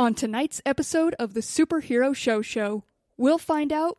[0.00, 2.84] On tonight's episode of the Superhero Show Show,
[3.18, 3.98] we'll find out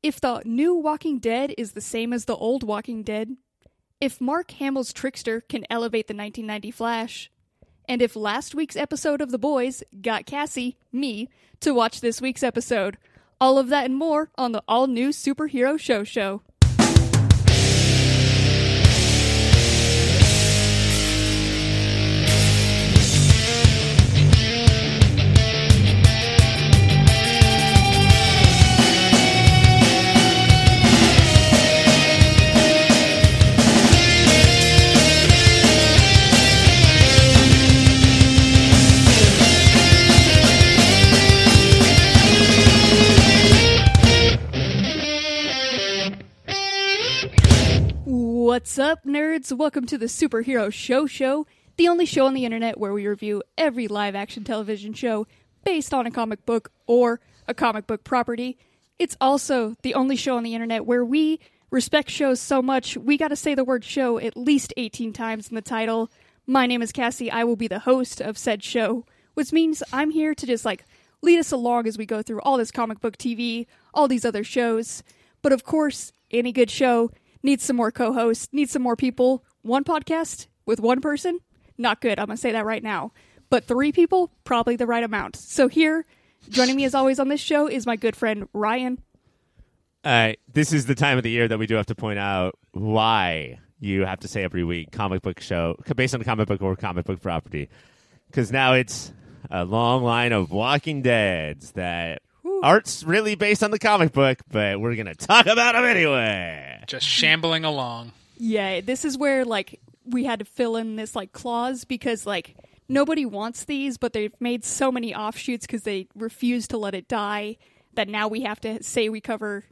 [0.00, 3.36] if the new Walking Dead is the same as the old Walking Dead,
[4.00, 7.32] if Mark Hamill's Trickster can elevate the 1990 Flash,
[7.88, 12.44] and if last week's episode of The Boys got Cassie, me, to watch this week's
[12.44, 12.96] episode.
[13.40, 16.42] All of that and more on the all new Superhero Show Show.
[48.56, 49.52] What's up, nerds?
[49.52, 53.42] Welcome to the Superhero Show Show, the only show on the internet where we review
[53.58, 55.26] every live action television show
[55.62, 58.56] based on a comic book or a comic book property.
[58.98, 61.38] It's also the only show on the internet where we
[61.70, 65.54] respect shows so much we gotta say the word show at least 18 times in
[65.54, 66.10] the title.
[66.46, 67.30] My name is Cassie.
[67.30, 70.86] I will be the host of said show, which means I'm here to just like
[71.20, 74.42] lead us along as we go through all this comic book TV, all these other
[74.42, 75.02] shows.
[75.42, 77.10] But of course, any good show
[77.46, 79.42] needs some more co-hosts, needs some more people.
[79.62, 81.38] One podcast with one person,
[81.78, 82.18] not good.
[82.18, 83.12] I'm gonna say that right now.
[83.48, 85.36] But three people, probably the right amount.
[85.36, 86.04] So here,
[86.50, 89.00] joining me as always on this show is my good friend Ryan.
[90.52, 93.58] This is the time of the year that we do have to point out why
[93.80, 97.06] you have to say every week comic book show based on comic book or comic
[97.06, 97.68] book property.
[98.26, 99.12] Because now it's
[99.50, 102.22] a long line of Walking Deads that
[102.66, 106.82] aren't really based on the comic book, but we're going to talk about them anyway.
[106.86, 108.12] just shambling along.
[108.38, 112.56] Yeah, this is where like we had to fill in this like clause because like
[112.88, 117.08] nobody wants these, but they've made so many offshoots because they refuse to let it
[117.08, 117.56] die
[117.94, 119.64] that now we have to say we cover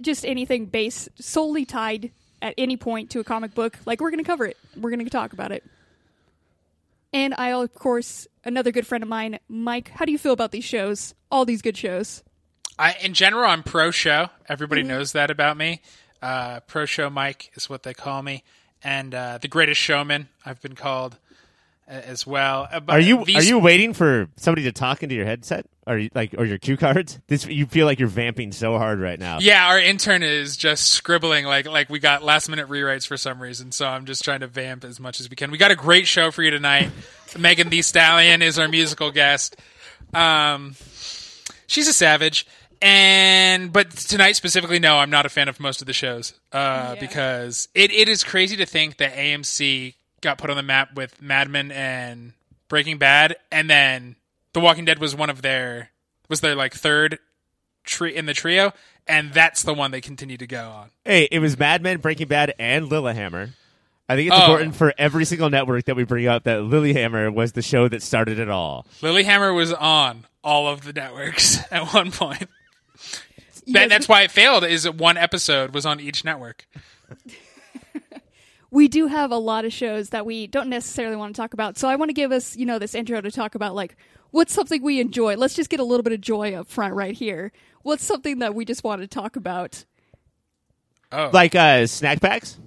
[0.00, 2.10] just anything based solely tied
[2.42, 3.78] at any point to a comic book.
[3.86, 4.56] Like we're going to cover it.
[4.76, 5.64] We're going to talk about it.
[7.12, 9.90] And I, of course, another good friend of mine, Mike.
[9.90, 11.14] How do you feel about these shows?
[11.30, 12.22] All these good shows.
[12.80, 14.30] I, in general, I'm pro show.
[14.48, 15.82] Everybody knows that about me.
[16.22, 18.42] Uh, pro show Mike is what they call me,
[18.82, 21.16] and uh, the greatest showman I've been called
[21.88, 22.68] uh, as well.
[22.72, 25.66] Uh, but Are you these- are you waiting for somebody to talk into your headset?
[25.86, 27.18] Are you like or your cue cards?
[27.26, 29.38] This you feel like you're vamping so hard right now.
[29.40, 33.40] Yeah, our intern is just scribbling like like we got last minute rewrites for some
[33.42, 33.72] reason.
[33.72, 35.50] So I'm just trying to vamp as much as we can.
[35.50, 36.90] We got a great show for you tonight.
[37.38, 39.56] Megan Thee Stallion is our musical guest.
[40.14, 40.76] Um,
[41.66, 42.46] she's a savage.
[42.82, 46.94] And but tonight specifically, no, I'm not a fan of most of the shows uh,
[46.94, 47.00] Yeah.
[47.00, 51.20] because it, it is crazy to think that AMC got put on the map with
[51.20, 52.32] Mad Men and
[52.68, 54.16] Breaking Bad, and then
[54.54, 55.90] The Walking Dead was one of their
[56.28, 57.18] was their like third
[57.84, 58.72] tree in the trio,
[59.06, 60.90] and that's the one they continue to go on.
[61.04, 63.50] Hey, it was Mad Men, Breaking Bad, and Lilyhammer.
[64.08, 64.44] I think it's Oh.
[64.44, 68.02] important for every single network that we bring up that Lilyhammer was the show that
[68.02, 68.86] started it all.
[69.02, 72.48] Lilyhammer was on all of the networks at one point.
[73.66, 74.64] You That, that's why it failed.
[74.64, 76.66] Is one episode was on each network.
[78.70, 81.76] we do have a lot of shows that we don't necessarily want to talk about.
[81.76, 83.96] So I want to give us, you know, this intro to talk about like
[84.30, 85.36] what's something we enjoy.
[85.36, 87.52] Let's just get a little bit of joy up front right here.
[87.82, 89.84] What's something that we just want to talk about?
[91.12, 92.58] Oh, Like uh, snack packs.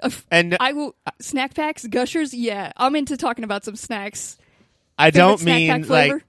[0.00, 2.34] Uh, And I will snack packs, gushers.
[2.34, 4.36] Yeah, I'm into talking about some snacks.
[4.98, 6.14] I Favorite don't snack pack mean flavor?
[6.14, 6.24] like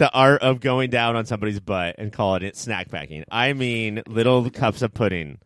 [0.00, 3.22] the art of going down on somebody's butt and calling it snack packing.
[3.30, 5.38] I mean little cups of pudding.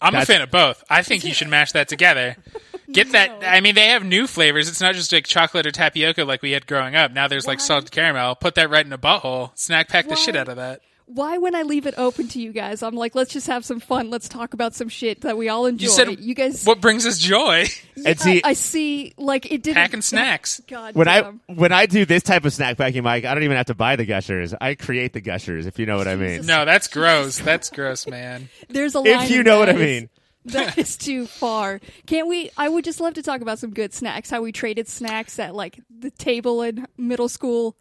[0.00, 0.82] I'm a fan of both.
[0.90, 2.36] I think you should mash that together.
[2.90, 3.30] Get that.
[3.44, 4.68] I mean, they have new flavors.
[4.68, 7.12] It's not just like chocolate or tapioca like we had growing up.
[7.12, 8.34] Now there's like salted caramel.
[8.34, 9.56] Put that right in a butthole.
[9.56, 10.40] Snack pack the shit Why?
[10.40, 10.80] out of that.
[11.14, 13.80] Why, when I leave it open to you guys, I'm like, let's just have some
[13.80, 14.10] fun.
[14.10, 15.84] Let's talk about some shit that we all enjoy.
[15.84, 16.64] You said you guys.
[16.64, 17.66] What brings us joy?
[18.04, 19.12] And see, I, I see.
[19.16, 19.76] Like it didn't.
[19.76, 20.60] Packing snacks.
[20.66, 23.56] God when I when I do this type of snack packing, Mike, I don't even
[23.56, 24.54] have to buy the gushers.
[24.60, 26.46] I create the gushers, if you know what I mean.
[26.46, 27.38] No, that's gross.
[27.38, 28.48] That's gross, man.
[28.68, 29.24] There's a line.
[29.24, 30.10] If you know what I that is- mean.
[30.46, 31.80] that is too far.
[32.06, 32.50] Can't we?
[32.56, 34.28] I would just love to talk about some good snacks.
[34.28, 37.76] How we traded snacks at like the table in middle school.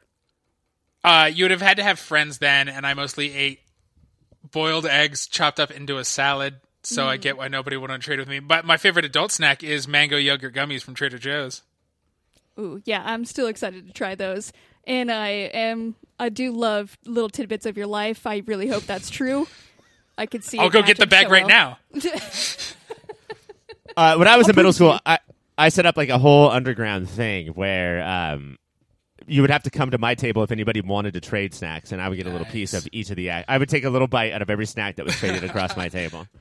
[1.03, 3.59] Uh, you would have had to have friends then, and I mostly ate
[4.51, 6.55] boiled eggs chopped up into a salad.
[6.83, 8.39] So I get why nobody would want to trade with me.
[8.39, 11.61] But my favorite adult snack is mango yogurt gummies from Trader Joe's.
[12.59, 14.51] Ooh, yeah, I'm still excited to try those.
[14.87, 15.95] And I am.
[16.19, 18.25] I do love little tidbits of your life.
[18.25, 19.47] I really hope that's true.
[20.17, 20.57] I could see.
[20.57, 21.77] I'll go get the bag so right well.
[21.93, 22.01] now.
[23.97, 24.99] Uh, when I was in middle school, you.
[25.05, 25.19] I
[25.57, 28.57] I set up like a whole underground thing where um,
[29.31, 32.01] you would have to come to my table if anybody wanted to trade snacks, and
[32.01, 33.31] I would get a little piece of each of the.
[33.31, 35.89] I would take a little bite out of every snack that was traded across my
[35.89, 36.27] table.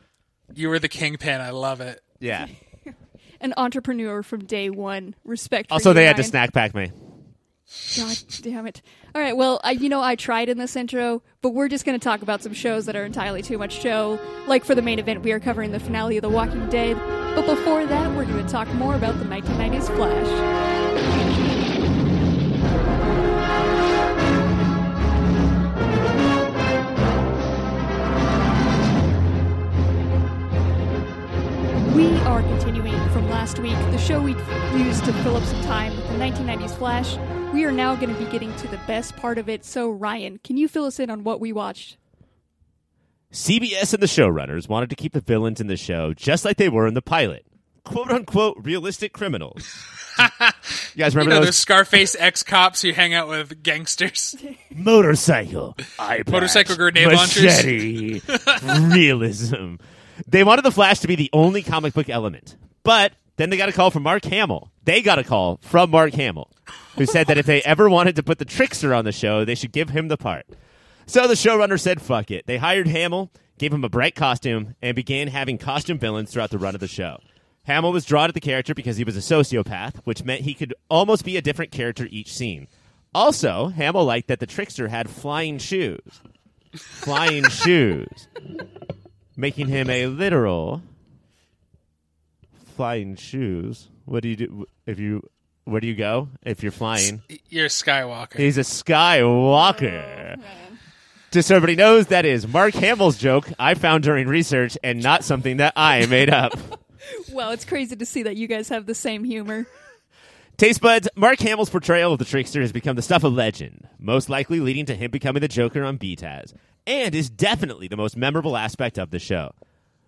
[0.53, 1.41] You were the kingpin.
[1.41, 2.01] I love it.
[2.19, 2.49] Yeah.
[3.41, 5.15] An entrepreneur from day one.
[5.25, 5.71] Respect.
[5.71, 6.91] Also, you, they had to snack pack me.
[7.97, 8.83] God damn it.
[9.15, 11.97] All right, well, I, you know, I tried in this intro, but we're just going
[11.97, 14.19] to talk about some shows that are entirely too much show.
[14.49, 16.97] Like for the main event, we are covering the finale of The Walking Dead.
[17.37, 20.69] But before that, we're going to talk more about the 1990s Flash.
[32.00, 34.31] We are continuing from last week, the show we
[34.75, 37.19] used to fill up some time with the 1990s Flash.
[37.52, 39.67] We are now going to be getting to the best part of it.
[39.67, 41.99] So, Ryan, can you fill us in on what we watched?
[43.35, 46.70] CBS and the showrunners wanted to keep the villains in the show just like they
[46.70, 47.44] were in the pilot.
[47.85, 49.85] Quote unquote realistic criminals.
[50.19, 50.25] you
[50.96, 54.37] guys You remember know those those Scarface ex cops who hang out with gangsters.
[54.75, 57.62] motorcycle, eye Motorcycle patch, grenade launchers.
[58.94, 59.75] realism.
[60.31, 63.69] They wanted the Flash to be the only comic book element, but then they got
[63.69, 64.71] a call from Mark Hamill.
[64.85, 66.49] They got a call from Mark Hamill,
[66.97, 69.56] who said that if they ever wanted to put the trickster on the show, they
[69.56, 70.47] should give him the part.
[71.06, 74.94] So the showrunner said, "Fuck it." They hired Hamill, gave him a bright costume, and
[74.94, 77.19] began having costume villains throughout the run of the show.
[77.65, 80.75] Hamill was drawn to the character because he was a sociopath, which meant he could
[80.88, 82.69] almost be a different character each scene.
[83.12, 86.21] Also, Hamill liked that the trickster had flying shoes.
[86.77, 88.29] Flying shoes.
[89.41, 90.83] Making him a literal
[92.77, 93.89] flying shoes.
[94.05, 95.27] What do you do if you
[95.65, 97.23] where do you go if you're flying?
[97.49, 98.37] You're a Skywalker.
[98.37, 100.39] He's a Skywalker.
[101.31, 105.25] Just so everybody knows, that is Mark Hamill's joke I found during research and not
[105.25, 106.53] something that I made up.
[107.33, 109.67] Well, it's crazy to see that you guys have the same humor.
[110.59, 114.29] Taste buds, Mark Hamill's portrayal of the trickster has become the stuff of legend, most
[114.29, 116.53] likely leading to him becoming the Joker on BTAS,
[116.87, 119.53] and is definitely the most memorable aspect of the show.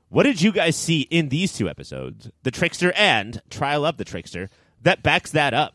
[0.09, 4.05] What did you guys see in these two episodes, The Trickster and Trial of the
[4.05, 4.51] Trickster,
[4.83, 5.75] that backs that up?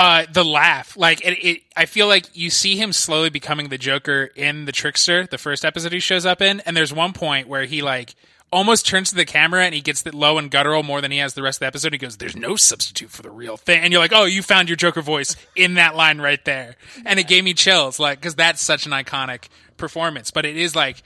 [0.00, 3.76] uh, the laugh, like it, it, I feel like you see him slowly becoming the
[3.76, 7.48] Joker in the Trickster, the first episode he shows up in, and there's one point
[7.48, 8.14] where he like
[8.52, 11.18] almost turns to the camera and he gets the low and guttural more than he
[11.18, 11.92] has the rest of the episode.
[11.92, 14.68] He goes, "There's no substitute for the real thing," and you're like, "Oh, you found
[14.68, 18.34] your Joker voice in that line right there," and it gave me chills, like because
[18.34, 19.44] that's such an iconic
[19.76, 20.30] performance.
[20.30, 21.02] But it is like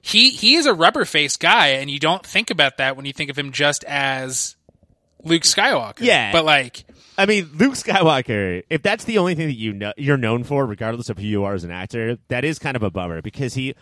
[0.00, 3.12] he he is a rubber faced guy, and you don't think about that when you
[3.12, 4.56] think of him just as
[5.24, 6.00] Luke Skywalker.
[6.00, 6.32] Yeah.
[6.32, 6.84] but like.
[7.20, 10.64] I mean, Luke Skywalker, if that's the only thing that you know you're known for,
[10.64, 13.54] regardless of who you are as an actor, that is kind of a bummer because
[13.54, 13.74] he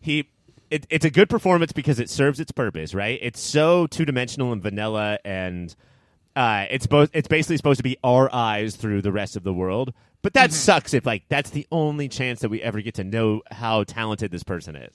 [0.00, 0.28] he
[0.70, 3.18] it, it's a good performance because it serves its purpose, right?
[3.22, 5.74] It's so two dimensional and vanilla, and
[6.34, 7.10] uh, it's both.
[7.12, 9.92] It's basically supposed to be our eyes through the rest of the world.
[10.22, 13.42] But that sucks if like that's the only chance that we ever get to know
[13.50, 14.92] how talented this person is.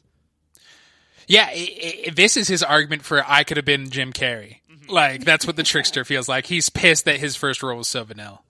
[1.27, 4.57] Yeah, i i this is his argument for I could have been Jim Carrey.
[4.89, 6.47] Like that's what the trickster feels like.
[6.47, 8.41] He's pissed that his first role was so vanilla.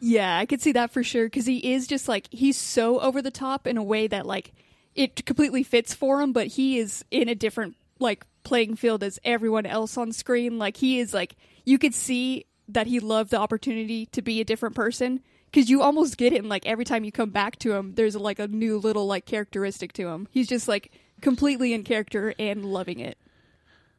[0.00, 3.20] Yeah, I could see that for sure because he is just like he's so over
[3.20, 4.52] the top in a way that like
[4.94, 9.18] it completely fits for him, but he is in a different like playing field as
[9.24, 10.58] everyone else on screen.
[10.58, 14.44] Like he is like you could see that he loved the opportunity to be a
[14.44, 15.20] different person
[15.50, 16.38] because you almost get it.
[16.38, 19.26] And like every time you come back to him, there's like a new little like
[19.26, 20.28] characteristic to him.
[20.30, 23.18] He's just like completely in character and loving it.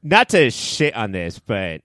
[0.03, 1.81] not to shit on this, but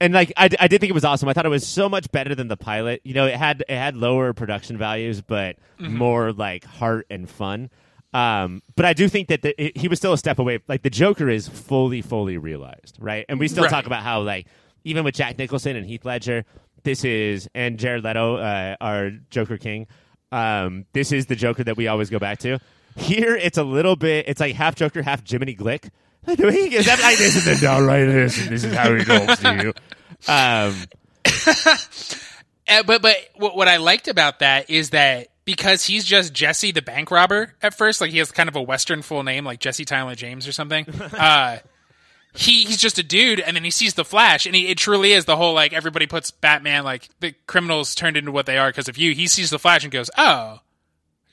[0.00, 1.28] and like I, I did think it was awesome.
[1.28, 3.00] I thought it was so much better than the pilot.
[3.04, 5.96] You know, it had it had lower production values, but mm-hmm.
[5.96, 7.70] more like heart and fun.
[8.14, 10.58] Um, but I do think that the, it, he was still a step away.
[10.68, 13.24] Like the Joker is fully, fully realized, right?
[13.28, 13.70] And we still Right.
[13.70, 14.46] talk about how like
[14.84, 16.44] even with Jack Nicholson and Heath Ledger,
[16.82, 19.86] this is and Jared Leto, uh, our Joker King.
[20.30, 22.58] Um, this is the Joker that we always go back to.
[22.96, 24.26] Here, it's a little bit.
[24.28, 25.88] It's like half Joker, half Jiminy Glick.
[26.24, 29.04] The way that like this is the down like this, and this is how he
[29.04, 29.72] talks to you.
[30.32, 30.74] Um,
[32.68, 36.72] Uh, but but what, what I liked about that is that because he's just Jesse
[36.72, 39.60] the bank robber at first, like he has kind of a Western full name, like
[39.60, 40.88] Jesse Tyler James or something.
[41.18, 41.58] uh,
[42.34, 45.12] he he's just a dude, and then he sees the Flash, and he, it truly
[45.12, 48.70] is the whole like everybody puts Batman like the criminals turned into what they are
[48.70, 49.14] because of you.
[49.14, 50.60] He sees the Flash and goes, "Oh,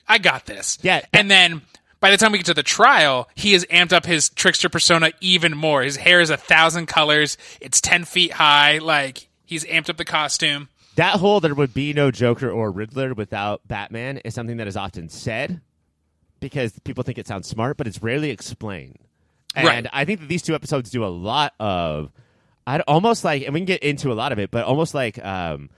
[0.06, 1.02] I got this." Yeah.
[1.12, 1.62] and then.
[2.00, 5.12] By the time we get to the trial, he has amped up his trickster persona
[5.20, 5.82] even more.
[5.82, 7.36] His hair is a thousand colors.
[7.60, 8.78] It's ten feet high.
[8.78, 10.70] Like he's amped up the costume.
[11.00, 14.76] That whole there would be no Joker or Riddler without Batman is something that is
[14.76, 15.62] often said
[16.40, 18.98] because people think it sounds smart, but it's rarely explained.
[19.54, 19.86] And Right.
[19.94, 22.12] I think that these two episodes do a lot of,
[22.66, 25.18] I'd almost like, and we can get into a lot of it, but almost like
[25.24, 25.70] um,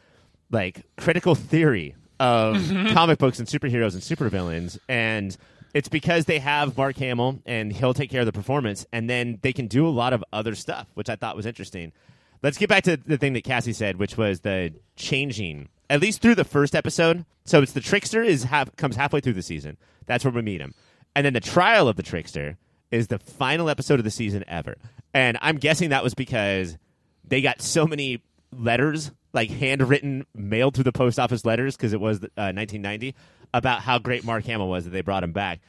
[0.50, 2.56] like critical theory of
[2.92, 5.36] comic books and superheroes and supervillains, and
[5.72, 9.38] it's because they have Mark Hamill and he'll take care of the performance, and then
[9.42, 11.92] they can do a lot of other stuff, which I thought was interesting.
[12.42, 16.20] Let's get back to the thing that Cassie said, which was the changing, at least
[16.20, 17.24] through the first episode.
[17.44, 19.76] So it's the trickster is half, comes halfway through the season.
[20.06, 20.74] That's where we meet him,
[21.14, 22.58] and then the trial of the trickster
[22.90, 24.76] is the final episode of the season ever.
[25.14, 26.76] And I'm guessing that was because
[27.24, 28.22] they got so many
[28.52, 33.14] letters, like handwritten, mailed through the post office letters, because it was uh, 1990,
[33.54, 35.60] about how great Mark Hamill was that they brought him back.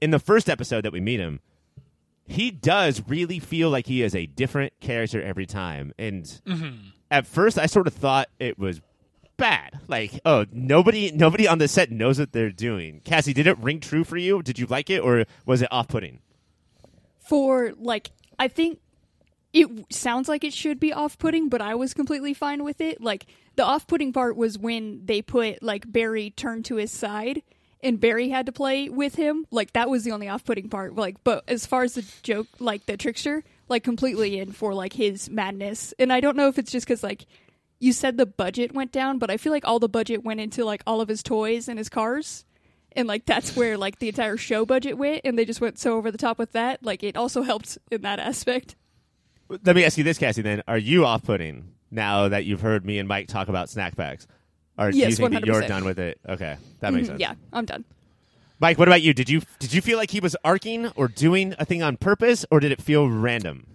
[0.00, 1.40] In the first episode that we meet him,
[2.28, 5.92] he does really feel like he is a different character every time.
[5.98, 6.88] And mm-hmm.
[7.10, 8.80] at first, I sort of thought it was
[9.36, 9.80] bad.
[9.88, 13.00] Like, oh, nobody, nobody on the set knows what they're doing.
[13.04, 14.42] Cassie, did it ring true for you?
[14.42, 16.20] Did you like it, or was it off-putting?
[17.20, 18.80] For like, I think
[19.52, 23.00] it sounds like it should be off-putting, but I was completely fine with it.
[23.00, 27.42] Like the off-putting part was when they put like Barry turned to his side
[27.82, 29.46] and Barry had to play with him.
[29.50, 30.96] Like that was the only off-putting part.
[30.96, 34.92] Like, but as far as the joke, like the trickster, like completely in for like
[34.92, 35.94] his madness.
[35.98, 37.26] And I don't know if it's just because like
[37.80, 40.64] you said the budget went down, but I feel like all the budget went into
[40.64, 42.44] like all of his toys and his cars.
[42.92, 45.96] And like that's where like the entire show budget went, and they just went so
[45.96, 46.82] over the top with that.
[46.82, 48.74] Like it also helped in that aspect.
[49.48, 50.42] Let me ask you this, Cassie.
[50.42, 54.26] Then, are you off-putting now that you've heard me and Mike talk about snack bags?
[54.78, 56.20] Or do you Yes, think that you're done with it?
[56.28, 57.20] Okay, that makes mm-hmm, sense.
[57.20, 57.84] Yeah, I'm done.
[58.60, 59.12] Mike, what about you?
[59.14, 62.46] Did you did you feel like he was arcing or doing a thing on purpose,
[62.50, 63.66] or did it feel random?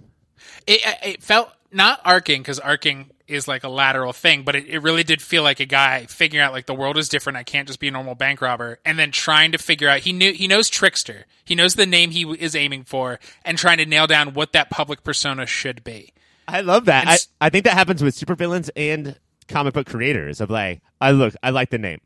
[0.68, 4.80] It, it felt not arcing because arcing is like a lateral thing, but it, it
[4.80, 7.38] really did feel like a guy figuring out like the world is different.
[7.38, 10.12] I can't just be a normal bank robber, and then trying to figure out he
[10.14, 11.26] knew he knows trickster.
[11.46, 14.70] He knows the name he is aiming for, and trying to nail down what that
[14.70, 16.14] public persona should be.
[16.48, 17.02] I love that.
[17.02, 20.42] And I, s- I think that happens with supervillains and comic book creators.
[20.42, 22.02] Of like, I look, I like the name.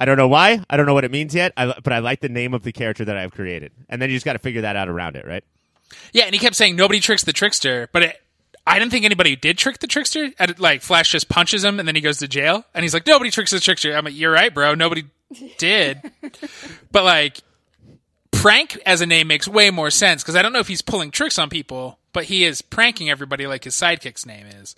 [0.00, 0.62] I don't know why.
[0.70, 1.52] I don't know what it means yet.
[1.56, 4.16] I, but I like the name of the character that I've created, and then you
[4.16, 5.44] just got to figure that out around it, right?
[6.12, 8.22] Yeah, and he kept saying nobody tricks the trickster, but it,
[8.66, 10.30] I didn't think anybody did trick the trickster.
[10.38, 13.06] And, like Flash just punches him, and then he goes to jail, and he's like,
[13.06, 13.96] nobody tricks the trickster.
[13.96, 14.74] I'm like, you're right, bro.
[14.74, 15.04] Nobody
[15.58, 16.00] did.
[16.92, 17.40] but like,
[18.30, 21.10] prank as a name makes way more sense because I don't know if he's pulling
[21.10, 24.76] tricks on people, but he is pranking everybody like his sidekick's name is.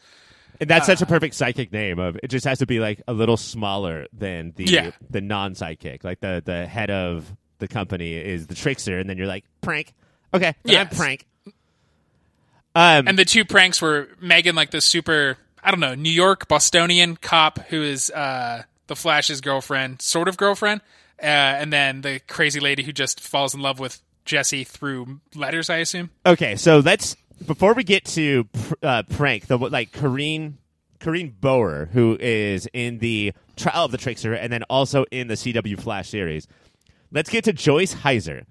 [0.61, 1.99] And that's such a perfect psychic name.
[1.99, 4.91] Of it just has to be like a little smaller than the Yeah.
[5.09, 6.05] the non psychic.
[6.05, 9.93] Like the the head of the company is the trickster, and then you're like prank.
[10.35, 11.27] Okay, then prank.
[12.75, 16.47] Um, And the two pranks were Megan, like the super, I don't know, New York
[16.47, 20.81] Bostonian cop who is uh, the Flash's girlfriend, sort of girlfriend,
[21.21, 25.69] uh, and then the crazy lady who just falls in love with Jesse through letters,
[25.69, 26.11] I assume.
[26.25, 27.17] Okay, so let's
[27.47, 30.59] before we get to pr- uh, prank the like Corinne
[30.99, 35.35] Corinne Bohrer, who is in the Trial of the Trickster and then also in the
[35.35, 36.47] CW Flash series.
[37.11, 38.45] Let's get to Joyce Hyser.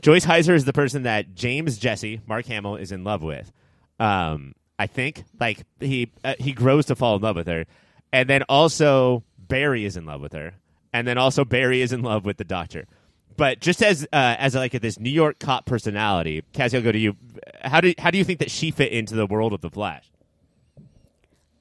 [0.00, 3.50] Joyce Hyser is the person that James Jesse Mark Hamill is in love with.
[3.98, 7.64] Um, I think like he uh, he grows to fall in love with her,
[8.12, 10.54] and then also Barry is in love with her,
[10.92, 12.86] and then also Barry is in love with the Doctor.
[13.36, 16.98] But just as uh, as like this New York cop personality, Cassie, I'll go to
[16.98, 17.16] you.
[17.62, 20.10] How do how do you think that she fit into the world of the Flash?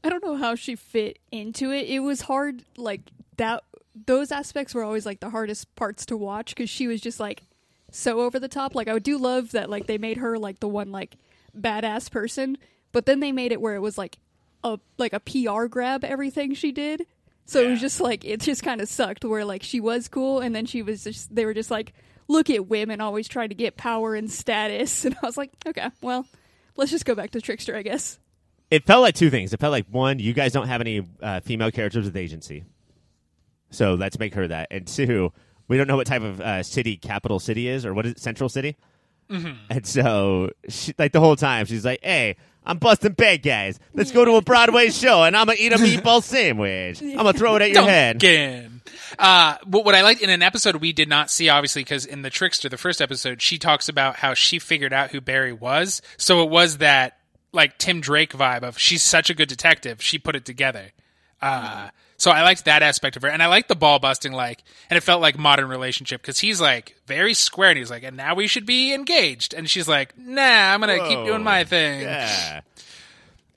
[0.03, 1.87] I don't know how she fit into it.
[1.87, 3.01] It was hard, like
[3.37, 3.63] that.
[4.05, 7.43] Those aspects were always like the hardest parts to watch because she was just like
[7.91, 8.75] so over the top.
[8.75, 11.17] Like I do love that, like they made her like the one like
[11.57, 12.57] badass person,
[12.91, 14.17] but then they made it where it was like
[14.63, 17.05] a like a PR grab everything she did.
[17.45, 20.39] So it was just like it just kind of sucked where like she was cool
[20.39, 21.93] and then she was just they were just like
[22.27, 25.89] look at women always trying to get power and status and I was like okay
[26.01, 26.25] well
[26.77, 28.19] let's just go back to trickster I guess.
[28.71, 29.53] It felt like two things.
[29.53, 32.63] It felt like one, you guys don't have any uh, female characters with agency,
[33.69, 34.69] so let's make her that.
[34.71, 35.31] And two,
[35.67, 38.19] we don't know what type of uh, city capital city is or what is it,
[38.19, 38.75] Central City.
[39.69, 42.35] And so, she, like the whole time, she's like, "Hey,
[42.65, 43.79] I'm busting bad guys.
[43.93, 47.01] Let's go to a Broadway show, and I'm gonna eat a meatball sandwich.
[47.01, 48.19] I'm gonna throw it at your head."
[49.19, 52.21] Uh, but what I liked in an episode we did not see, obviously, because in
[52.21, 56.01] the Trickster, the first episode, she talks about how she figured out who Barry was.
[56.17, 57.17] So it was that
[57.51, 60.91] like Tim Drake vibe of she's such a good detective, she put it together.
[61.41, 61.89] Uh,
[62.23, 64.95] so I liked that aspect of her, and I liked the ball busting, like, and
[64.95, 68.33] it felt like modern relationship because he's like very square, and he's like, and now
[68.33, 72.03] we should be engaged, and she's like, nah, I'm gonna keep doing my thing.
[72.03, 72.61] Yeah.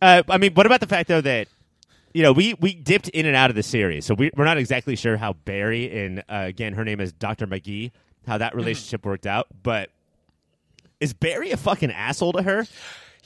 [0.02, 1.46] Uh, I mean, what about the fact though that
[2.12, 4.58] you know we we dipped in and out of the series, so we, we're not
[4.58, 7.92] exactly sure how Barry and uh, again her name is Doctor McGee
[8.26, 9.90] how that relationship worked out, but
[10.98, 12.66] is Barry a fucking asshole to her?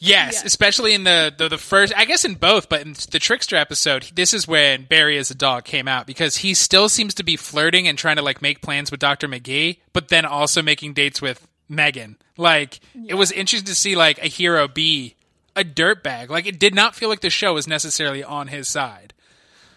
[0.03, 0.43] Yes, Yeah.
[0.47, 1.93] especially in the, the the first.
[1.97, 5.35] I guess in both, but in the trickster episode, this is when Barry as a
[5.35, 8.63] dog came out because he still seems to be flirting and trying to like make
[8.63, 12.17] plans with Doctor McGee, but then also making dates with Megan.
[12.37, 15.17] Like it was interesting to see like a hero be
[15.55, 16.31] a dirtbag.
[16.31, 19.13] Like it did not feel like the show was necessarily on his side.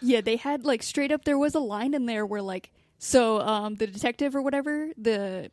[0.01, 1.25] Yeah, they had like straight up.
[1.25, 5.51] There was a line in there where like, so um, the detective or whatever, the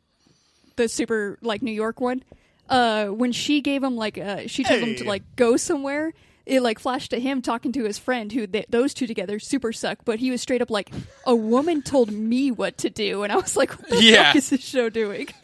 [0.77, 2.23] the super like New York one,
[2.71, 6.13] uh, when she gave him like, uh, she told him to like go somewhere.
[6.43, 9.71] It like flashed to him talking to his friend, who th- those two together super
[9.71, 9.99] suck.
[10.03, 10.89] But he was straight up like,
[11.25, 14.23] a woman told me what to do, and I was like, what the Yeah.
[14.29, 15.27] fuck is this show doing?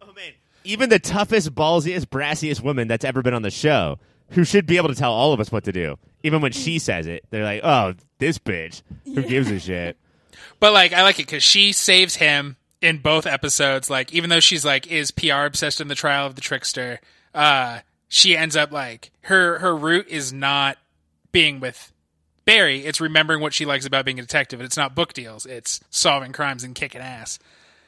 [0.00, 0.32] Oh man,
[0.64, 3.98] even the toughest, ballsiest, brassiest woman that's ever been on the show,
[4.30, 6.78] who should be able to tell all of us what to do, even when she
[6.78, 9.96] says it, they're like, "Oh, this bitch, who gives a shit?"
[10.60, 13.88] But like I like it because she saves him in both episodes.
[13.88, 17.00] Like even though she's like is PR obsessed in the trial of the trickster,
[17.34, 20.76] uh, she ends up like her her route is not
[21.30, 21.92] being with
[22.44, 22.84] Barry.
[22.84, 24.60] It's remembering what she likes about being a detective.
[24.60, 25.46] And it's not book deals.
[25.46, 27.38] It's solving crimes and kicking ass.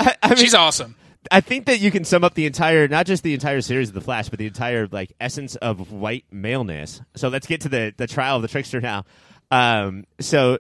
[0.00, 0.94] I, I mean, She's awesome.
[1.30, 3.94] I think that you can sum up the entire, not just the entire series of
[3.94, 7.00] The Flash, but the entire like essence of white maleness.
[7.16, 9.04] So let's get to the the trial of the trickster now.
[9.50, 10.58] Um, so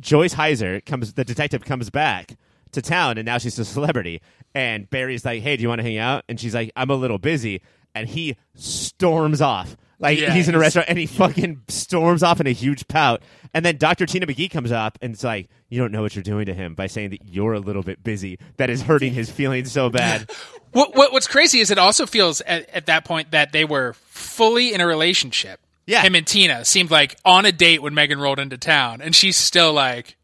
[0.00, 2.36] Joyce Hyser comes, the detective comes back
[2.72, 4.22] to town, and now she's a celebrity.
[4.54, 6.94] And Barry's like, "Hey, do you want to hang out?" And she's like, "I'm a
[6.94, 7.62] little busy,"
[7.94, 9.76] and he storms off.
[9.98, 13.22] Like Yeah, he's in a restaurant and he fucking storms off in a huge pout.
[13.54, 14.04] And then Dr.
[14.04, 16.74] Tina McGee comes up and it's like, you don't know what you're doing to him
[16.74, 18.38] by saying that you're a little bit busy.
[18.58, 20.30] That is hurting his feelings so bad.
[20.72, 23.94] What, what what's crazy is it also feels at, at that point that they were
[23.94, 25.58] fully in a relationship.
[25.86, 26.02] Yeah.
[26.02, 29.38] Him and Tina seemed like on a date when Megan rolled into town, and she's
[29.38, 30.18] still like,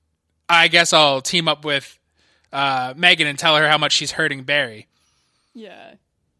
[0.50, 1.98] I guess I'll team up with
[2.52, 4.86] uh, Megan and tell her how much she's hurting Barry.
[5.54, 5.94] Yeah.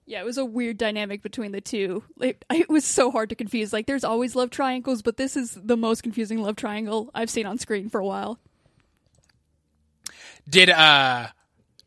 [0.04, 2.02] Yeah, it was a weird dynamic between the two.
[2.21, 3.73] It, it was so hard to confuse.
[3.73, 7.47] Like, there's always love triangles, but this is the most confusing love triangle I've seen
[7.47, 8.38] on screen for a while.
[10.49, 11.28] Did uh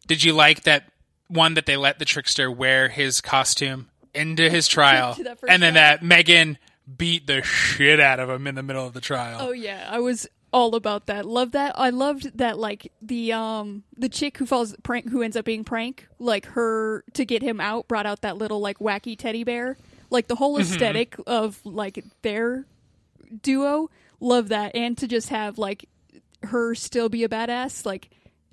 [0.07, 0.89] did you like that
[1.27, 5.51] one that they let the trickster wear his costume into his trial, To that first
[5.51, 5.97] and then trial.
[5.97, 6.57] that Megan
[6.97, 9.39] beat the shit out of him in the middle of the trial?
[9.41, 11.25] Oh yeah, I was all about that.
[11.25, 11.77] Love that.
[11.77, 12.57] I loved that.
[12.57, 16.07] Like the um the chick who falls prank who ends up being prank.
[16.17, 19.77] Like her to get him out brought out that little like wacky teddy bear.
[20.09, 22.65] Like the whole aesthetic of like their
[23.41, 23.89] duo.
[24.21, 25.89] Love that, and to just have like
[26.43, 27.85] her still be a badass.
[27.85, 28.09] Like.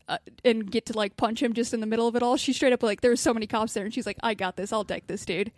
[0.08, 2.36] Uh, and get to like punch him just in the middle of it all.
[2.36, 4.72] She straight up like there's so many cops there, and she's like, "I got this.
[4.72, 5.52] I'll deck this dude."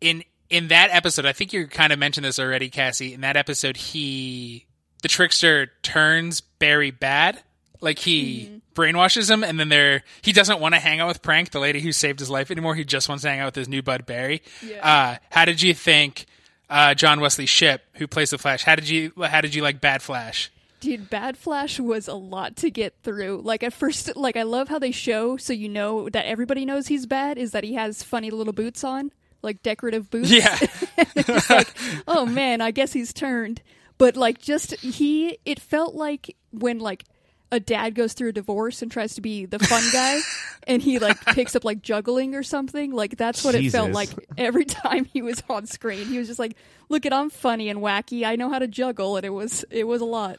[0.00, 3.12] in in that episode, I think you kind of mentioned this already, Cassie.
[3.12, 4.66] In that episode, he
[5.02, 7.42] the trickster turns Barry bad.
[7.80, 11.50] Like he brainwashes him, and then there he doesn't want to hang out with Prank,
[11.50, 12.74] the lady who saved his life anymore.
[12.74, 14.42] He just wants to hang out with his new bud Barry.
[14.64, 14.86] Yeah.
[14.86, 16.26] Uh, how did you think
[16.70, 19.80] uh, John Wesley Shipp, who plays the Flash, how did you how did you like
[19.80, 20.50] Bad Flash?
[20.80, 23.42] Dude, Bad Flash was a lot to get through.
[23.44, 26.86] Like at first, like I love how they show so you know that everybody knows
[26.86, 30.30] he's bad is that he has funny little boots on, like decorative boots.
[30.30, 30.56] Yeah,
[31.50, 31.74] like,
[32.06, 33.60] oh man, I guess he's turned.
[33.98, 37.04] But like just he it felt like when like
[37.50, 40.20] a dad goes through a divorce and tries to be the fun guy
[40.66, 42.92] and he like picks up like juggling or something.
[42.92, 46.06] Like that's what it felt like every time he was on screen.
[46.06, 46.56] He was just like,
[46.88, 48.24] Look at I'm funny and wacky.
[48.24, 50.38] I know how to juggle and it was it was a lot.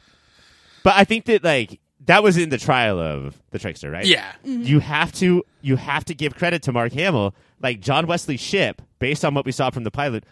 [0.82, 4.06] But I think that like that was in the trial of the trickster, right?
[4.06, 4.32] yeah.
[4.44, 4.62] Mm-hmm.
[4.62, 7.34] You have to you have to give credit to Mark Hamill.
[7.62, 10.24] Like John Wesley Shipp, based on what we saw from the pilot,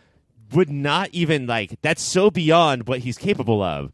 [0.52, 3.92] would not even like that's so beyond what he's capable of.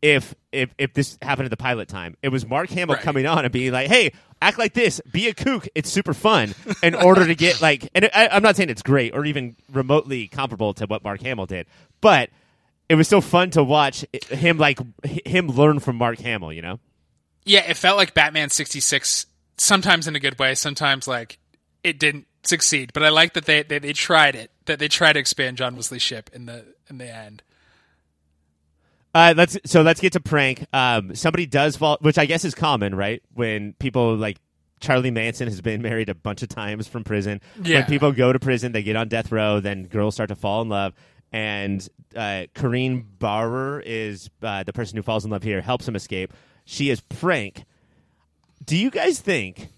[0.00, 3.02] If if if this happened at the pilot time, it was Mark Hamill Right.
[3.04, 5.66] coming on and being like, "Hey, act like this, be a kook.
[5.74, 9.12] It's super fun." In order to get like, and I, I'm not saying it's great
[9.12, 11.66] or even remotely comparable to what Mark Hamill did,
[12.00, 12.30] but
[12.88, 16.52] it was so fun to watch him like him learn from Mark Hamill.
[16.52, 16.80] You know.
[17.44, 21.38] Yeah, it felt like Batman 66 sometimes in a good way, sometimes like
[21.82, 25.12] it didn't succeed, but I like that they, they they tried it, that they try
[25.12, 27.42] to expand John Wesley's ship in the in the end.
[29.14, 30.64] Uh, let's so let's get to prank.
[30.72, 33.22] Um, somebody does fall, which I guess is common, right?
[33.34, 34.38] When people like
[34.80, 37.40] Charlie Manson has been married a bunch of times from prison.
[37.62, 37.78] Yeah.
[37.78, 39.60] When people go to prison, they get on death row.
[39.60, 40.94] Then girls start to fall in love,
[41.32, 45.60] and uh, Corinne Bohrer is uh, the person who falls in love here.
[45.60, 46.32] Helps him escape.
[46.64, 47.64] She is prank.
[48.64, 49.68] Do you guys think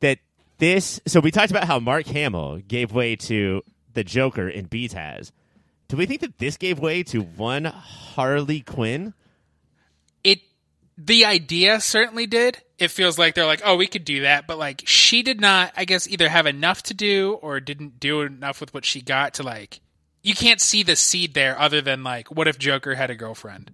[0.00, 0.18] that
[0.58, 1.00] this?
[1.06, 3.62] So we talked about how Mark Hamill gave way to
[3.94, 5.32] the Joker in BTAS.
[5.88, 9.14] Do we think that this gave way to one Harley Quinn?
[10.24, 10.40] It
[10.96, 12.58] the idea certainly did.
[12.78, 15.72] It feels like they're like, oh, we could do that, but like she did not,
[15.76, 19.34] I guess, either have enough to do or didn't do enough with what she got
[19.34, 19.80] to like.
[20.22, 23.72] You can't see the seed there, other than like, what if Joker had a girlfriend?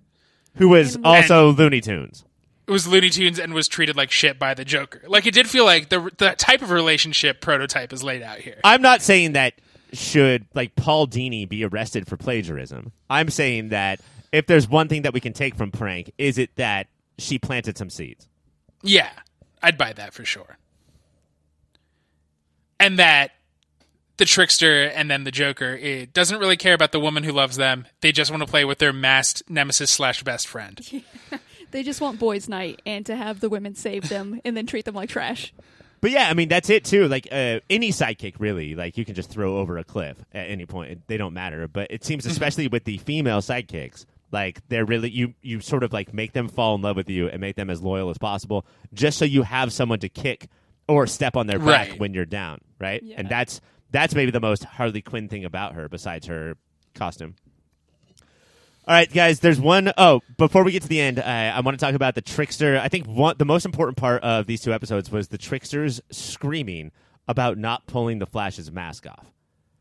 [0.57, 2.25] Who was And- also Looney Tunes.
[2.67, 5.01] It was Looney Tunes and was treated like shit by the Joker.
[5.07, 8.61] Like it did feel like the the type of relationship prototype is laid out here.
[8.63, 9.55] I'm not saying that
[9.93, 12.93] should like Paul Dini be arrested for plagiarism.
[13.09, 14.01] I'm saying that
[14.33, 17.77] if there's one thing that we can take from Prank, is it that she planted
[17.77, 18.29] some seeds.
[18.83, 19.11] Yeah,
[19.63, 20.59] I'd buy that for sure.
[22.79, 23.33] And that
[24.19, 27.57] the trickster and then the Joker it doesn't really care about the woman who loves
[27.57, 27.87] them.
[28.01, 30.81] They just want to play with their masked nemesis slash best friend.
[31.71, 34.85] They just want boys' night and to have the women save them and then treat
[34.85, 35.53] them like trash.
[36.01, 37.09] But yeah, I mean that's it too.
[37.09, 40.67] Like uh, any sidekick, really, like you can just throw over a cliff at any
[40.67, 41.67] point; they don't matter.
[41.69, 45.93] But it seems, especially with the female sidekicks, like they're really you you sort of
[45.93, 48.65] like make them fall in love with you and make them as loyal as possible,
[48.93, 50.49] just so you have someone to kick
[50.87, 52.01] or step on their back Right.
[52.01, 53.03] when you're down, right?
[53.03, 53.17] Yeah.
[53.19, 56.57] And that's that's maybe the most Harley Quinn thing about her, besides her
[56.95, 57.35] costume.
[58.89, 59.41] All right, guys.
[59.41, 62.15] There's one oh before we get to the end, I, I want to talk about
[62.15, 62.81] the trickster.
[62.83, 66.91] I think one the most important part of these two episodes was the tricksters screaming
[67.29, 69.27] about not pulling the Flash's mask off.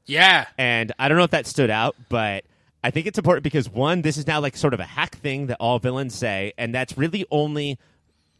[0.07, 0.47] Yeah.
[0.57, 2.43] And I don't know if that stood out, but
[2.83, 5.47] I think it's important because one, this is now like sort of a hack thing
[5.47, 7.79] that all villains say, and that's really only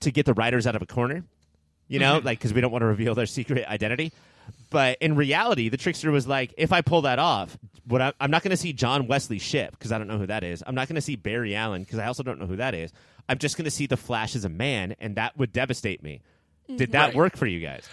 [0.02, 1.24] to get the writers out of a corner.
[1.88, 2.26] You know, mm-hmm.
[2.26, 4.12] like because we don't want to reveal their secret identity.
[4.70, 8.32] But in reality, the trickster was like, if I pull that off, what I, I'm
[8.32, 10.62] not going to see John Wesley Shipp because I don't know who that is.
[10.68, 12.92] I'm not going to see Barry Allen because I also don't know who that is.
[13.30, 16.22] I'm just going to see the Flash as a man, and that would devastate me.
[16.76, 17.16] Did that Right.
[17.16, 17.88] work for you guys?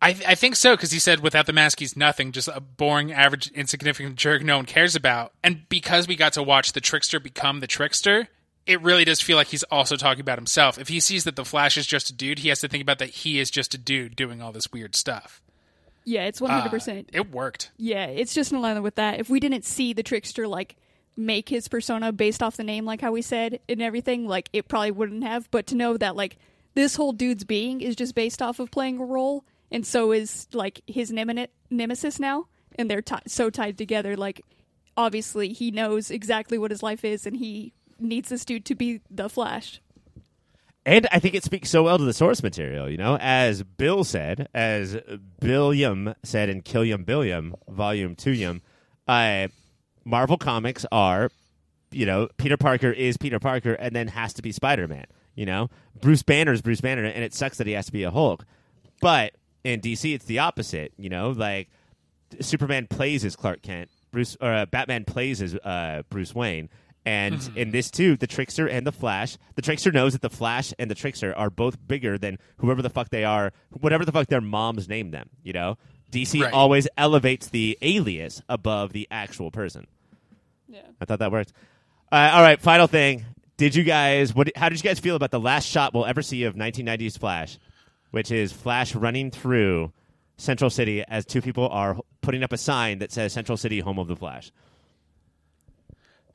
[0.00, 3.12] I, I think so because he said without the mask he's nothing, just a boring,
[3.12, 5.32] average, insignificant jerk no one cares about.
[5.44, 8.28] And because we got to watch the trickster become the trickster,
[8.66, 10.76] it really does feel like he's also talking about himself.
[10.78, 12.98] If he sees that the Flash is just a dude, he has to think about
[12.98, 15.40] that he is just a dude doing all this weird stuff.
[16.04, 17.08] Yeah, it's Uh, 100%.
[17.12, 17.70] it worked.
[17.76, 19.20] Yeah, it's just in line with that.
[19.20, 20.76] If we didn't see the trickster like
[21.16, 24.68] make his persona based off the name, like how we said and everything, like it
[24.68, 25.50] probably wouldn't have.
[25.50, 26.38] But to know that like
[26.74, 30.48] this whole dude's being is just based off of playing a role, and so is
[30.52, 34.16] like his nemesis now, and they're ti so tied together.
[34.16, 34.40] Like
[34.96, 39.00] obviously he knows exactly what his life is, and he needs this dude to be
[39.10, 39.80] the Flash.
[40.84, 44.02] And I think it speaks so well to the source material, you know, as Bill
[44.02, 44.96] said, as
[45.40, 48.62] Billiam said in Killiam Billiam, Volume Two Yum,
[49.06, 49.46] uh,
[50.04, 51.30] Marvel comics are,
[51.92, 55.06] you know, Peter Parker is Peter Parker, and then has to be Spider Man.
[55.36, 58.02] You know, Bruce Banner is Bruce Banner, and it sucks that he has to be
[58.02, 58.44] a Hulk.
[59.00, 60.92] But in DC, it's the opposite.
[60.96, 61.70] You know, like
[62.40, 66.68] Superman plays as Clark Kent, Bruce or uh, Batman plays as uh, Bruce Wayne,
[67.04, 69.36] and in this too, the Trickster and the Flash.
[69.56, 72.90] The Trickster knows that the Flash and the Trickster are both bigger than whoever the
[72.90, 75.28] fuck they are, whatever the fuck their moms name them.
[75.42, 75.78] You know,
[76.10, 76.52] DC Right.
[76.52, 79.86] always elevates the alias above the actual person.
[80.68, 80.82] Yeah.
[81.00, 81.52] I thought that worked.
[82.10, 83.24] Uh, all right, final thing.
[83.56, 84.34] Did you guys?
[84.34, 84.50] What?
[84.56, 87.58] How did you guys feel about the last shot we'll ever see of 1990s Flash,
[88.10, 89.92] which is Flash running through
[90.36, 93.98] Central City as two people are putting up a sign that says Central City, home
[93.98, 94.50] of the Flash.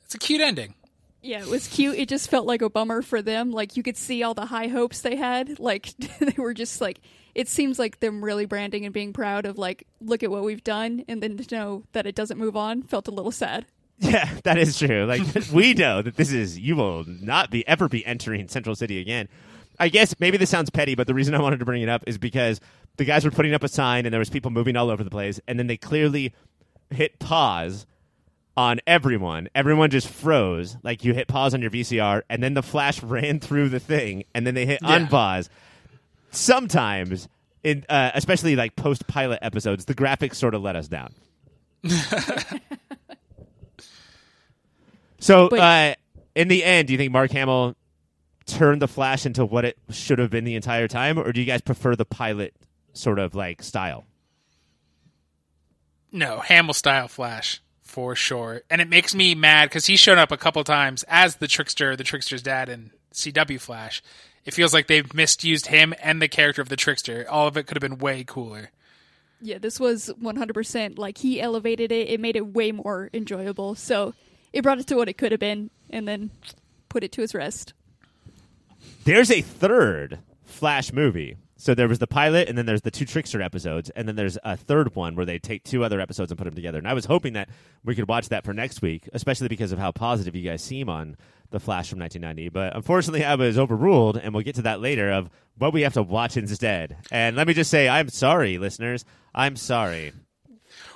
[0.07, 0.73] It's a cute ending.
[1.21, 1.97] Yeah, it was cute.
[1.97, 3.51] It just felt like a bummer for them.
[3.51, 5.59] Like you could see all the high hopes they had.
[5.59, 7.01] Like they were just like
[7.35, 10.63] it seems like them really branding and being proud of like look at what we've
[10.63, 13.65] done and then to know that it doesn't move on felt a little sad.
[13.99, 15.05] Yeah, that is true.
[15.05, 19.01] Like we know that this is you will not be ever be entering Central City
[19.01, 19.27] again.
[19.77, 22.05] I guess maybe this sounds petty, but the reason I wanted to bring it up
[22.07, 22.61] is because
[22.95, 25.09] the guys were putting up a sign and there was people moving all over the
[25.09, 26.33] place, and then they clearly
[26.91, 27.85] hit pause
[28.57, 29.47] on everyone.
[29.55, 33.39] Everyone just froze, like you hit pause on your VCR, and then the flash ran
[33.39, 34.99] through the thing, and then they hit Yeah.
[34.99, 35.47] unpause.
[36.31, 37.29] Sometimes,
[37.63, 41.13] in uh, especially like post pilot episodes, the graphics sort of let us down.
[45.19, 45.95] so, But- uh,
[46.35, 47.75] in the end, do you think Mark Hamill
[48.45, 51.45] turned the Flash into what it should have been the entire time, or do you
[51.45, 52.53] guys prefer the pilot
[52.93, 54.05] sort of like style?
[56.11, 57.61] No, Hamill style Flash
[57.97, 58.61] for sure.
[58.69, 61.95] And it makes me mad because he's shown up a couple times as the trickster,
[61.95, 64.03] the trickster's dad in CW Flash.
[64.45, 67.25] It feels like they've misused him and the character of the trickster.
[67.27, 68.69] All of it could have been way cooler.
[69.41, 72.09] Yeah, this was 100% like he elevated it.
[72.09, 73.73] It made it way more enjoyable.
[73.73, 74.13] So
[74.53, 76.29] it brought it to what it could have been and then
[76.89, 77.73] put it to its rest.
[79.05, 83.05] There's a third Flash movie So there was the pilot, and then there's the two
[83.05, 86.37] Trickster episodes, and then there's a third one where they take two other episodes and
[86.37, 86.77] put them together.
[86.77, 87.49] And I was hoping that
[87.83, 90.87] we could watch that for next week, especially because of how positive you guys seem
[90.87, 91.17] on
[91.49, 92.49] the Flash from 1990.
[92.49, 95.93] But unfortunately, I was overruled, and we'll get to that later of what we have
[95.93, 96.97] to watch instead.
[97.11, 99.03] And let me just say, I'm sorry, listeners.
[99.33, 100.13] I'm sorry.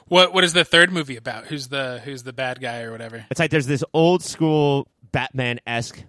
[0.08, 1.46] What what is the third movie about?
[1.46, 3.26] Who's the who's the bad guy or whatever?
[3.32, 6.04] It's like there's this old school Batman esque.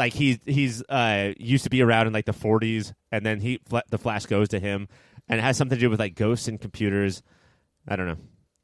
[0.00, 3.60] Like he's he's uh, used to be around in like the 40s, and then he
[3.68, 4.88] fla- the Flash goes to him,
[5.28, 7.22] and it has something to do with like ghosts and computers.
[7.86, 8.16] I don't know.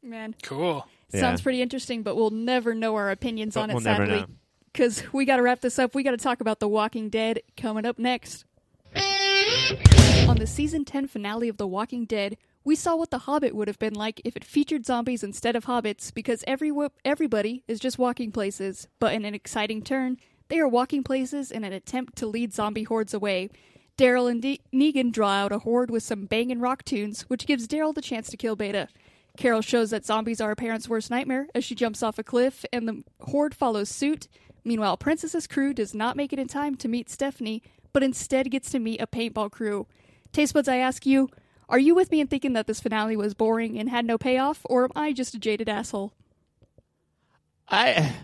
[0.02, 0.86] Man, Cool.
[1.12, 1.20] Yeah.
[1.20, 4.24] sounds pretty interesting, but we'll never know our opinions But on it, we'll sadly.
[4.72, 5.94] Because we got to wrap this up.
[5.94, 8.46] We got to talk about The Walking Dead coming up next.
[8.94, 13.68] On the season 10 finale of The Walking Dead, we saw what The Hobbit would
[13.68, 16.72] have been like if it featured zombies instead of hobbits because every
[17.04, 18.88] everybody is just walking places.
[18.98, 22.84] But in an exciting turn, they are walking places in an attempt to lead zombie
[22.84, 23.50] hordes away.
[23.98, 27.66] Daryl and De- Negan draw out a horde with some bangin' rock tunes, which gives
[27.66, 28.88] Daryl the chance to kill Beta.
[29.36, 32.64] Carol shows that zombies are a parent's worst nightmare as she jumps off a cliff,
[32.72, 34.28] and the horde follows suit.
[34.64, 38.70] Meanwhile, Princess's crew does not make it in time to meet Stephanie, but instead gets
[38.70, 39.86] to meet a paintball crew.
[40.32, 41.28] Taste buds, I ask you,
[41.68, 44.60] are you with me in thinking that this finale was boring and had no payoff,
[44.66, 46.12] or am I just a jaded asshole?
[47.68, 48.14] I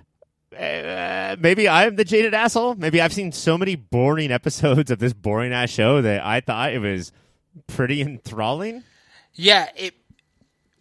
[0.54, 2.74] uh, maybe I'm the jaded asshole.
[2.74, 6.72] Maybe I've seen so many boring episodes of this boring ass show that I thought
[6.72, 7.12] it was
[7.66, 8.82] pretty enthralling.
[9.34, 9.94] Yeah, it.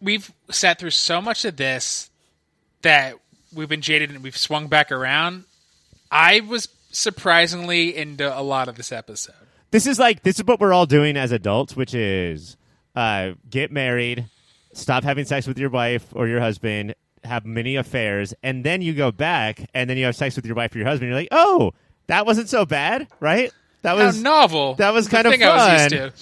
[0.00, 2.10] We've sat through so much of this
[2.82, 3.14] that
[3.54, 5.44] we've been jaded and we've swung back around.
[6.10, 9.34] I was surprisingly into a lot of this episode.
[9.70, 12.56] This is like this is what we're all doing as adults, which is
[12.94, 14.26] uh, get married,
[14.74, 18.94] stop having sex with your wife or your husband, have many affairs, and then you
[18.94, 21.08] go back and then you have sex with your wife or your husband.
[21.10, 21.72] You're like, oh,
[22.08, 23.52] that wasn't so bad, right?
[23.82, 24.74] That How was novel!
[24.76, 26.10] that was The kind of thing I was used fun.
[26.10, 26.12] to.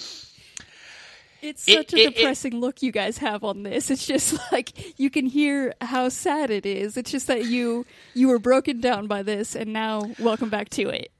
[1.43, 3.89] It's It- such a it- it- depressing look you guys have on this.
[3.89, 6.97] It's just like you can hear how sad it is.
[6.97, 10.89] It's just that you you were broken down by this, and now welcome back to
[10.89, 11.11] it.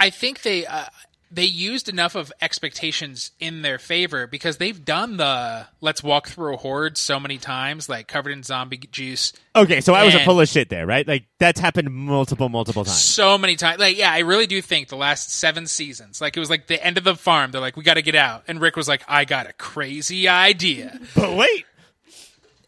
[0.00, 0.86] I think they uh,
[1.32, 6.54] they used enough of expectations in their favor because they've done the let's walk through
[6.54, 10.24] a horde so many times, like covered in zombie juice, Okay, so I was a
[10.24, 11.06] full of shit there, right?
[11.06, 13.00] Like that's happened multiple, multiple times.
[13.00, 13.78] so many times.
[13.78, 16.84] Like, yeah, I really do think the last seven seasons, like it was like the
[16.84, 17.50] end of the farm.
[17.50, 20.28] They're like, we got to get out, and Rick was like, I got a crazy
[20.28, 20.98] idea.
[21.14, 21.64] But wait,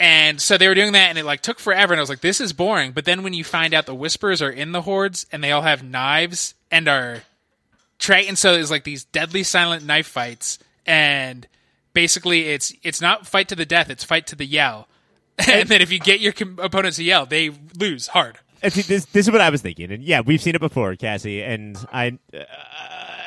[0.01, 1.93] And so they were doing that, and it like took forever.
[1.93, 4.43] And I was like, "This is boring." But then when you find out the whispers
[4.43, 7.23] are in the hordes, and they all have knives and are
[8.03, 11.47] try, and so there's like these deadly silent knife fights, and
[11.95, 14.89] basically it's it's not fight to the death; it's fight to the yell.
[15.49, 18.39] and then if you get your com- opponents to yell, they lose hard.
[18.63, 20.95] And see, this this is what I was thinking, and yeah, we've seen it before,
[20.97, 22.45] Cassie, and I uh,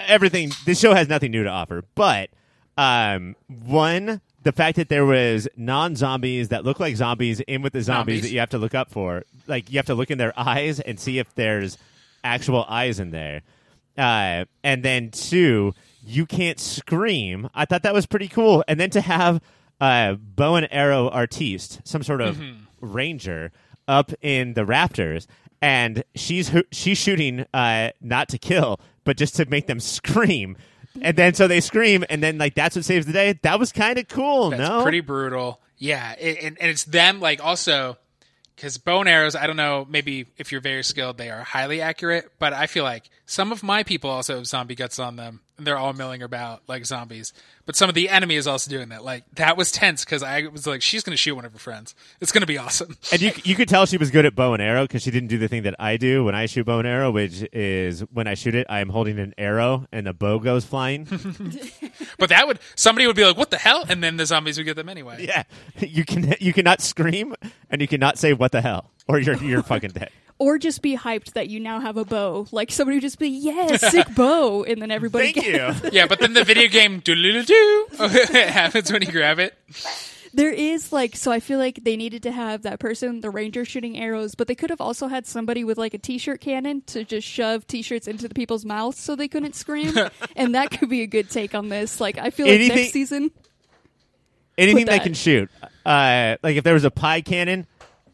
[0.07, 0.51] everything.
[0.65, 2.29] This show has nothing new to offer, but
[2.77, 3.35] um,
[3.65, 7.81] one, the fact that there was non zombies that look like zombies in with the
[7.81, 8.21] zombies, Zombies.
[8.21, 10.79] that you have to look up for, like you have to look in their eyes
[10.79, 11.77] and see if there's
[12.23, 13.41] actual eyes in there,
[13.97, 15.73] uh, and then two,
[16.05, 17.49] you can't scream.
[17.53, 19.41] I thought that was pretty cool, and then to have
[19.81, 22.39] uh, bow and arrow artiste, some sort of
[22.81, 23.51] ranger,
[23.87, 25.27] up in the rafters,
[25.61, 30.57] and she's she's shooting uh, not to kill, but just to make them scream.
[31.01, 33.39] And then so they scream, and then like that's what saves the day.
[33.41, 34.51] That was kind of cool.
[34.51, 35.59] That's no, pretty brutal.
[35.77, 37.97] Yeah, it, and, and it's them like also
[38.55, 39.35] because bone arrows.
[39.35, 39.85] I don't know.
[39.89, 42.31] Maybe if you're very skilled, they are highly accurate.
[42.39, 45.65] But I feel like some of my people also have zombie guts on them, and
[45.65, 47.33] they're all milling about like zombies.
[47.65, 49.03] But some of the enemy is also doing that.
[49.03, 51.59] Like that was tense because I was like, she's going to shoot one of her
[51.59, 51.95] friends.
[52.21, 52.97] It's going to be awesome.
[53.11, 55.29] and you you could tell she was good at bow and arrow because she didn't
[55.29, 58.27] do the thing that I do when I shoot bow and arrow, which is when
[58.27, 61.07] I shoot it, I am holding an arrow and the bow goes flying.
[62.17, 63.85] But that would somebody would be like, what the hell?
[63.87, 65.25] And then the zombies would get them anyway.
[65.27, 65.43] yeah,
[65.79, 67.35] you can you cannot scream
[67.69, 70.09] and you cannot say what the hell or you're you're fucking dead.
[70.37, 72.47] Or just be hyped that you now have a bow.
[72.51, 75.89] Like somebody would just be, yes, sick bow, and then everybody Thank gets you.
[75.93, 79.57] Yeah, but then the video game do do do it happens when you grab it.
[80.33, 83.63] There is like so I feel like they needed to have that person, the ranger
[83.63, 87.05] shooting arrows, but they could have also had somebody with like a t-shirt cannon to
[87.05, 89.93] just shove t-shirts into the people's mouths so they couldn't scream.
[90.35, 92.01] and that could be a good take on this.
[92.01, 93.31] Like I feel like next season
[94.57, 95.49] Anything they can shoot.
[95.85, 97.67] Uh, like if there was a pie cannon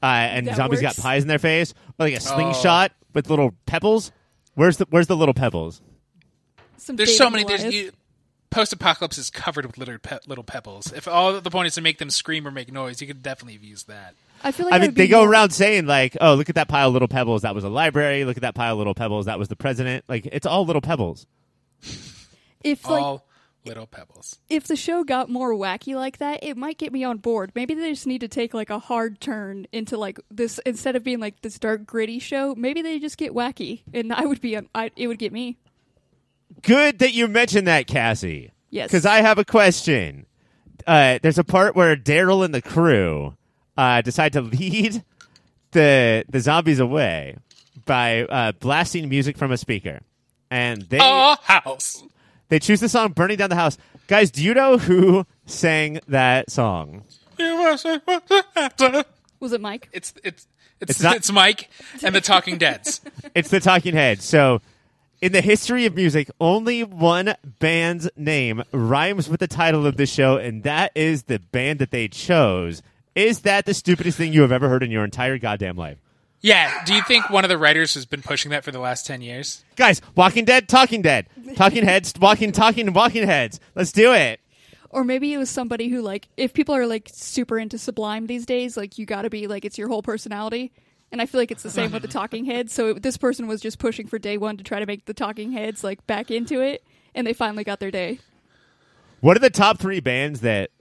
[0.04, 0.98] uh, and That zombies works.
[0.98, 2.20] got pies in their face, or like a oh.
[2.20, 4.12] slingshot with little pebbles.
[4.56, 5.82] Where's the Where's the little pebbles?
[6.78, 7.44] some There's so many.
[7.44, 7.92] There's you,
[8.50, 10.92] post-apocalypse is covered with little, pe- little pebbles.
[10.92, 13.54] If all the point is to make them scream or make noise, you could definitely
[13.54, 14.14] have used that.
[14.44, 16.68] I feel like I mean, they go more- around saying like, "Oh, look at that
[16.68, 17.44] pile of little pebbles.
[17.44, 18.26] That was a library.
[18.26, 19.26] Look at that pile of little pebbles.
[19.28, 21.28] That was the president." Like it's all little pebbles.
[22.64, 23.26] if like all
[23.66, 24.40] little pebbles.
[24.50, 27.52] if the show got more wacky like that, it might get me on board.
[27.56, 31.04] Maybe they just need to take like a hard turn into like this instead of
[31.04, 32.56] being like this dark gritty show.
[32.56, 34.68] Maybe they just get wacky, and I would be, on.
[34.74, 35.58] I, it would get me.
[36.64, 38.52] Good that you mentioned that, Cassie.
[38.70, 38.90] Yes.
[38.90, 40.26] Because I have a question.
[40.88, 43.36] Uh, there's a part where Daryl and the crew
[43.78, 45.04] uh, decide to lead
[45.72, 47.38] the the zombies away
[47.86, 50.02] by uh, blasting music from a speaker,
[50.50, 52.04] and they Oh, house.
[52.52, 56.52] They choose the song "Burning Down the House." Guys, do you know who sang that
[56.52, 57.04] song?
[59.40, 59.90] Was it Mike?
[59.92, 60.48] It's it's
[60.80, 61.70] it's It's not- it's Mike
[62.04, 63.02] and the Talking Deads.
[63.36, 64.26] It's the Talking Heads.
[64.26, 64.62] So,
[65.22, 70.06] in the history of music, only one band's name rhymes with the title of the
[70.06, 72.82] show, and that is the band that they chose.
[73.16, 75.98] Is that the stupidest thing you have ever heard in your entire goddamn life?
[76.42, 76.84] Yeah.
[76.86, 79.22] Do you think one of the writers has been pushing that for the last ten
[79.22, 79.64] years?
[79.76, 83.60] Guys, Walking Dead, Talking Dead, Talking Heads, Walking, Talking, Walking Heads.
[83.76, 84.40] Let's do it.
[84.90, 88.46] Or maybe it was somebody who like, if people are like super into Sublime these
[88.46, 90.74] days, like you got to be like it's your whole personality.
[91.12, 92.74] And I feel like it's the same with the Talking Heads.
[92.74, 95.14] So it, this person was just pushing for day one to try to make the
[95.14, 98.20] Talking Heads like back into it, and they finally got their day.
[99.20, 100.72] What are the top three bands that,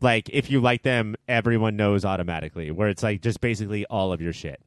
[0.00, 2.70] like, if you like them, everyone knows automatically?
[2.70, 4.60] Where it's like just basically all of your shit.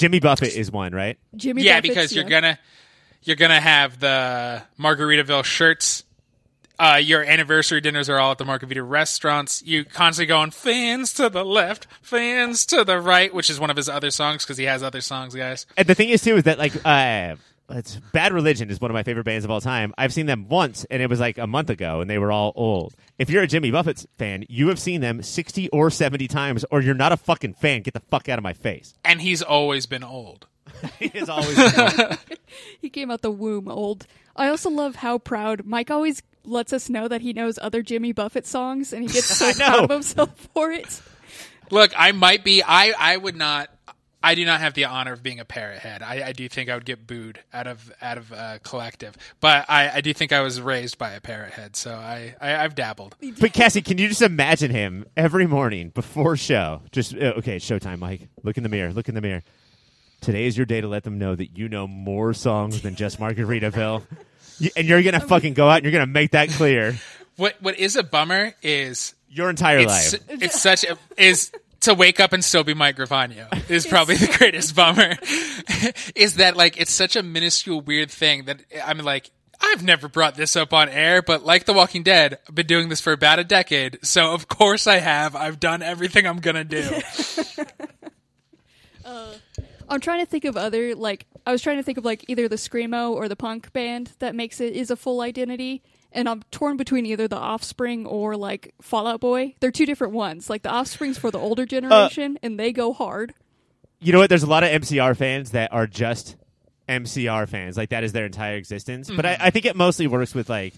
[0.00, 1.18] Jimmy Buffett is one, right?
[1.36, 1.62] Jimmy.
[1.62, 2.40] yeah, Buffett's- because you're yeah.
[2.40, 2.58] gonna
[3.22, 6.04] you're gonna have the Margaritaville shirts.
[6.78, 9.62] Uh, your anniversary dinners are all at the Margarita restaurants.
[9.62, 13.76] You constantly going fans to the left, fans to the right, which is one of
[13.76, 15.66] his other songs because he has other songs, guys.
[15.76, 17.36] And the thing is too is that like uh
[17.70, 19.94] it's Bad Religion is one of my favorite bands of all time.
[19.96, 22.52] I've seen them once and it was like a month ago and they were all
[22.54, 22.94] old.
[23.18, 26.80] If you're a Jimmy Buffett fan, you have seen them 60 or 70 times or
[26.80, 27.82] you're not a fucking fan.
[27.82, 28.94] Get the fuck out of my face.
[29.04, 30.46] And he's always been old.
[30.98, 32.18] He is always old.
[32.80, 34.06] He came out the womb old.
[34.36, 38.12] I also love how proud Mike always lets us know that he knows other Jimmy
[38.12, 39.84] Buffett songs, and he gets so proud know.
[39.84, 41.00] of himself for it.
[41.70, 42.62] Look, I might be.
[42.62, 43.70] I I would not.
[44.22, 46.02] I do not have the honor of being a parrot head.
[46.02, 49.64] I, I do think I would get booed out of out of uh, collective, but
[49.68, 52.74] I, I do think I was raised by a parrot head, so I, I I've
[52.74, 53.16] dabbled.
[53.40, 56.82] But Cassie, can you just imagine him every morning before show?
[56.92, 58.28] Just uh, okay, it's showtime, Mike.
[58.42, 58.92] Look in the mirror.
[58.92, 59.42] Look in the mirror.
[60.20, 63.18] Today is your day to let them know that you know more songs than just
[63.18, 64.02] Margaritaville.
[64.58, 66.94] You- and you're gonna fucking go out and you're gonna make that clear
[67.36, 70.22] What what is a bummer is your entire it's life.
[70.28, 74.34] it's such a is to wake up and still be Mike Gravano is probably the
[74.38, 75.16] greatest bummer.
[76.14, 80.36] is that like it's such a minuscule weird thing that I'm like I've never brought
[80.36, 83.38] this up on air, but like The Walking Dead, I've been doing this for about
[83.38, 85.36] a decade, so of course I have.
[85.36, 86.88] I've done everything I'm gonna do.
[89.02, 89.34] Uh,
[89.88, 92.48] I'm trying to think of other like I was trying to think of like either
[92.48, 96.42] the screamo or the punk band that makes it is a full identity, and I'm
[96.50, 99.54] torn between either the Offspring or like Fall Out Boy.
[99.60, 100.48] They're two different ones.
[100.50, 103.34] Like the Offspring's for the older uh, generation, and they go hard.
[104.00, 104.28] you know what?
[104.28, 106.36] There's a lot of MCR fans that are just
[106.88, 107.76] MCR fans.
[107.76, 109.10] Like that is their entire existence.
[109.10, 109.42] But I, mm-hmm.
[109.44, 110.74] I think it mostly works with like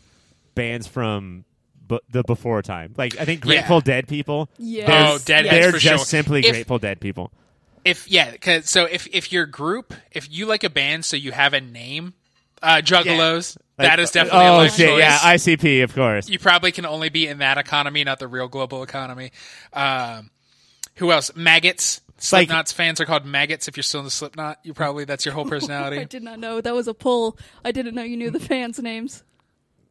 [0.55, 1.45] bands from
[1.87, 2.95] bu- the before time.
[2.97, 3.81] Like I think Grateful Yeah.
[3.81, 4.49] Dead people.
[4.59, 6.05] yeah, Oh, Dead They're for just sure.
[6.05, 7.33] simply If- Grateful Dead people.
[7.85, 11.33] if yeah, 'cause- so if if your group, if you like a band, so you
[11.33, 12.13] have a name,
[12.63, 14.99] uh, Juggalos, Like- that is definitely oh a life shit, choice.
[15.01, 16.29] yeah, ICP of course.
[16.29, 19.33] you probably can only be in that economy, not the real global economy.
[19.73, 20.31] Um,
[20.97, 21.35] who else?
[21.35, 22.01] Maggots.
[22.07, 22.13] Like-
[22.47, 23.67] Slipknot's fans are called maggots.
[23.67, 25.99] If you're still in the Slipknot, you probably that's your whole personality.
[25.99, 27.37] I did not know that was a pull.
[27.65, 29.25] I didn't know you knew the fans' names.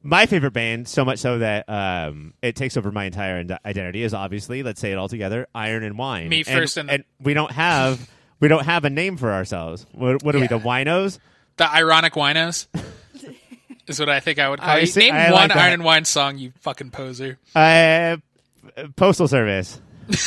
[0.01, 4.13] my favorite band, so much so that um, it takes over my entire identity, is
[4.13, 6.29] obviously, let's say it all together, Iron and Wine.
[6.29, 9.85] Me And- first and- and, we don't have we don't have a name for ourselves.
[9.91, 11.19] What, what are we, the Winos?
[11.61, 12.65] The ironic winos
[13.87, 14.85] is what I think I would call I you.
[14.87, 15.57] see- Name I one like.
[15.57, 17.37] Iron and Wine song, you fucking poser.
[17.55, 18.17] Uh,
[18.95, 19.79] Postal Service.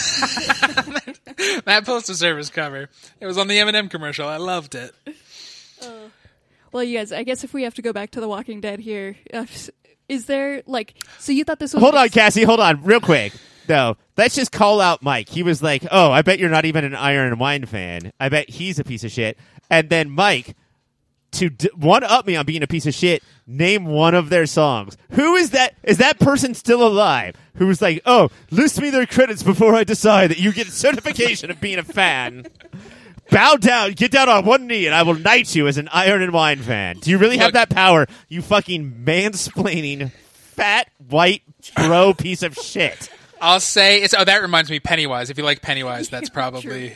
[1.67, 2.89] That postal service cover.
[3.21, 4.29] It was on the M&M commercial.
[4.29, 4.95] I loved it.
[6.73, 8.81] Well, you guys, I guess if we have to go back to The Walking Dead
[8.81, 9.47] here, uh,
[10.09, 12.45] is there like so you thought this was Hold on, Cassie.
[12.45, 13.33] Hold on, real quick.
[13.69, 15.29] No, let's just call out Mike.
[15.29, 18.13] He was like, "Oh, I bet you're not even an Iron and Wine fan.
[18.21, 19.39] I bet he's a piece of shit."
[19.71, 20.55] And then Mike,
[21.35, 24.47] to d- one up me on being a piece of shit, name one of their
[24.47, 24.97] songs.
[25.13, 25.75] Who is that?
[25.83, 27.37] Is that person still alive?
[27.57, 31.51] Who was like, "Oh, list me their credits before I decide that you get certification
[31.51, 32.47] of being a fan."
[33.31, 36.21] Bow down, get down on one knee, and I will knight you as an Iron
[36.21, 36.99] and Wine fan.
[36.99, 38.07] Do you really have Look- that power?
[38.29, 41.43] You fucking mansplaining, fat, white,
[41.75, 43.09] bro piece of shit.
[43.41, 44.15] I'll say it's.
[44.17, 45.31] Oh, that reminds me, Pennywise.
[45.31, 46.95] If you like Pennywise, that's probably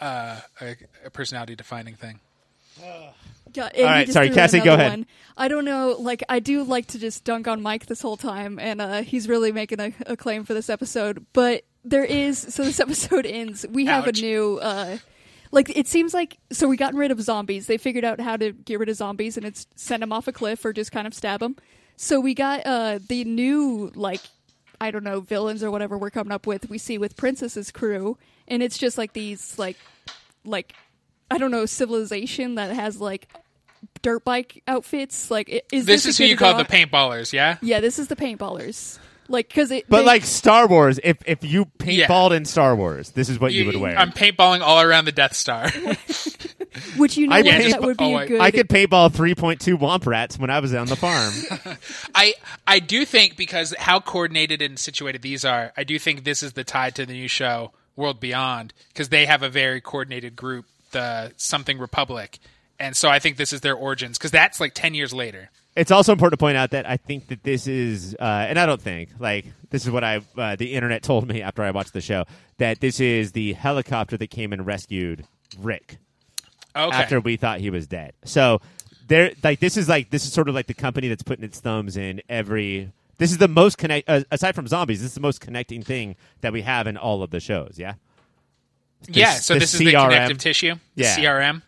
[0.00, 2.18] uh, a, a personality defining thing.
[3.54, 4.90] Yeah, and right, sorry, Cassie, go ahead.
[4.90, 5.06] One.
[5.36, 5.96] I don't know.
[5.98, 9.28] Like, I do like to just dunk on Mike this whole time, and uh, he's
[9.28, 11.26] really making a, a claim for this episode.
[11.32, 13.66] But there is so this episode ends.
[13.68, 14.18] We have Ouch.
[14.18, 14.58] a new.
[14.58, 14.98] Uh,
[15.50, 17.66] like it seems like so we gotten rid of zombies.
[17.66, 20.32] They figured out how to get rid of zombies, and it's send them off a
[20.32, 21.56] cliff or just kind of stab them.
[21.96, 24.20] So we got uh, the new like
[24.80, 26.68] I don't know villains or whatever we're coming up with.
[26.68, 28.16] We see with Princess's crew,
[28.48, 29.76] and it's just like these like
[30.44, 30.74] like
[31.30, 33.28] I don't know civilization that has like
[34.02, 35.30] dirt bike outfits.
[35.30, 37.56] Like, is This this is who you call the paintballers, yeah?
[37.62, 38.98] Yeah, this is the paintballers.
[39.28, 39.86] Like, because it.
[39.88, 42.28] But they- like Star Wars, if if you Yeah.
[42.32, 43.96] in Star Wars, this is what you, would wear.
[43.96, 45.70] I'm paintballing all around the Death Star.
[46.96, 48.40] which you know I what, paint- that would be oh, a I- good.
[48.40, 51.32] I could paintball 3.2 Womp Rats when I was on the farm.
[52.14, 52.34] I
[52.66, 56.54] I do think because how coordinated and situated these are, I do think this is
[56.54, 60.66] the tie to the new show World Beyond because they have a very coordinated group,
[60.92, 62.38] the Something Republic,
[62.82, 65.48] and so I think this is their origins because that's like ten years later.
[65.76, 68.66] it's also important to point out that I think that this is, uh, and I
[68.66, 71.94] don't think like this is what I uh, the internet told me after I watched
[71.94, 72.24] the show
[72.58, 75.24] that this is the helicopter that came and rescued
[75.58, 75.96] Rick
[76.76, 78.12] Okay, after we thought he was dead.
[78.24, 78.60] So
[79.08, 81.60] there, like this is like this is sort of like the company that's putting its
[81.60, 82.92] thumbs in every.
[83.18, 85.00] This is the most connect uh, aside from zombies.
[85.00, 87.74] This is the most connecting thing that we have in all of the shows.
[87.78, 87.94] Yeah.
[89.08, 89.32] yeah.
[89.34, 91.16] So the this is the connective tissue, the Yeah.
[91.16, 91.62] CRM,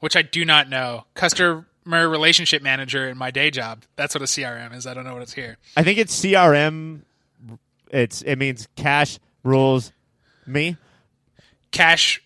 [0.00, 1.04] which I do not know.
[1.14, 3.84] Customer relationship manager in my day job.
[3.96, 4.86] That's what a CRM is.
[4.86, 5.56] I don't know what it's here.
[5.76, 7.00] I think it's CRM.
[7.90, 9.92] It's it means cash rules
[10.46, 10.76] me.
[11.70, 12.22] Cash,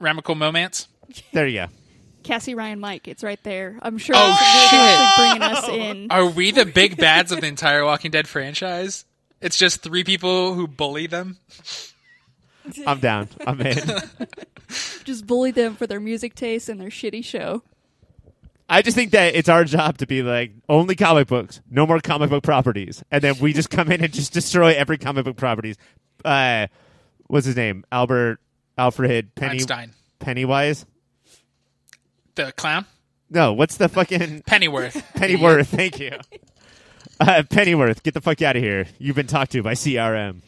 [0.00, 0.88] Ramical Moments.
[1.32, 1.66] There you go.
[2.22, 3.08] Cassie Ryan Mike.
[3.08, 3.78] It's right there.
[3.80, 4.36] I'm sure Oh,
[4.70, 4.78] shit.
[4.78, 6.10] actually bringing us in.
[6.10, 9.04] Are we the big bads of the entire Walking Dead franchise?
[9.40, 11.38] It's just three people who bully them.
[12.86, 13.28] I'm down.
[13.46, 13.78] I'm in.
[15.04, 17.62] Just bully them for their music taste and their shitty show.
[18.68, 22.00] I just think that it's our job to be like only comic books, no more
[22.00, 25.38] comic book properties, and then we just come in and just destroy every comic book
[25.38, 25.76] properties.
[26.22, 26.66] Uh,
[27.28, 27.86] what's his name?
[27.90, 28.40] Albert
[28.76, 30.84] Alfred Penny Einstein, Pennywise.
[32.34, 32.84] the clown,
[33.30, 35.02] No, what's the fucking Pennyworth.
[35.14, 35.68] Pennyworth?
[35.68, 36.12] Thank you.
[37.18, 38.86] Uh, Pennyworth, get the fuck out of here.
[38.98, 40.42] You've been talked to by CRM.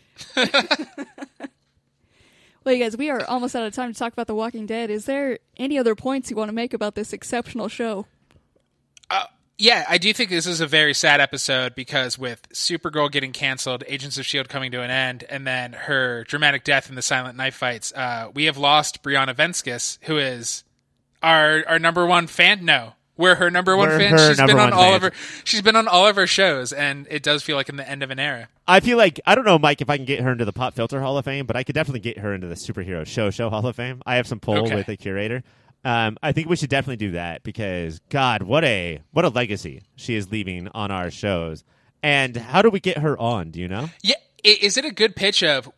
[2.65, 4.91] Well, you guys, we are almost out of time to talk about The Walking Dead.
[4.91, 8.07] Is there any other points you want to make about this exceptional show?
[9.61, 13.85] Yeah, I do think this is a very sad episode because with Supergirl getting canceled,
[13.87, 17.37] Agents of Shield coming to an end, and then her dramatic death in the silent
[17.37, 20.65] knife fights, uh, we have lost Brianna Venskus, who is
[21.23, 22.65] our our number one fan.
[22.65, 24.18] No, we're her number one We're fan.
[24.18, 24.95] She's been on all fan.
[24.95, 25.12] of her.
[25.45, 28.03] She's been on all of her shows, and it does feel like in the end
[28.03, 28.49] of an era.
[28.66, 30.75] I feel like I don't know, Mike, if I can get her into the Pop
[30.75, 33.51] Filter Hall of Fame, but I could definitely get her into the Superhero Show Show
[33.51, 34.03] Hall of Fame.
[34.07, 34.75] I have some poll Okay.
[34.75, 35.43] with the curator.
[35.85, 39.83] Um, I think we should definitely do that because God, what a what a legacy
[39.97, 41.64] she is leaving on our shows.
[42.03, 43.51] And how do we get her on?
[43.51, 43.91] Do you know?
[44.03, 45.71] Yeah, is it a good pitch of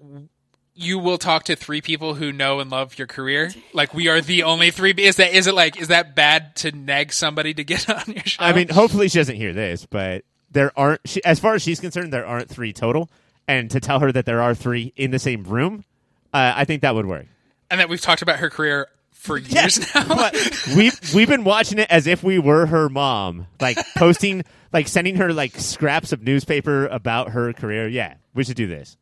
[0.75, 3.51] you will talk to three people who know and love your career?
[3.73, 4.93] Like we are the only three.
[4.97, 8.25] Is that is it like is that bad to nag somebody to get on your
[8.25, 8.43] show?
[8.43, 11.01] I mean, hopefully she doesn't hear this, but there aren't.
[11.07, 13.11] She, as far as she's concerned, there aren't three total.
[13.49, 15.85] And to tell her that there are three in the same room,
[16.33, 17.27] uh, I think that would work.
[17.71, 20.07] and that we've talked about her career for years now.
[20.09, 20.35] but
[20.77, 25.17] we've we've been watching it as if we were her mom, like posting, like sending
[25.17, 27.89] her like scraps of newspaper about her career.
[27.89, 28.97] Yeah, we should do this.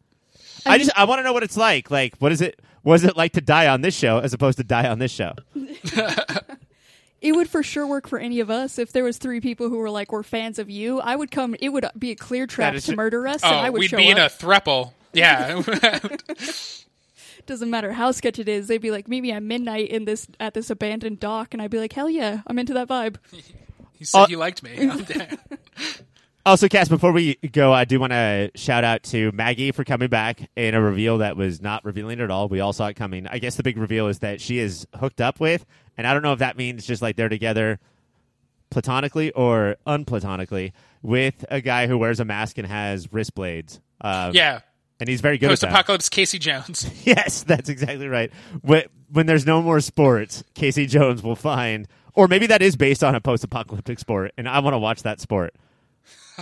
[0.66, 1.90] I, just I want to know what it's like.
[1.90, 2.60] Like, what is it?
[2.82, 5.34] Was it like to die on this show as opposed to die on this show?
[7.20, 8.78] It would for sure work for any of us.
[8.78, 11.54] If there was three people who were like, we're fans of you, I would come.
[11.60, 13.98] It would be a clear trap to murder us, oh, and I would we'd show
[13.98, 14.32] be in a up.
[14.32, 14.92] thruple.
[15.12, 15.60] Yeah,
[17.46, 18.68] Doesn't matter how sketch it is.
[18.68, 21.70] They'd be like, meet me at midnight in this at this abandoned dock, and I'd
[21.70, 23.16] be like, hell yeah, I'm into that vibe.
[23.98, 24.90] he said Uh, he liked me.
[26.50, 30.08] Also, Cass, before we go, I do want to shout out to Maggie for coming
[30.08, 32.48] back in a reveal that was not revealing at all.
[32.48, 33.28] We all saw it coming.
[33.28, 35.64] I guess the big reveal is that she is hooked up with,
[35.96, 37.78] and I don't know if that means just like they're together
[38.68, 40.72] platonically or unplatonically
[41.02, 43.80] with a guy who wears a mask and has wrist blades.
[44.00, 44.62] Um, yeah,
[44.98, 45.68] and he's very good at that.
[45.68, 46.84] post-apocalypse Casey Jones.
[47.06, 48.32] Yes, that's exactly right.
[48.62, 53.04] When, when there's no more sports, Casey Jones will find, or maybe that is based
[53.04, 55.54] on a post-apocalyptic sport, and I want to watch that sport.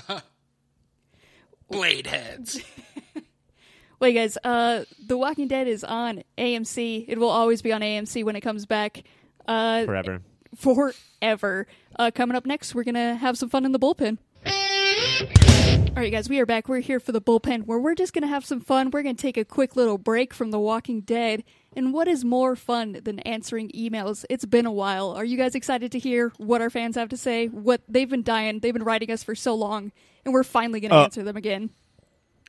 [1.70, 2.60] Blade heads.
[4.00, 7.04] Wait, guys, uh, The Walking Dead is on AMC.
[7.08, 9.02] It will always be on AMC when it comes back.
[9.46, 10.22] Uh, Forever.
[10.56, 11.66] forever.
[11.98, 14.18] Uh, coming up next, we're gonna have some fun in the bullpen.
[14.98, 16.68] All right, guys, we are back.
[16.68, 18.90] We're here for the bullpen where we're just going to have some fun.
[18.90, 21.42] We're going to take a quick little break from The Walking Dead.
[21.74, 24.24] And what is more fun than answering emails?
[24.30, 25.10] It's been a while.
[25.10, 27.46] Are you guys excited to hear what our fans have to say?
[27.48, 29.90] What they've been dying, they've been writing us for so long,
[30.24, 31.70] and we're finally going to Uh, answer them again.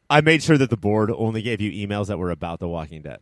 [0.09, 3.01] I made sure that the board only gave you emails that were about The Walking
[3.03, 3.19] Dead.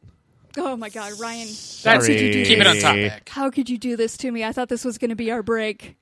[0.58, 1.48] Oh my God, Ryan,
[1.84, 3.10] That's could you do keep it on Sorry.
[3.10, 3.30] topic.
[3.30, 4.44] how could you do this to me?
[4.44, 5.98] I thought this was going to be our break.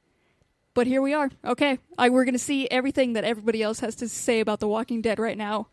[0.75, 1.31] But here we are.
[1.43, 1.79] Okay.
[1.97, 5.01] I, we're going to see everything that everybody else has to say about The Walking
[5.01, 5.69] Dead right now.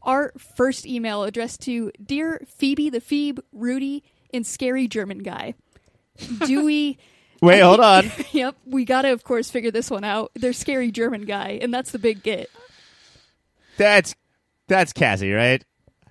[0.00, 5.54] Our first email addressed to Dear Phoebe the Phoebe, Rudy, and Scary German Guy.
[6.46, 6.98] Do we.
[7.42, 8.10] Wait, hold on.
[8.30, 8.56] yep.
[8.64, 10.30] We got to, of course, figure this one out.
[10.34, 12.48] They're Scary German Guy, and that's the big get.
[13.76, 14.14] That's
[14.68, 15.64] that's Cassie, right?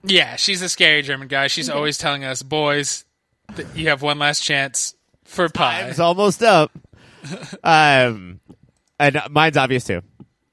[0.04, 1.48] Yeah, she's a scary German guy.
[1.48, 3.06] She's always telling us, boys,
[3.56, 5.84] that you have one last chance for pie.
[5.84, 6.72] It's almost up.
[7.63, 8.39] Um,
[8.99, 10.01] and mine's obvious too.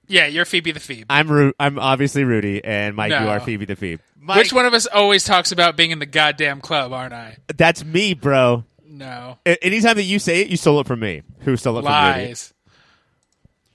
[0.07, 1.05] Yeah, you're Phoebe the Phoebe.
[1.09, 4.03] I'm Ru- I'm obviously Rudy, and Mike, you are Phoebe the Phoebe.
[4.19, 7.37] Mike, Which one of us always talks about being in the goddamn club, aren't I?
[7.57, 8.65] That's me, bro.
[8.85, 9.39] No.
[9.47, 11.23] A- anytime that you say it, you stole it from me.
[11.41, 12.27] Who stole it from Rudy?
[12.29, 12.53] Lies.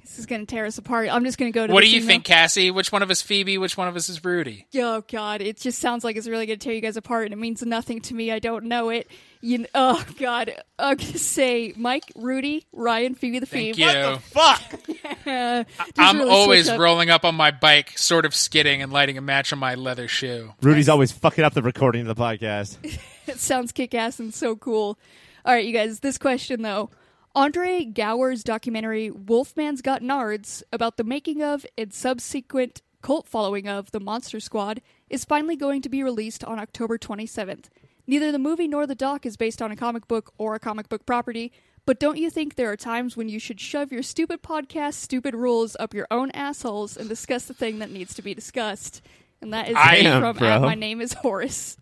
[0.01, 1.09] This is going to tear us apart.
[1.11, 2.07] I'm just going to go to What do this you email.
[2.07, 2.69] think, Cassie?
[2.71, 3.57] Which one of us Phoebe?
[3.57, 4.65] Which one of us is Rudy?
[4.75, 5.41] Oh God!
[5.41, 7.61] It just sounds like it's really going to tear you guys apart, and it means
[7.63, 8.31] nothing to me.
[8.31, 9.09] I don't know it.
[9.45, 10.51] You, kn- oh God!
[10.79, 13.89] I'm gonna say Mike, Rudy, Ryan, Phoebe the Thank Phoebe.
[13.91, 14.17] you.
[14.17, 14.61] Fuck.
[15.27, 16.79] Uh, just I'm really always up.
[16.79, 20.07] rolling up on my bike, sort of skidding and lighting a match on my leather
[20.07, 20.53] shoe.
[20.61, 22.77] Rudy's always fucking up the recording of the podcast.
[23.27, 24.99] It sounds kick ass and so cool.
[25.45, 25.99] All right, you guys.
[26.01, 26.91] This question though.
[27.35, 33.89] Andre Gower's documentary Wolfman's Got Nards about the making of and subsequent cult following of
[33.91, 37.65] the Monster Squad is finally going to be released on October 27th.
[38.07, 40.89] Neither the movie nor the doc is based on a comic book or a comic
[40.89, 41.51] book property,
[41.85, 45.35] but don't you think there are times when you should shove your stupid podcast, stupid
[45.35, 49.01] rules up your own assholes and discuss the thing that needs to be discussed?
[49.41, 50.47] And that is I am, from bro.
[50.47, 51.77] at My Name is Horace.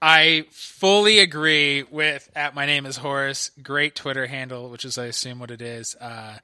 [0.00, 3.50] I fully agree with at my name is Horace.
[3.62, 5.96] Great Twitter handle, which is I assume what it is.
[6.00, 6.38] Uh,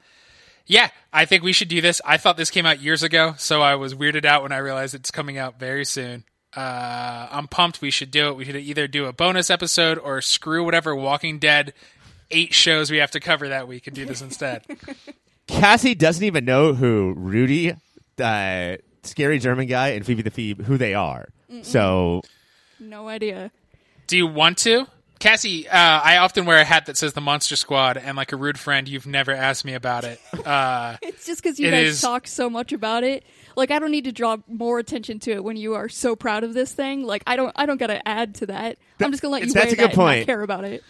[0.67, 2.01] yeah, I think we should do this.
[2.05, 4.95] I thought this came out years ago, so I was weirded out when I realized
[4.95, 6.25] it's coming out very soon.
[6.57, 7.81] Uh, I'm pumped.
[7.81, 8.37] We should do it.
[8.37, 11.73] We should either do a bonus episode or screw whatever Walking Dead
[12.31, 14.63] eight shows we have to cover that week and do this instead.
[15.47, 17.75] Cassie doesn't even know who Rudy,
[18.19, 21.29] uh, scary German guy, and Phoebe the Phoebe who they are.
[21.63, 22.23] So
[22.81, 23.51] No idea.
[24.07, 24.87] do you want to?
[25.23, 28.37] Cassie, uh, I often wear a hat that says the Monster Squad, and like a
[28.37, 30.21] rude friend, you've never asked me about it.
[30.45, 33.25] Uh, It's just because you guys is- talk so much about it.
[33.55, 36.43] Like I don't need to draw more attention to it when you are so proud
[36.43, 37.05] of this thing.
[37.05, 38.79] Like I don't, I don't got to add to that.
[38.99, 40.27] I'm just gonna let you That's wear a good that and not point.
[40.27, 40.83] care about it.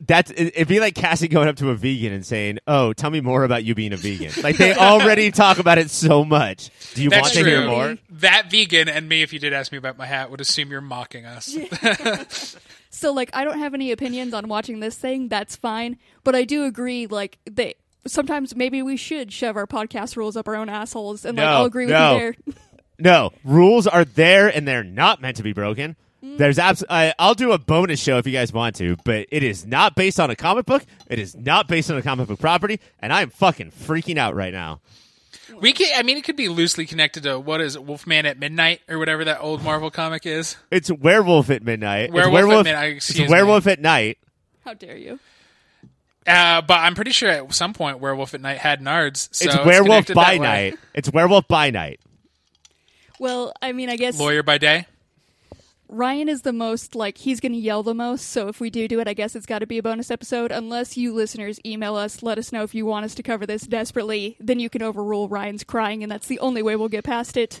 [0.00, 3.10] That's it- it'd be like Cassie going up to a vegan and saying, "Oh, tell
[3.10, 6.70] me more about you being a vegan." Like they already talk about it so much.
[6.94, 7.50] Do you That's want to true.
[7.50, 7.98] hear more?
[8.10, 10.80] That vegan and me, if you did ask me about my hat, would assume you're
[10.80, 11.56] mocking us.
[12.92, 15.28] So like I don't have any opinions on watching this thing.
[15.28, 15.96] That's fine.
[16.24, 17.06] But I do agree.
[17.06, 17.74] Like they
[18.06, 21.24] sometimes maybe we should shove our podcast rules up our own assholes.
[21.24, 22.14] And like No, I'll agree with no.
[22.14, 22.34] you there.
[23.02, 25.96] No, rules are there and they're not meant to be broken.
[26.22, 29.42] There's abs- I, I'll do a bonus show if you guys want to, but it
[29.42, 30.84] is not based on a comic book.
[31.08, 34.52] It is not based on a comic book property, and I'm fucking freaking out right
[34.52, 34.80] now.
[35.60, 38.38] We can, I mean, it could be loosely connected to what is it, Wolfman at
[38.38, 40.56] Midnight or whatever that old Marvel comic is.
[40.70, 42.12] It's Werewolf at Midnight.
[42.12, 44.18] Werewolf it's at werewolf, Midnight, It's excuse Werewolf at Night.
[44.64, 45.18] How dare you?
[46.26, 49.28] Uh, but I'm pretty sure at some point Werewolf at Night had Nards.
[49.32, 50.38] So it's it's Werewolf connected by.
[50.38, 50.78] Night.
[50.94, 52.00] It's Werewolf by Night.
[53.18, 54.86] Well, I mean, I guess Lawyer by day.
[55.90, 58.28] Ryan is the most like he's going to yell the most.
[58.28, 60.52] So if we do do it, I guess it's got to be a bonus episode.
[60.52, 63.62] Unless you listeners email us, let us know if you want us to cover this
[63.62, 64.36] desperately.
[64.38, 67.60] Then you can overrule Ryan's crying, and that's the only way we'll get past it.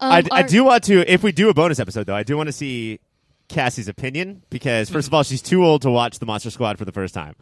[0.00, 2.36] Um, I, I do want to, if we do a bonus episode, though, I do
[2.38, 3.00] want to see
[3.48, 6.86] Cassie's opinion because, first of all, she's too old to watch the Monster Squad for
[6.86, 7.36] the first time.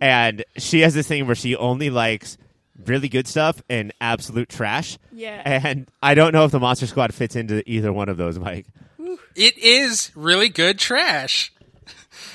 [0.00, 2.38] And she has this thing where she only likes
[2.86, 4.96] really good stuff and absolute trash.
[5.12, 5.42] Yeah.
[5.44, 8.66] And I don't know if the Monster Squad fits into either one of those, Mike.
[9.36, 11.52] It is really good trash.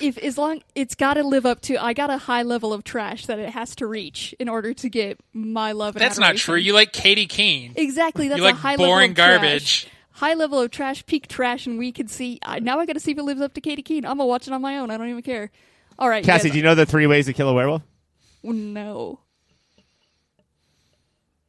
[0.02, 2.84] If as long it's got to live up to, I got a high level of
[2.84, 5.96] trash that it has to reach in order to get my love.
[5.96, 6.56] And That's not true.
[6.58, 7.74] You like Katy Keene.
[7.76, 8.28] Exactly.
[8.28, 9.40] That's You like a high level boring of trash.
[9.40, 9.88] garbage.
[10.12, 12.40] High level of trash, peak trash, and we can see.
[12.42, 14.06] I, now I got to see if it lives up to Katy Keene.
[14.06, 14.90] I'm gonna watch it on my own.
[14.92, 15.52] I don't even care.
[16.00, 17.82] All right, Cassie, guys- do you know the three ways to kill a werewolf?
[18.44, 19.20] No.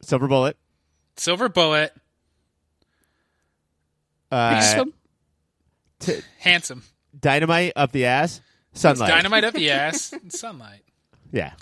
[0.01, 0.55] Silver bullet,
[1.17, 1.93] Silver bullet,
[4.31, 4.93] uh, Handsome.
[5.99, 6.83] T- handsome.
[7.19, 8.41] dynamite up the ass,
[8.73, 9.09] sunlight.
[9.09, 10.81] Dynamite up the ass, and sunlight.
[11.31, 11.53] Yeah.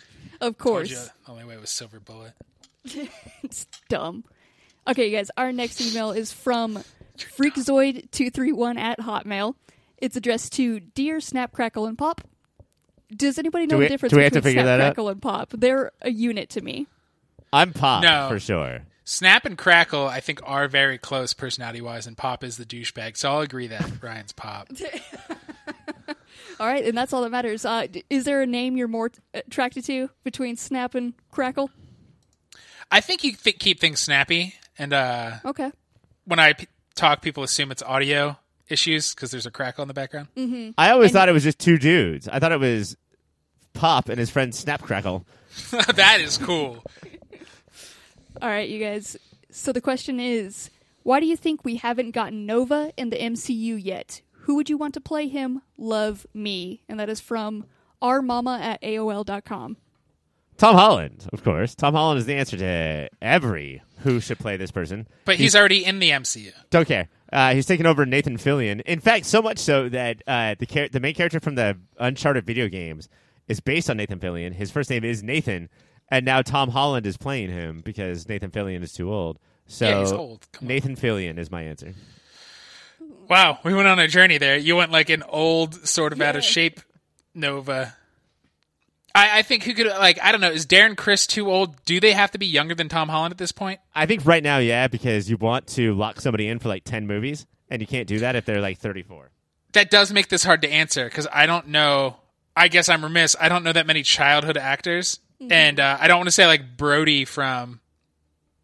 [0.42, 1.10] Of Told you course.
[1.26, 2.34] the only way was silver bullet.
[3.44, 4.24] it's dumb.
[4.88, 6.84] Okay, you guys, our next email is from
[7.18, 9.56] freakzoid231 at Hotmail.
[9.98, 12.22] It's addressed to Dear Snap, Crackle, and Pop.
[13.16, 15.00] Does anybody know Do we- the difference do we have to between figure Snap, that
[15.00, 15.08] out?
[15.12, 15.52] And Pop?
[15.52, 16.88] They're a unit to me.
[17.54, 18.28] I'm Pop No.
[18.30, 18.82] for sure.
[19.08, 23.16] Snap and Crackle, I think, are very close personality wise, and Pop is the douchebag.
[23.18, 24.68] So I'll agree that Ryan's Pop.
[26.60, 27.66] All right, and that's all that matters.
[27.66, 31.70] Uh, is there a name you're more t- attracted to between Snap and Crackle?
[32.90, 35.70] I think you th- keep things snappy, and uh, Okay.
[36.24, 38.38] when I p- talk, people assume it's audio
[38.70, 40.30] issues because there's a crackle in the background.
[40.78, 42.30] I always thought it was just two dudes.
[42.30, 42.96] I thought it was
[43.74, 45.26] Pop and his friend Snapcrackle.
[45.96, 46.84] that is cool.
[48.42, 49.18] All right, you guys.
[49.50, 50.70] So the question is,
[51.04, 54.22] why do you think we haven't gotten Nova in the MCU yet?
[54.42, 55.62] Who would you want to play him?
[55.78, 57.66] Love me, and that is from
[58.02, 59.78] our mama at AOL.com.
[60.58, 61.76] Tom Holland, of course.
[61.76, 65.08] Tom Holland is the answer to every who should play this person.
[65.26, 66.54] But he's already in the MCU.
[66.70, 67.10] Don't care.
[67.34, 68.82] Uh, he's taken over Nathan Fillion.
[68.82, 72.46] In fact, so much so that uh, the char- the main character from the Uncharted
[72.46, 73.10] video games
[73.48, 74.54] is based on Nathan Fillion.
[74.54, 75.70] His first name is Nathan,
[76.10, 79.40] and now Tom Holland is playing him because Nathan Fillion is too old.
[79.68, 80.46] So Yeah, he's old.
[80.52, 80.68] Come on.
[80.68, 81.94] Nathan Fillion is my answer.
[83.30, 84.58] Wow, we went on a journey there.
[84.58, 86.80] You went like an old, sort of out of shape
[87.34, 87.96] Nova.
[89.16, 90.52] I, I think who could like I don't know.
[90.52, 91.84] Is Darren Criss too old?
[91.86, 93.80] Do they have to be younger than Tom Holland at this point?
[93.96, 97.08] I think right now, yeah, because you want to lock somebody in for like ten
[97.08, 99.32] movies, and you can't do that if they're like thirty four.
[99.74, 102.18] That does make this hard to answer because I don't know.
[102.58, 103.36] I guess I'm remiss.
[103.40, 106.78] I don't know that many childhood actors, and uh, I don't want to say like
[106.78, 107.80] Brody from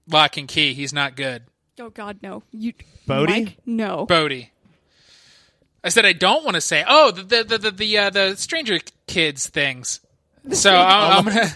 [0.07, 0.73] Locke and Key.
[0.73, 1.43] He's not good.
[1.79, 2.43] Oh God, no!
[2.51, 2.73] You,
[3.07, 3.45] Bodhi?
[3.45, 3.57] Mike?
[3.65, 4.05] No.
[4.05, 4.51] Bodie.
[5.83, 6.83] I said I don't want to say.
[6.87, 9.99] Oh, the the the the, the, uh, the Stranger Kids things.
[10.51, 11.47] So I'm, I'm gonna.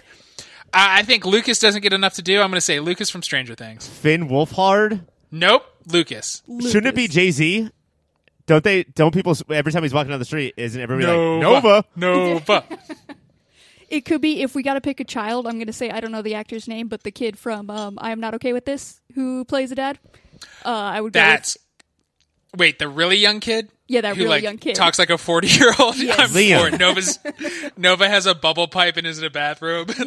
[0.74, 2.42] I I think Lucas doesn't get enough to do.
[2.42, 3.88] I'm gonna say Lucas from Stranger Things.
[3.88, 5.06] Finn Wolfhard.
[5.32, 6.44] Nope, Lucas.
[6.62, 7.70] Shouldn't it be Jay Z?
[8.48, 8.84] Don't they?
[8.84, 10.54] Don't people every time he's walking down the street?
[10.58, 11.86] Isn't everybody like Nova.
[11.96, 12.64] Nova?
[13.86, 13.96] Nova.
[13.96, 15.48] It could be if we got to pick a child.
[15.48, 17.98] I'm going to say I don't know the actor's name, but the kid from um,
[18.02, 20.00] I am not okay with this, who plays a dad.
[20.66, 21.20] Uh, I would go.
[21.20, 21.58] with- That's.
[22.58, 23.70] Wait, the really young kid.
[23.88, 24.76] Yeah, that who really like young kid.
[24.76, 25.98] talks like a forty-year-old.
[25.98, 26.32] Yes.
[26.36, 26.72] Liam.
[26.72, 26.78] for.
[26.78, 27.20] Nova's
[27.78, 29.92] Nova has a bubble pipe and is in a bathrobe.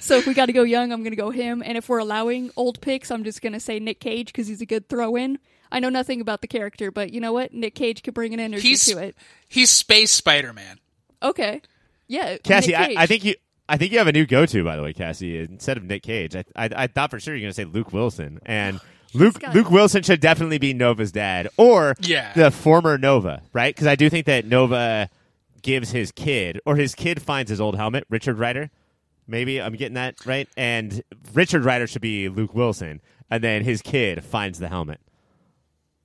[0.00, 1.62] So if we got to go young, I'm going to go him.
[1.64, 4.60] And if we're allowing old picks, I'm just going to say Nick Cage because he's
[4.60, 5.38] a good throw in.
[5.72, 7.54] I know nothing about the character, but you know what?
[7.54, 9.16] Nick Cage could bring an energy he's to it.
[9.48, 10.78] he's Space Spider-Man.
[11.22, 11.62] Okay.
[12.08, 12.36] Yeah.
[12.38, 12.96] Cassie, Nick I, Cage.
[12.98, 13.34] I think you.
[13.66, 15.38] I think you have a new go-to, by the way, Cassie.
[15.38, 17.64] Instead of Nick Cage, I, I, I thought for sure you were going to say
[17.64, 18.78] Luke Wilson, and
[19.14, 22.32] Luke got- Luke Wilson should definitely be Nova's dad, or Yeah.
[22.34, 23.74] the former Nova, right?
[23.74, 25.08] Because I do think that Nova
[25.62, 28.70] gives his kid, or his kid finds his old helmet, Richard Rider.
[29.26, 31.02] Maybe I'm getting that right, and
[31.32, 33.00] Richard Rider should be Luke Wilson,
[33.30, 35.00] and then his kid finds the helmet.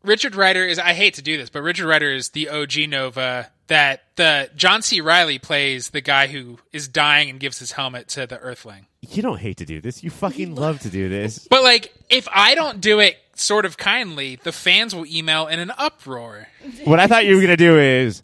[0.03, 3.51] Richard Rider is I hate to do this, but Richard Rider is the OG Nova
[3.67, 5.01] that the John C.
[5.01, 8.87] Reilly plays the guy who is dying and gives his helmet to the Earthling.
[9.01, 10.03] You don't hate to do this.
[10.03, 11.47] You fucking love to do this.
[11.49, 15.59] But like if I don't do it sort of kindly, the fans will email in
[15.59, 16.47] an uproar.
[16.85, 18.23] what I thought you were gonna do is,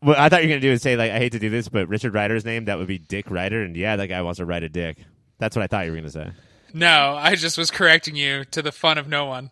[0.00, 1.68] what I thought you were gonna do is say like, I hate to do this,
[1.68, 4.44] but Richard Rider's name that would be Dick Ryder, and yeah, that guy wants to
[4.44, 4.98] ride a dick.
[5.38, 6.30] That's what I thought you were gonna say.
[6.74, 9.50] No, I just was correcting you to the fun of no one.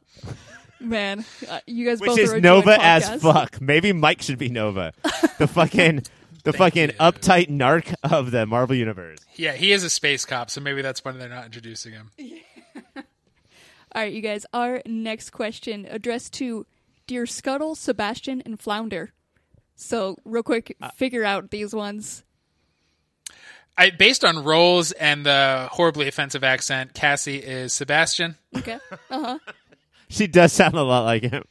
[0.80, 3.60] Man, uh, you guys Which both is are Nova as fuck.
[3.60, 4.92] Maybe Mike should be Nova,
[5.38, 6.02] the fucking,
[6.44, 6.94] the fucking you.
[6.96, 9.18] uptight narc of the Marvel universe.
[9.36, 12.10] Yeah, he is a space cop, so maybe that's why they're not introducing him.
[12.96, 14.44] All right, you guys.
[14.52, 16.66] Our next question addressed to
[17.06, 19.12] Dear Scuttle, Sebastian, and Flounder.
[19.76, 22.24] So, real quick, Uh, figure out these ones.
[23.76, 28.36] I based on roles and the horribly offensive accent, Cassie is Sebastian.
[28.56, 28.78] Okay.
[29.10, 29.38] Uh huh.
[30.14, 31.44] She does sound a lot like him.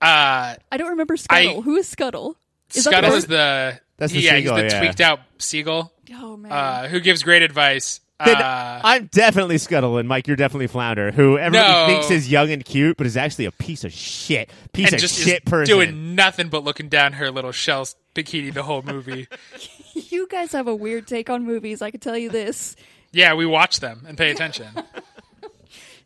[0.00, 1.62] Uh I don't remember Scuttle.
[1.62, 2.36] Who is Scuttle?
[2.74, 4.80] Is that Scuttle the is the That's the yeah, seagull, he's the yeah.
[4.80, 6.52] tweaked out seagull Oh man.
[6.52, 8.00] uh, who gives great advice.
[8.24, 11.86] Then Uh, I'm definitely Scuttle, and Mike, you're definitely Flounder, who everybody No.
[11.86, 15.00] thinks is young and cute, but is actually a piece of shit, piece and of
[15.00, 15.74] just shit person.
[15.74, 19.26] doing nothing but looking down her little shell bikini the whole movie.
[19.94, 21.80] you guys have a weird take on movies.
[21.82, 22.76] I can tell you this.
[23.12, 24.68] yeah, we watch them and pay attention.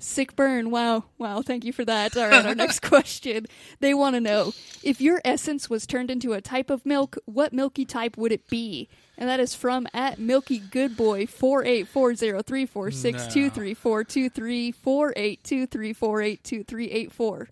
[0.01, 0.71] Sick burn.
[0.71, 1.05] Wow.
[1.19, 1.43] Wow.
[1.43, 2.17] Thank you for that.
[2.17, 2.47] All right.
[2.47, 3.47] Our next question.
[3.81, 7.53] They want to know if your essence was turned into a type of milk, what
[7.53, 8.89] milky type would it be?
[9.17, 13.27] And that is from at Milky Good Boy four eight four zero three four six
[13.27, 17.49] two three four two three four eight two three four eight two three eight four.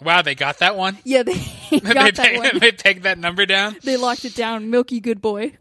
[0.00, 0.98] Wow, they got that one.
[1.04, 1.34] Yeah, they
[1.70, 2.50] they, got that peg- one.
[2.60, 3.76] they pegged that number down.
[3.82, 4.70] They locked it down.
[4.70, 5.56] Milky Good Boy.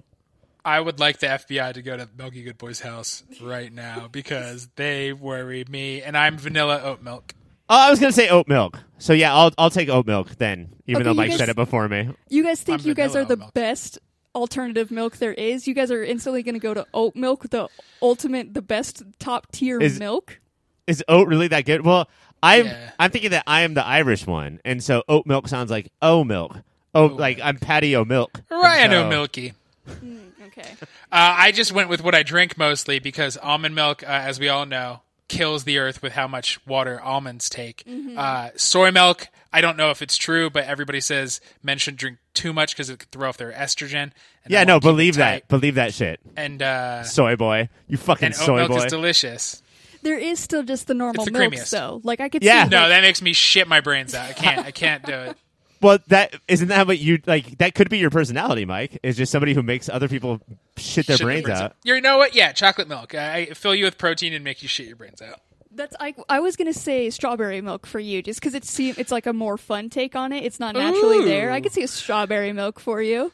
[0.66, 4.68] I would like the FBI to go to Milky Good Boy's house right now because
[4.76, 7.34] they worry me, and I'm vanilla oat milk.
[7.70, 8.80] Oh, I was gonna say oat milk.
[8.98, 11.56] So yeah, I'll I'll take oat milk then, even Okay, though Mike guys- said it
[11.56, 12.10] before me.
[12.30, 13.54] You guys think I'm you guys are the milk.
[13.54, 14.00] best
[14.34, 15.68] alternative milk there is?
[15.68, 17.70] You guys are instantly going to go to oat milk, the
[18.02, 20.40] ultimate, the best top tier milk.
[20.88, 21.86] Is oat really that good?
[21.86, 22.10] Well,
[22.44, 22.92] I'm Yeah.
[23.00, 26.24] I'm thinking that I am the Irish one, and so oat milk sounds like O
[26.24, 26.58] milk.
[26.94, 28.42] Oh, like I'm patio milk.
[28.52, 29.54] Ryan so- O Milky.
[29.88, 30.18] Hmm.
[30.48, 30.70] Okay.
[30.82, 34.50] Uh, I just went with what I drink mostly because almond milk, uh, as we
[34.50, 37.84] all know, kills the earth with how much water almonds take.
[38.16, 42.18] Uh, soy milk, I don't know if it's true, but everybody says men shouldn't drink
[42.34, 44.12] too much because it could throw off their estrogen.
[44.44, 45.48] And Yeah, no, wanna keep it believe that.
[45.48, 46.20] Believe that shit.
[46.38, 48.78] And uh, Soy boy, you fucking and oat soy milk boy.
[48.78, 49.62] is delicious.
[50.04, 51.70] There is still just the normal It's the milks, creamiest.
[51.72, 52.02] though.
[52.04, 52.66] Like I could Yeah.
[52.66, 52.70] see.
[52.70, 54.30] No, like- that makes me shit my brains out.
[54.30, 54.66] I can't.
[54.68, 55.38] I can't do it.
[55.82, 57.58] Well, that isn't that what you like?
[57.60, 59.00] That could be your personality, Mike.
[59.04, 60.42] Is just somebody who makes other people
[60.78, 61.76] shit their Shit my brains out.
[61.84, 62.36] You know what?
[62.36, 63.14] Yeah, chocolate milk.
[63.16, 65.42] I I fill you with protein and make you shit your brains out.
[65.72, 66.16] That's I.
[66.30, 69.34] I was gonna say strawberry milk for you, just because it's see, it's like a
[69.34, 70.44] more fun take on it.
[70.44, 71.26] It's not naturally Ooh.
[71.26, 71.52] there.
[71.52, 73.32] I could see a strawberry milk for you.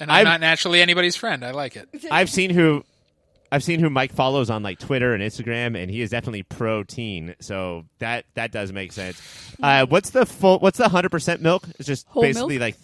[0.00, 1.44] And I'm I've- not naturally anybody's friend.
[1.44, 1.88] I like it.
[2.10, 2.84] I've seen who.
[3.54, 7.34] I've seen who Mike follows on like Twitter and Instagram, and he is definitely protein.
[7.40, 9.20] So that that does make sense.
[9.62, 10.58] Uh, what's the full?
[10.58, 11.64] What's the hundred percent milk?
[11.78, 12.74] It's just Whole basically milk?
[12.74, 12.76] like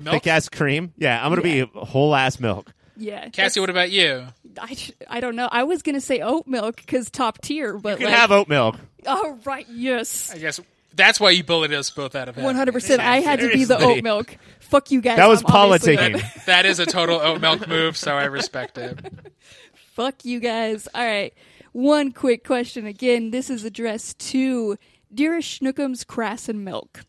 [0.00, 0.14] Milk?
[0.14, 0.92] thick ass cream.
[0.98, 1.64] Yeah, I'm gonna Yeah.
[1.66, 2.72] be whole ass milk.
[2.96, 4.26] Yeah, Cassie, what about you?
[4.54, 5.48] that's- I, I don't know.
[5.52, 8.48] I was gonna say oat milk because top tier, but You can like, have oat
[8.48, 8.76] milk.
[9.06, 10.60] oh right, yes, I guess
[10.94, 12.56] that's why you bullied us both out of one heaven.
[12.56, 13.02] hundred percent.
[13.02, 13.98] I had to be the Seriously.
[13.98, 14.36] oat milk.
[14.60, 15.18] Fuck you guys.
[15.18, 16.12] That was I'm obviously politicking.
[16.14, 18.98] not- That is a total oat milk move, so I respect it.
[19.96, 20.86] Fuck you guys.
[20.94, 21.32] All right.
[21.72, 22.84] One quick question.
[22.86, 24.76] Again, this is addressed to
[25.12, 27.00] Dearest Schnookums, Crass, and Milk.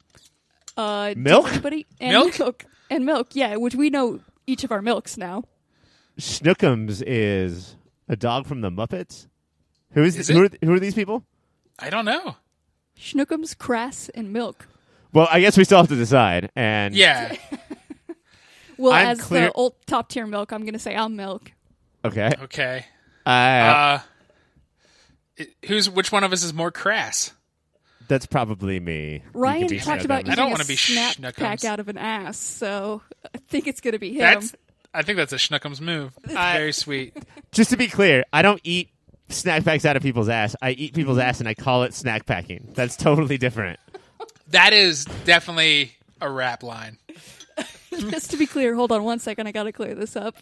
[0.77, 1.49] Uh, Milk?
[1.51, 1.85] Anybody?
[1.99, 2.65] And Milk?
[2.89, 5.43] And milk, yeah, which we know each of our milks now.
[6.17, 7.75] Schnookums is
[8.07, 9.27] a dog from the Muppets.
[9.91, 10.45] Who is, Is who?
[10.45, 11.25] Are, who are these people?
[11.79, 12.37] I don't know.
[12.97, 14.69] Schnookums, Crass, and Milk.
[15.11, 16.49] Well, I guess we still have to decide.
[16.55, 17.35] And Yeah,
[18.77, 21.51] Well, I'm as clear- the old top tier milk, I'm going to say I'm milk.
[22.07, 22.31] Okay.
[22.43, 22.85] okay.
[23.25, 23.99] Uh, Uh,
[25.65, 27.31] who's which one of us is more crass?
[28.07, 29.15] that's probably me.
[29.15, 30.31] You Ryan be talked about Schnookums.
[30.31, 33.01] I don't wanna be snap pack out of an ass, so
[33.33, 34.19] I think it's going to be him.
[34.19, 34.55] That's.
[34.93, 36.13] I think that's a schnuckums move.
[36.23, 37.15] Very sweet.
[37.51, 38.89] Just to be clear, I don't eat
[39.29, 40.55] snack packs out of people's ass.
[40.61, 42.71] I eat people's ass and I call it snack packing.
[42.73, 43.79] That's totally different.
[44.49, 46.97] That is definitely a rap line.
[47.91, 49.45] Just to be clear, hold on one second.
[49.45, 50.35] I got to clear this up.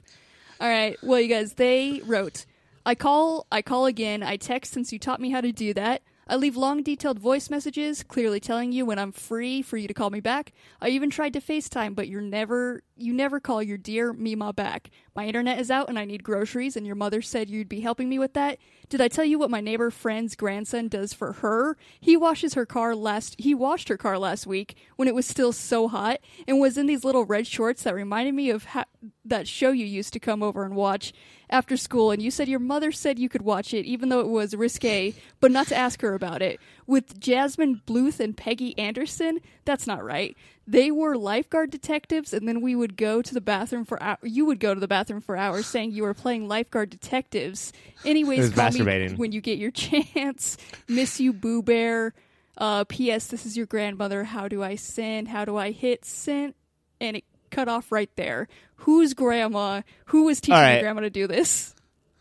[0.60, 0.98] All right.
[1.04, 2.46] Well, you guys, they wrote,
[2.86, 4.24] I call, I call again.
[4.24, 6.02] I text since you taught me how to do that.
[6.28, 9.94] I leave long, detailed voice messages, clearly telling you when I'm free for you to
[9.94, 10.54] call me back.
[10.82, 14.90] I even tried to FaceTime, but you're never, you never call your dear Mima back.
[15.16, 18.08] My internet is out and I need groceries, and your mother said you'd be helping
[18.08, 18.58] me with that.
[18.90, 21.78] Did I tell you what my neighbor friend's grandson does for her?
[22.00, 25.52] He washes her car last, he washed her car last week when it was still
[25.52, 28.86] so hot and was in these little red shorts that reminded me of ha-
[29.26, 31.14] that show you used to come over and watch
[31.50, 32.12] after school.
[32.12, 35.14] And you said your mother said you could watch it even though it was risque,
[35.40, 36.60] but not to ask her about it.
[36.88, 40.38] With Jasmine Bluth and Peggy Anderson, that's not right.
[40.68, 44.20] They were lifeguard detectives, and then we would go to the bathroom for hours.
[44.24, 47.72] You would go to the bathroom for hours, saying you were playing lifeguard detectives.
[48.04, 49.18] Anyways, call me masturbating.
[49.18, 49.72] when you get your
[50.16, 50.58] chance.
[50.88, 52.14] Miss you, Boo Bear.
[52.58, 53.28] Uh, P.S.
[53.28, 54.24] This is your grandmother.
[54.24, 55.28] How do I send?
[55.28, 56.54] How do I hit send?
[57.02, 58.48] And it cut off right there.
[58.78, 59.82] Who's grandma?
[60.06, 60.82] Who was teaching right.
[60.82, 61.75] grandma to do this?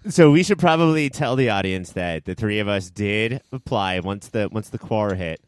[0.09, 4.29] So we should probably tell the audience that the three of us did apply once
[4.29, 5.41] the once the quar hit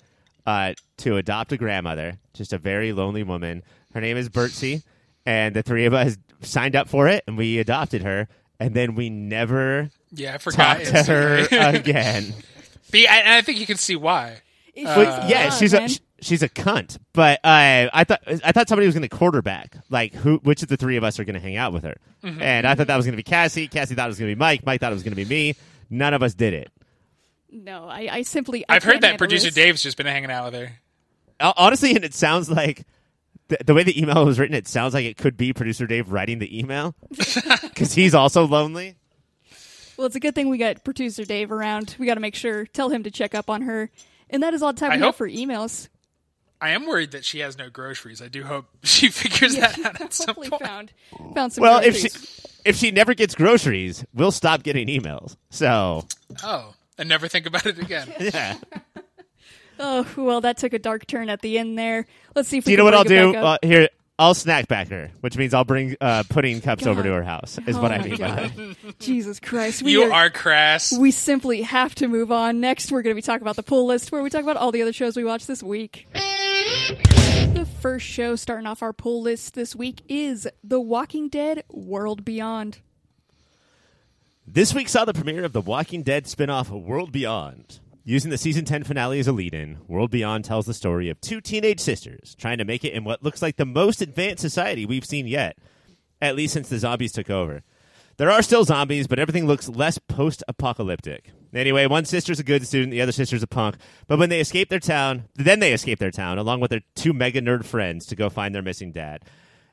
[0.47, 3.63] uh, to adopt a grandmother, just a very lonely woman.
[3.93, 4.83] Her name is Bertsy,
[5.27, 8.29] and the three of us signed up for it, and we adopted her.
[8.59, 10.79] And then we never Yeah, I forgot.
[10.83, 11.79] talked to her instantly.
[11.79, 12.35] again.
[12.91, 14.41] Be- and I think you can see why.
[14.75, 15.91] Well, yeah, she's a man.
[16.21, 16.99] Sh- she's a cunt.
[17.13, 20.69] But uh, I thought I thought somebody was going to quarterback, like who, which of
[20.69, 21.97] the three of us are going to hang out with her.
[22.23, 22.43] Mm-hmm.
[22.43, 23.69] And I thought that was going to be Cassie.
[23.69, 24.65] Cassie thought it was going to be Mike.
[24.67, 25.55] Mike thought it was going to be me.
[25.91, 26.71] None of us did it.
[27.51, 27.87] no.
[27.89, 28.65] I, I simply.
[28.69, 29.55] I I've heard that producer this.
[29.55, 30.73] Dave's just been hanging out with her.
[31.41, 32.87] Honestly, and it sounds like
[33.49, 34.55] the, the way the email was written.
[34.57, 38.97] It sounds like it could be producer Dave writing the email because he's also lonely.
[39.97, 41.95] Well, it's a good thing we got producer Dave around.
[41.99, 43.91] We got to make sure, tell him to check up on her.
[44.29, 45.89] And that is all the time I we hope- have for emails.
[46.61, 48.23] I am worried that she has no groceries.
[48.23, 50.55] I do hope she figures that out at some point.
[50.61, 50.93] found
[51.35, 51.63] found some.
[51.63, 52.09] Well, if she
[52.65, 55.37] if she never gets groceries, we'll stop getting emails.
[55.51, 56.07] So
[56.43, 58.13] Oh, and never think about it again.
[58.21, 58.57] yeah.
[59.79, 62.07] Oh well, that took a dark turn at the end there.
[62.35, 63.37] Let's see if Do we you can know what I'll do?
[63.37, 67.11] Uh, here, I'll snack back her, which means I'll bring uh, pudding cups over to
[67.11, 67.59] her house.
[67.67, 68.99] Is Oh what I my mean by that.
[68.99, 69.83] Jesus Christ.
[69.83, 70.97] We You are, are crass.
[70.97, 72.59] we simply have to move on.
[72.59, 74.73] Next, we're going to be talking about the pull list where we talk about all
[74.73, 76.07] the other shows we watched this week.
[76.67, 82.25] The first show starting off our pull list this week is The Walking Dead World
[82.25, 82.79] Beyond.
[84.45, 87.79] This week saw the premiere of the Walking Dead spin-off World Beyond.
[88.03, 91.41] Using the season 10 finale as a lead-in, World Beyond tells the story of two
[91.41, 95.05] teenage sisters trying to make it in what looks like the most advanced society we've
[95.05, 95.57] seen yet,
[96.21, 97.63] at least since the zombies took over.
[98.17, 101.31] There are still zombies, but everything looks less post-apocalyptic.
[101.57, 103.77] Anyway, one sister's a good student, the other sister's a punk.
[104.07, 107.13] But when they escape their town, then they escape their town along with their two
[107.13, 109.25] mega nerd friends to go find their missing dad.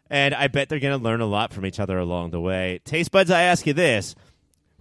[0.10, 2.80] And I bet they're going to learn a lot from each other along the way.
[2.86, 4.16] Taste buds, I ask you this: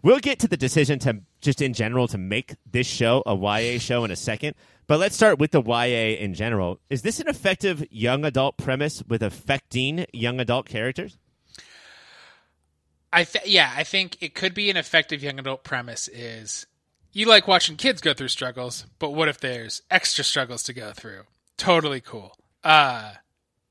[0.02, 3.78] We'll get to the decision to just in general to make this show a YA
[3.78, 4.54] show in a second,
[4.86, 6.80] but let's start with the YA in general.
[6.90, 11.18] Is this an effective young adult premise with affecting young adult characters?
[13.12, 16.08] I th- yeah, I think it could be an effective young adult premise.
[16.08, 16.66] Is
[17.12, 20.92] you like watching kids go through struggles, but what if there's extra struggles to go
[20.92, 21.22] through?
[21.56, 22.36] Totally cool.
[22.64, 23.12] Uh,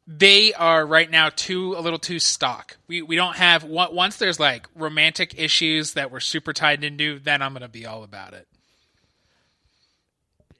[0.07, 2.77] they are right now too a little too stock.
[2.87, 7.19] We we don't have on- once there's like romantic issues that we're super tied into,
[7.19, 8.47] then I'm gonna be all about it.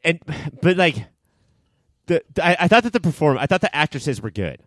[0.03, 0.19] And
[0.61, 1.05] but like
[2.07, 4.59] the, I, I thought that the perform I thought the actresses were good.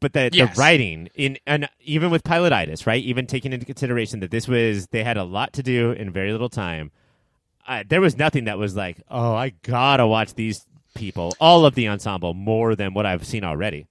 [0.00, 0.56] But the, Yes.
[0.56, 3.02] the writing in and even with pilotitis, right?
[3.02, 6.32] Even taking into consideration that this was they had a lot to do in very
[6.32, 6.90] little time.
[7.66, 11.74] I, there was nothing that was like, oh, I gotta watch these people, all of
[11.74, 13.86] the ensemble, more than what I've seen already.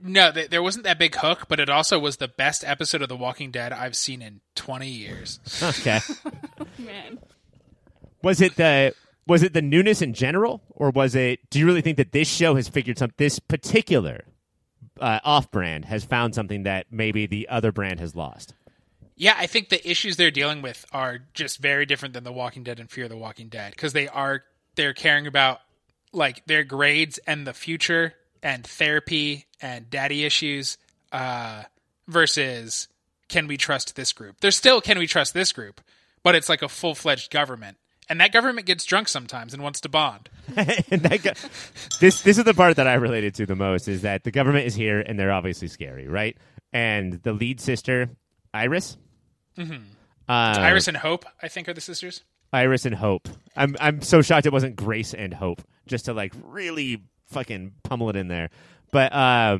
[0.00, 3.08] No, th- there wasn't that big hook, but it also was the best episode of
[3.08, 5.40] The Walking Dead I've seen in 20 years.
[5.62, 6.00] Okay,
[6.78, 7.18] Man.
[8.22, 8.94] was it the
[9.26, 11.40] was it the newness in general, or was it?
[11.50, 14.24] Do you really think that this show has figured some this particular
[15.00, 18.54] uh, off brand has found something that maybe the other brand has lost?
[19.16, 22.62] Yeah, I think the issues they're dealing with are just very different than The Walking
[22.62, 24.44] Dead and Fear the Walking Dead because they are
[24.74, 25.60] they're caring about
[26.12, 30.76] like their grades and the future and therapy and daddy issues
[31.12, 31.62] uh,
[32.06, 32.88] versus
[33.28, 34.36] can we trust this group?
[34.40, 35.80] There's still can we trust this group,
[36.22, 39.80] but it's like a full fledged government, and that government gets drunk sometimes and wants
[39.80, 40.28] to bond.
[40.54, 41.32] go-
[42.00, 44.66] this this is the part that I related to the most is that the government
[44.66, 46.36] is here and they're obviously scary, right?
[46.72, 48.10] And the lead sister,
[48.52, 48.98] Iris,
[49.56, 49.82] mm-hmm.
[50.28, 52.22] uh, Iris and Hope, I think, are the sisters.
[52.52, 53.28] Iris and Hope.
[53.56, 58.10] I'm I'm so shocked it wasn't Grace and Hope, just to like really fucking pummel
[58.10, 58.50] it in there.
[58.92, 59.58] But um,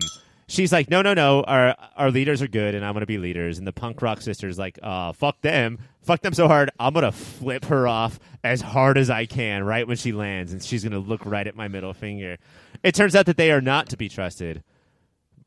[0.48, 1.42] she's like, no, no, no.
[1.42, 3.58] Our our leaders are good, and I'm gonna be leaders.
[3.58, 6.70] And the punk rock sister's like, uh, fuck them, fuck them so hard.
[6.78, 10.62] I'm gonna flip her off as hard as I can right when she lands, and
[10.62, 12.38] she's gonna look right at my middle finger.
[12.82, 14.62] It turns out that they are not to be trusted.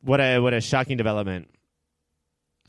[0.02, 1.48] What a what a shocking development.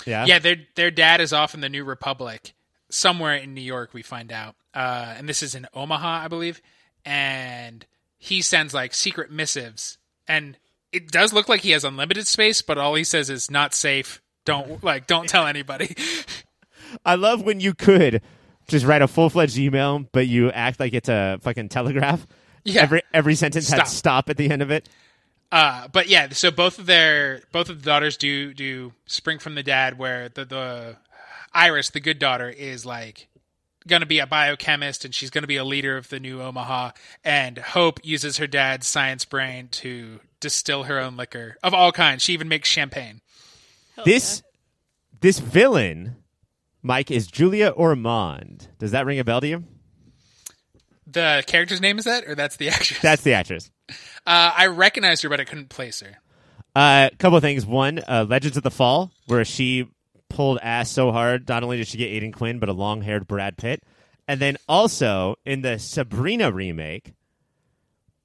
[0.05, 0.25] Yeah.
[0.25, 2.53] Yeah, their their dad is off in the New Republic,
[2.89, 3.93] somewhere in New York.
[3.93, 6.61] We find out, uh, and this is in Omaha, I believe.
[7.05, 7.85] And
[8.17, 9.97] he sends like secret missives,
[10.27, 10.57] and
[10.91, 14.21] it does look like he has unlimited space, but all he says is "not safe."
[14.45, 15.95] Don't like, don't tell anybody.
[17.05, 18.21] I love when you could
[18.67, 22.25] just write a full fledged email, but you act like it's a fucking telegraph.
[22.63, 22.81] Yeah.
[22.83, 23.79] Every every sentence Stop.
[23.79, 24.87] had stop at the end of it.
[25.51, 29.55] Uh, but yeah, so both of their both of the daughters do do spring from
[29.55, 30.97] the dad, where the the
[31.53, 33.27] Iris, the good daughter, is like
[33.87, 36.41] going to be a biochemist and she's going to be a leader of the new
[36.41, 36.91] Omaha.
[37.23, 42.23] And Hope uses her dad's science brain to distill her own liquor of all kinds.
[42.23, 43.21] She even makes champagne.
[43.95, 44.43] Hell this
[45.19, 46.15] this villain,
[46.81, 48.67] Mike, is Julia Ormond.
[48.79, 49.63] Does that ring a bell to you?
[51.05, 53.01] The character's name is that, or that's the actress?
[53.01, 53.69] That's the actress.
[54.25, 56.17] Uh, I recognized her, but I couldn't place her.
[56.75, 57.65] A uh, couple of things.
[57.65, 59.87] One, uh, Legends of the Fall, where she
[60.29, 63.27] pulled ass so hard, not only did she get Aidan Quinn, but a long haired
[63.27, 63.83] Brad Pitt.
[64.27, 67.13] And then also in the Sabrina remake,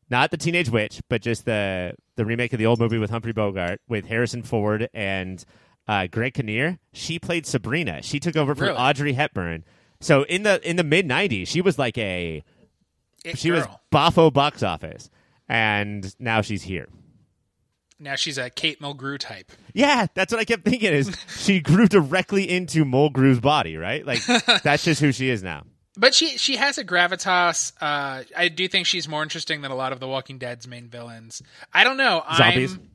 [0.09, 3.33] not the Teenage Witch, but just the the remake of the old movie with Humphrey
[3.33, 5.45] Bogart with Harrison Ford and
[5.89, 8.03] uh, Greg Kinnear, she played Sabrina.
[8.03, 8.77] She took over for Really?
[8.79, 9.65] Audrey Hepburn.
[10.01, 12.45] So in the in the mid '90s, she was like a
[13.25, 13.81] It she was girl.
[13.93, 15.11] boffo box office,
[15.49, 16.89] and now she's here.
[17.99, 19.51] Now she's a Kate Mulgrew type.
[19.73, 20.93] Yeah, that's what I kept thinking.
[20.93, 24.05] Is she grew directly into Mulgrew's body, right?
[24.05, 24.25] Like
[24.63, 25.65] that's just who she is now.
[25.97, 27.73] But she she has a gravitas.
[27.81, 30.89] Uh, I do think she's more interesting than a lot of the Walking Dead's main
[30.89, 31.43] villains.
[31.73, 32.23] I don't know.
[32.37, 32.75] Zombies.
[32.75, 32.91] I'm,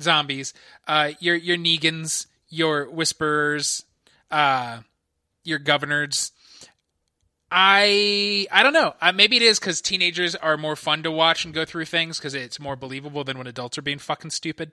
[0.00, 0.54] zombies.
[0.88, 3.84] Uh, your your Negans, your Whisperers,
[4.30, 4.80] uh,
[5.44, 6.32] your Governors.
[7.50, 8.94] I I don't know.
[9.00, 12.18] Uh, maybe it is because teenagers are more fun to watch and go through things
[12.18, 14.72] because it's more believable than when adults are being fucking stupid.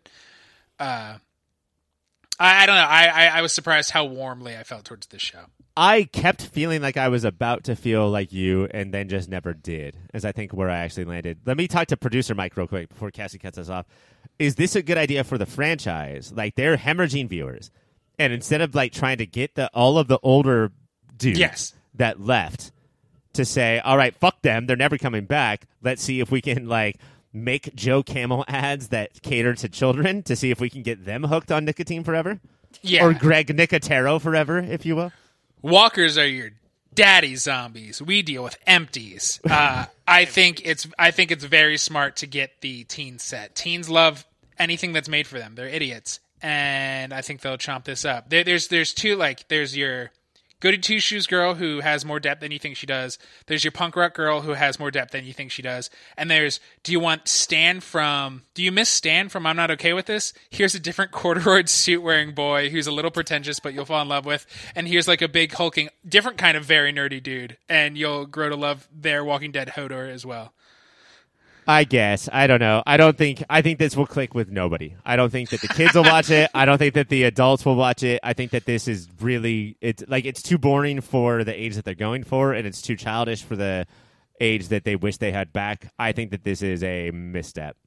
[0.80, 1.18] uh,
[2.40, 2.82] I, I don't know.
[2.82, 5.46] I, I I was surprised how warmly I felt towards this show.
[5.78, 9.54] I kept feeling like I was about to feel like you, and then just never
[9.54, 9.98] did.
[10.14, 11.40] As I think where I actually landed.
[11.46, 13.86] Let me talk to producer Mike real quick before Cassie cuts us off.
[14.40, 16.34] Is this a good idea for the franchise?
[16.36, 17.70] Like they're hemorrhaging viewers,
[18.18, 20.72] and instead of like trying to get the all of the older
[21.16, 21.74] dudes Yes.
[21.96, 22.72] That left
[23.34, 25.66] to say, all right, fuck them, they're never coming back.
[25.82, 26.98] Let's see if we can like
[27.34, 31.24] make Joe Camel ads that cater to children to see if we can get them
[31.24, 32.40] hooked on nicotine forever,
[32.82, 33.04] Yeah.
[33.06, 35.12] or Greg Nicotero forever, if you will.
[35.62, 36.52] Walkers are your
[36.94, 38.02] daddy zombies.
[38.02, 39.40] We deal with empties.
[39.50, 43.56] Uh, I think it's I think it's very smart to get the teen set.
[43.56, 44.26] Teens love
[44.60, 45.56] anything that's made for them.
[45.56, 48.30] They're idiots, and I think they'll chomp this up.
[48.30, 50.12] There, there's there's two like there's your
[50.64, 53.20] goody two shoes girl who has more depth than you think she does.
[53.48, 55.90] There's your punk rock girl who has more depth than you think she does.
[56.16, 59.92] And there's do you want Stan from do you miss Stan from I'm Not Okay
[59.92, 60.32] with This?
[60.50, 64.08] Here's a different corduroy suit wearing boy who's a little pretentious but you'll fall in
[64.08, 64.46] love with.
[64.74, 67.58] And here's like a big hulking different kind of very nerdy dude.
[67.68, 70.53] And you'll grow to love their Walking Dead Hodor as well.
[71.68, 72.30] I guess.
[72.32, 72.84] I don't know.
[72.86, 74.96] I don't think I think this will click with nobody.
[75.06, 76.50] I don't think that the kids will watch it.
[76.54, 78.20] I don't think that the adults will watch it.
[78.24, 81.86] I think that this is really it's like it's too boring for the age that
[81.86, 83.86] they're going for and it's too childish for the
[84.40, 85.92] age that they wish they had back.
[85.98, 87.78] I think that this is a misstep.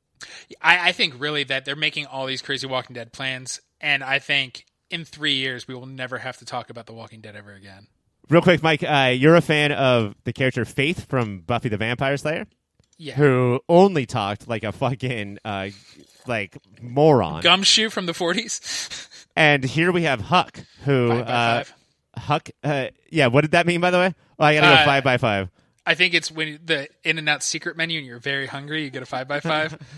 [0.62, 4.18] I, I think really that they're making all these crazy Walking Dead plans and I
[4.18, 7.52] think in three years we will never have to talk about the Walking Dead ever
[7.52, 7.88] again.
[8.28, 12.16] Real quick, Mike, uh, you're a fan of the character Faith from Buffy the Vampire
[12.16, 12.46] Slayer,
[12.98, 13.14] Yeah.
[13.14, 15.68] who only talked like a fucking uh,
[16.26, 17.42] like moron.
[17.42, 19.06] Gumshoe from the 40s.
[19.36, 21.64] And here we have Huck, who Five uh.
[22.20, 22.48] Huck.
[22.64, 24.14] Uh, yeah, what did that mean, by the way?
[24.38, 25.50] Oh, I gotta go Uh, five by five.
[25.84, 28.90] I think it's when the In and Out secret menu and you're very hungry, you
[28.90, 29.78] get a five by five.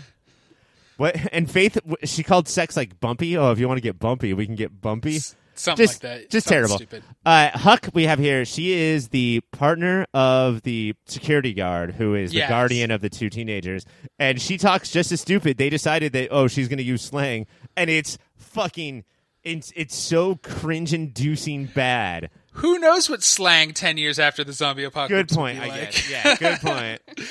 [0.97, 1.15] What?
[1.31, 3.37] And Faith, she called sex like bumpy.
[3.37, 5.19] Oh, if you want to get bumpy, we can get bumpy.
[5.59, 6.29] Something just, like that.
[6.29, 6.75] Just Something terrible.
[6.77, 7.03] Stupid.
[7.25, 8.45] Uh, Huck, we have here.
[8.45, 12.49] She is the partner of the security guard, who is the Yes.
[12.49, 13.85] guardian of the two teenagers,
[14.17, 15.57] and she talks just as stupid.
[15.57, 17.45] They decided that oh, she's going to use slang,
[17.75, 19.03] and it's fucking.
[19.43, 22.29] It's it's so cringe-inducing bad.
[22.53, 25.31] Who knows what slang ten years after the zombie apocalypse?
[25.33, 25.59] Good point.
[25.59, 25.91] Would I be like.
[25.91, 26.09] guess.
[26.11, 27.01] Yeah, good point.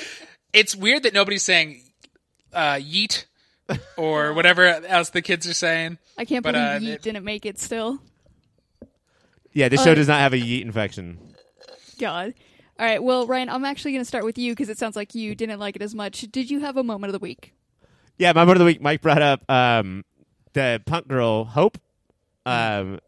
[0.51, 1.79] It's weird that nobody's saying
[2.53, 3.25] uh, yeet
[3.97, 5.99] or whatever else the kids are saying.
[6.17, 7.99] I can't But, believe uh, Yeet it- didn't make it still.
[9.53, 11.17] Yeah, this show Uh, does not have a yeet infection.
[11.99, 12.33] God.
[12.79, 13.03] All right.
[13.03, 15.59] Well, Ryan, I'm actually going to start with you because it sounds like you didn't
[15.59, 16.21] like it as much.
[16.31, 17.53] Did you have a moment of the week?
[18.17, 18.81] Yeah, my moment of the week.
[18.81, 20.05] Mike brought up um,
[20.53, 21.77] the punk girl Hope.
[22.45, 22.99] Um,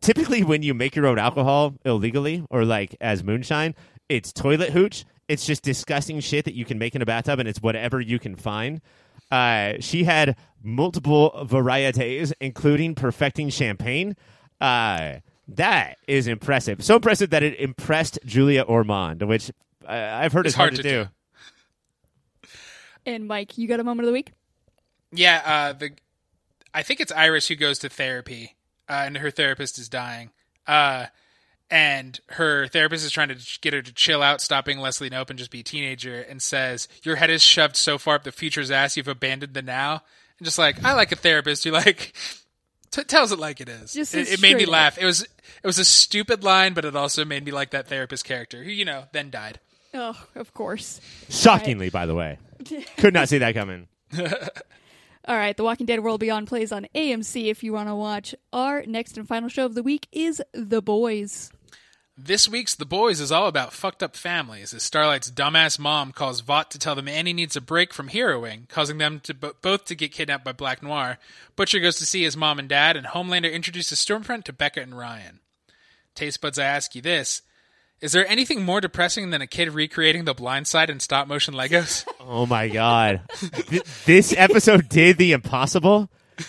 [0.00, 3.74] typically, when you make your own alcohol illegally or like as moonshine,
[4.08, 5.04] it's toilet hooch.
[5.28, 8.18] It's just disgusting shit that you can make in a bathtub, and it's whatever you
[8.18, 8.80] can find.
[9.30, 14.16] Uh, she had multiple varieties, including perfecting champagne.
[14.60, 15.16] Uh,
[15.56, 16.84] that is impressive.
[16.84, 19.50] So impressive that it impressed Julia Ormond, which
[19.86, 22.48] uh, I've heard It's is hard, hard to, to do.
[23.06, 24.32] And Mike, you got a moment of the week?
[25.12, 25.90] Yeah, uh, the
[26.72, 28.56] I think it's Iris who goes to therapy,
[28.88, 30.30] uh, and her therapist is dying.
[30.66, 31.06] Uh,
[31.70, 35.38] and her therapist is trying to get her to chill out, stopping Leslie Knope and
[35.38, 38.70] just be a teenager, and says, "Your head is shoved so far up the future's
[38.70, 40.02] ass, you've abandoned the now."
[40.38, 42.12] And just like I like a therapist who like
[42.90, 43.92] t- tells it like it is.
[43.92, 44.98] Just it, it made me laugh.
[44.98, 48.24] It was it was a stupid line, but it also made me like that therapist
[48.24, 49.60] character who you know then died.
[49.92, 51.00] Oh, of course.
[51.28, 52.38] Shockingly, by the way,
[52.96, 53.88] could not see that coming.
[55.26, 58.34] All right, The Walking Dead World Beyond plays on AMC if you want to watch.
[58.52, 61.50] Our next and final show of the week is The Boys.
[62.22, 66.42] This week's The Boys is all about fucked up families as Starlight's dumbass mom calls
[66.42, 69.86] Vought to tell them Annie needs a break from heroing, causing them to bo- both
[69.86, 71.16] to get kidnapped by Black Noir.
[71.56, 74.98] Butcher goes to see his mom and dad, and Homelander introduces Stormfront to Becca and
[74.98, 75.40] Ryan.
[76.14, 77.40] Taste buds, I ask you this.
[78.02, 81.54] Is there anything more depressing than a kid recreating the blind side in stop motion
[81.54, 82.06] Legos?
[82.22, 83.22] Oh my god.
[83.40, 86.08] Th- this episode did the impossible,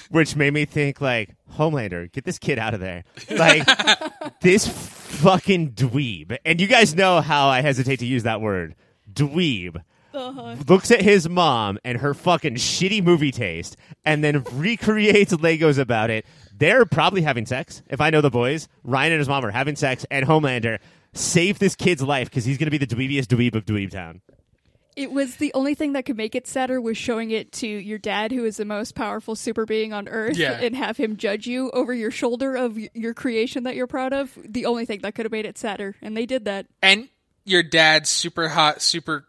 [0.10, 3.04] which made me think like, Homelander, get this kid out of there.
[3.30, 3.68] Like
[4.42, 6.38] this fucking dweeb.
[6.46, 8.76] And you guys know how I hesitate to use that word.
[9.12, 9.82] Dweeb.
[10.14, 10.56] Uh-huh.
[10.68, 16.10] Looks at his mom and her fucking shitty movie taste and then recreates Legos about
[16.10, 16.26] it.
[16.54, 17.82] They're probably having sex.
[17.90, 20.80] If I know the boys, Ryan and his mom are having sex, and Homelander
[21.14, 24.22] save this kid's life because he's going to be the dweebiest dweeb of Dweeb Town.
[25.02, 27.98] It was the only thing that could make it sadder was showing it to your
[27.98, 30.60] dad, who is the most powerful super being on earth, Yeah.
[30.62, 34.38] and have him judge you over your shoulder of your creation that you're proud of.
[34.48, 36.68] The only thing that could have made it sadder, and they did that.
[36.84, 37.10] and
[37.46, 39.26] your dad's super hot, super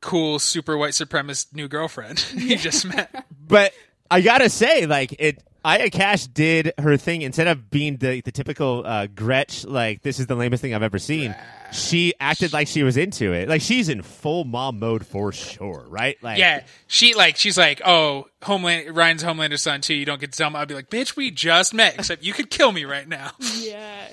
[0.00, 3.26] cool, super white supremacist new girlfriend you just met.
[3.48, 3.72] But
[4.10, 5.42] I gotta say, like it.
[5.64, 10.18] Aya Cash did her thing instead of being the the typical uh, Gretch, like this
[10.20, 11.34] is the lamest thing I've ever seen.
[11.72, 13.48] She acted like she was into it.
[13.48, 16.16] Like she's in full mom mode for sure, right?
[16.22, 19.94] Like Yeah, she like she's like, oh, Homeland Ryan's Homelander's son too.
[19.94, 20.56] You don't get to tell me.
[20.56, 21.94] I'd be like, bitch, we just met.
[21.98, 23.32] Except you could kill me right now.
[23.58, 24.08] Yeah.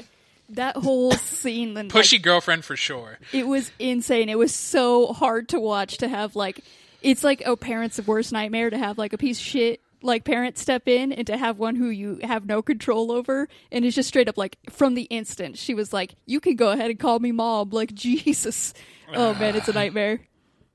[0.51, 3.19] That whole scene, then Pushy like, girlfriend for sure.
[3.33, 4.29] it was insane.
[4.29, 6.63] It was so hard to watch to have like
[7.01, 10.57] it's like a parent's worst nightmare to have like a piece of shit like parent
[10.57, 14.07] step in and to have one who you have no control over and it's just
[14.07, 17.19] straight up like from the instant she was like you can go ahead and call
[17.19, 17.69] me mom.
[17.69, 18.73] Like jesus.
[19.13, 20.21] Oh man it's a nightmare.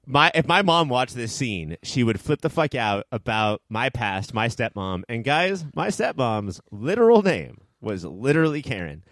[0.04, 3.88] My if my mom watched this scene, she would flip the fuck out about my
[3.88, 9.04] past, my stepmom, and guys, my stepmom's literal name was literally Karen,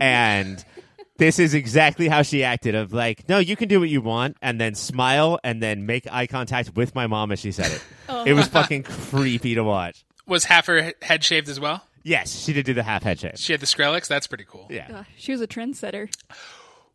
[0.00, 0.64] and
[1.18, 2.74] this is exactly how she acted.
[2.74, 6.06] Of like, no, you can do what you want, and then smile, and then make
[6.10, 7.82] eye contact with my mom as she said it.
[8.26, 10.04] It was fucking creepy to watch.
[10.26, 11.84] Was half her head shaved as well?
[12.02, 13.34] Yes, she did do the half head shave.
[13.36, 14.08] She had the Skrillex.
[14.08, 14.66] That's pretty cool.
[14.70, 14.88] Yeah.
[14.92, 16.08] Uh, she was a trendsetter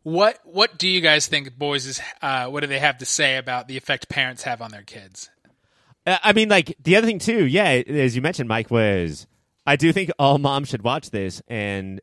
[0.02, 2.00] What What do you guys think boys is?
[2.20, 5.30] Uh, what do they have to say about the effect parents have on their kids?
[6.06, 7.46] Uh, I mean, like the other thing too.
[7.46, 9.26] Yeah, as you mentioned, Mike was.
[9.66, 12.00] I do think all moms should watch this and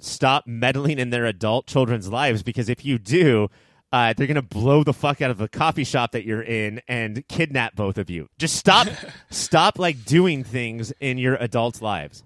[0.00, 3.48] stop meddling in their adult children's lives because if you do,
[3.92, 7.26] uh, they're gonna blow the fuck out of the coffee shop that you're in and
[7.28, 8.28] kidnap both of you.
[8.38, 8.88] Just stop,
[9.30, 12.24] stop like doing things in your adults' lives.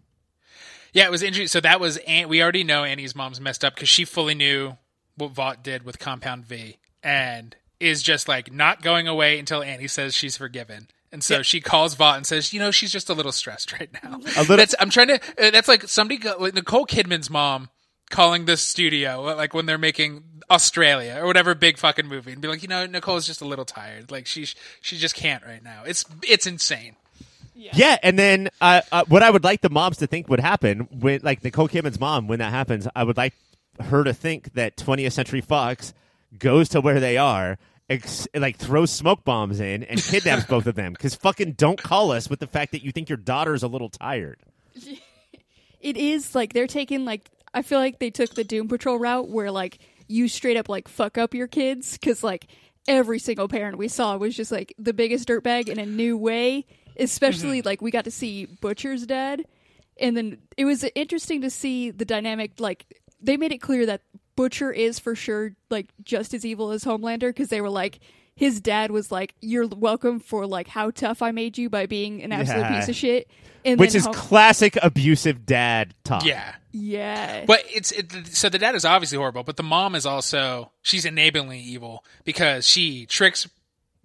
[0.92, 1.48] Yeah, it was interesting.
[1.48, 4.76] So that was An- we already know Annie's mom's messed up because she fully knew
[5.16, 9.88] what Vought did with Compound V and is just like not going away until Annie
[9.88, 10.88] says she's forgiven.
[11.14, 13.88] And so she calls Vought and says, "You know, she's just a little stressed right
[14.02, 15.14] now." A little- That's I'm trying to.
[15.38, 17.70] uh, That's like somebody, like Nicole Kidman's mom,
[18.10, 22.48] calling the studio like when they're making Australia or whatever big fucking movie, and be
[22.48, 24.10] like, "You know, Nicole's just a little tired.
[24.10, 24.44] Like she
[24.80, 25.84] she just can't right now.
[25.86, 26.96] It's it's insane."
[27.54, 30.80] Yeah, and then uh, uh, what I would like the moms to think would happen
[30.90, 33.32] when, like Nicole Kidman's mom, when that happens, I would like
[33.80, 35.94] her to think that 20th Century Fox
[36.36, 37.56] goes to where they are,
[37.88, 40.92] ex- like throws smoke bombs in and kidnaps both of them.
[40.92, 43.88] Because fucking don't call us with the fact that you think your daughter's a little
[43.88, 44.40] tired.
[45.80, 49.28] it is like they're taking like I feel like they took the Doom Patrol route
[49.28, 49.78] where like
[50.08, 52.48] you straight up like fuck up your kids because like
[52.86, 56.66] every single parent we saw was just like the biggest dirtbag in a new way.
[56.96, 57.66] Especially mm-hmm.
[57.66, 59.44] like we got to see Butcher's dad,
[59.98, 62.60] and then it was interesting to see the dynamic.
[62.60, 62.86] Like
[63.20, 64.02] they made it clear that
[64.36, 68.00] Butcher is for sure like just as evil as Homelander because they were like.
[68.36, 72.20] His dad was like, "You're welcome for like how tough I made you by being
[72.20, 72.80] an absolute Yeah.
[72.80, 73.30] piece of shit,"
[73.64, 76.24] and Which is Hom- classic abusive dad talk.
[76.24, 76.52] Yeah.
[76.72, 80.72] yeah, But it's it, so the dad is obviously horrible, but the mom is also
[80.82, 83.48] she's enabling evil because she tricks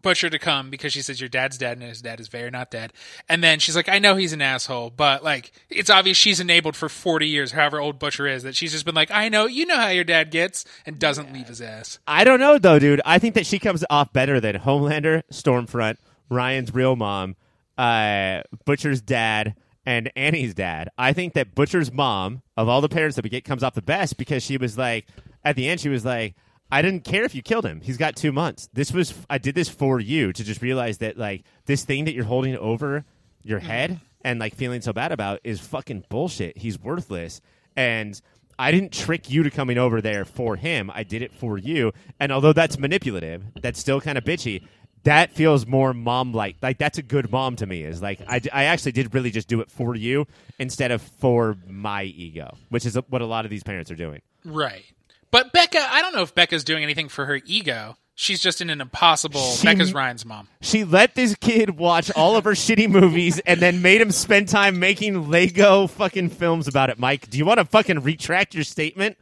[0.02, 2.72] Butcher to come because she says your dad's dead and his dad is very not
[2.72, 2.94] dead.
[3.28, 6.76] And then she's like, I know he's an asshole, but like it's obvious she's enabled
[6.76, 9.66] for forty years, however old Butcher is, that she's just been like, I know, you
[9.66, 12.00] know how your dad gets, and doesn't leave his ass.
[12.08, 13.02] I don't know though, dude.
[13.06, 15.98] I think that she comes off better than Homelander, Stormfront,
[16.30, 17.36] Ryan's real mom,
[17.78, 20.90] uh, Butcher's dad, and Annie's dad.
[20.98, 23.82] I think that Butcher's mom, of all the parents that we get, comes off the
[23.82, 25.08] best because she was like,
[25.44, 26.36] at the end, she was like,
[26.72, 27.82] I didn't care if you killed him.
[27.82, 28.70] He's got two months.
[28.74, 32.14] This was I did this for you to just realize that like this thing that
[32.14, 33.06] you're holding over
[33.44, 33.68] your mm-hmm.
[33.68, 36.58] head and like feeling so bad about is fucking bullshit.
[36.58, 37.42] He's worthless.
[37.76, 38.20] And
[38.58, 40.92] I didn't trick you to coming over there for him.
[40.94, 41.94] I did it for you.
[42.20, 44.66] And although that's manipulative, that's still kind of bitchy.
[45.04, 46.58] That feels more mom like.
[46.62, 47.84] Like that's a good mom to me.
[47.84, 50.28] Is like I, I actually did really just do it for you
[50.60, 54.22] instead of for my ego, which is what a lot of these parents are doing.
[54.44, 54.84] Right.
[55.32, 57.98] But Becca, I don't know if Becca's doing anything for her ego.
[58.16, 59.40] She's just in an impossible.
[59.54, 60.50] She- Becca's Ryan's mom.
[60.62, 64.50] She let this kid watch all of her shitty movies and then made him spend
[64.50, 67.00] time making Lego fucking films about it.
[67.00, 69.18] Mike, do you want to fucking retract your statement?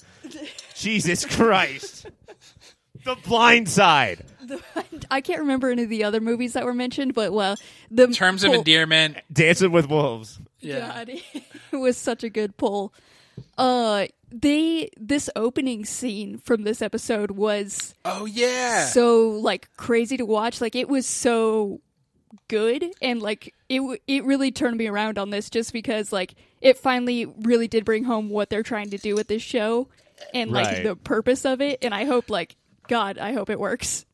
[0.75, 2.07] Jesus Christ.
[3.05, 4.25] The Blind Side.
[5.11, 7.55] I can't remember any of the other movies that were mentioned, but well,
[7.91, 9.17] the Terms of endearment.
[9.31, 10.39] Dancing with Wolves.
[10.59, 10.79] Yeah.
[10.79, 11.09] God,
[11.71, 12.93] it was such a good pull.
[13.57, 18.85] Uh, they this opening scene from this episode was Oh yeah.
[18.87, 20.59] so like crazy to watch.
[20.61, 21.79] Like it was so
[22.49, 26.77] good, and like it it really turned me around on this just because like it
[26.77, 29.87] finally really did bring home what they're trying to do with this show
[30.33, 30.83] and like Right.
[30.83, 31.79] the purpose of it.
[31.83, 32.55] And I hope like
[32.87, 34.05] God, I hope it works.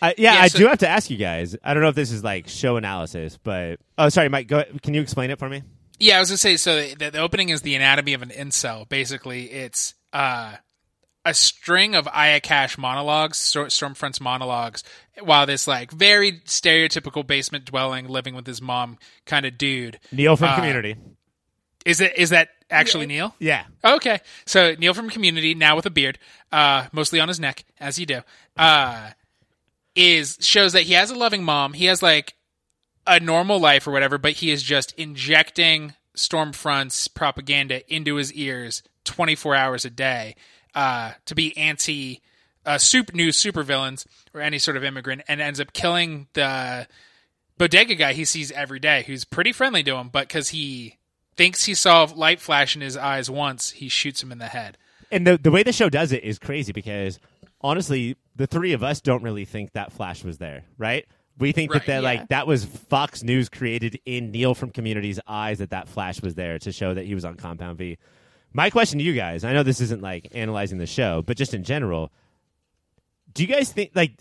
[0.00, 1.56] I, yeah, Yeah, I so- do have to ask you guys.
[1.62, 4.46] I don't know if this is like show analysis, but oh, sorry, Mike.
[4.48, 4.64] Go.
[4.82, 5.62] Can you explain it for me?
[5.98, 6.56] Yeah, I was gonna say.
[6.56, 8.88] So the, the opening is the anatomy of an incel.
[8.88, 10.54] Basically, it's uh,
[11.24, 14.84] a string of Aya Cash monologues, Stormfront's monologues,
[15.20, 19.98] while this like very stereotypical basement dwelling, living with his mom kind of dude.
[20.12, 20.96] Neil from Uh, Community.
[21.84, 23.34] Is it is that actually Neil?
[23.38, 23.64] Yeah.
[23.84, 26.18] Okay, so Neil from Community, now with a beard,
[26.52, 28.20] uh, mostly on his neck, as you do,
[28.56, 29.10] uh,
[29.94, 31.72] is shows that he has a loving mom.
[31.72, 32.34] He has like
[33.08, 38.82] a normal life or whatever, but he is just injecting Stormfront's propaganda into his ears
[39.04, 40.36] twenty four hours a day
[40.74, 42.20] uh, to be anti
[42.66, 46.86] uh, super new supervillains or any sort of immigrant, and ends up killing the
[47.56, 50.98] bodega guy he sees every day, who's pretty friendly to him, but because he
[51.36, 54.76] thinks he saw light flash in his eyes once, he shoots him in the head.
[55.10, 57.18] And the the way the show does it is crazy because
[57.60, 61.06] honestly, the three of us don't really think that Flash was there, right?
[61.38, 62.08] We think Right, that that yeah.
[62.08, 66.34] like that was Fox News created in Neil from Community's eyes that that Flash was
[66.34, 67.98] there to show that he was on Compound V.
[68.52, 71.54] My question to you guys, I know this isn't like analyzing the show, but just
[71.54, 72.10] in general,
[73.34, 74.12] do you guys think like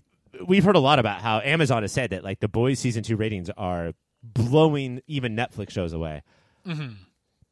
[0.46, 3.16] we've heard a lot about how Amazon has said that like the boys season 2
[3.16, 6.24] ratings are blowing even Netflix shows away.
[6.66, 6.94] Mm-hmm.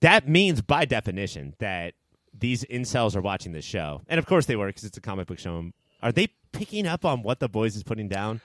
[0.01, 1.93] That means by definition that
[2.37, 4.01] these incels are watching this show.
[4.07, 5.71] And of course they were because it's a comic book show.
[6.03, 8.41] Are they picking up on what the boys is putting down?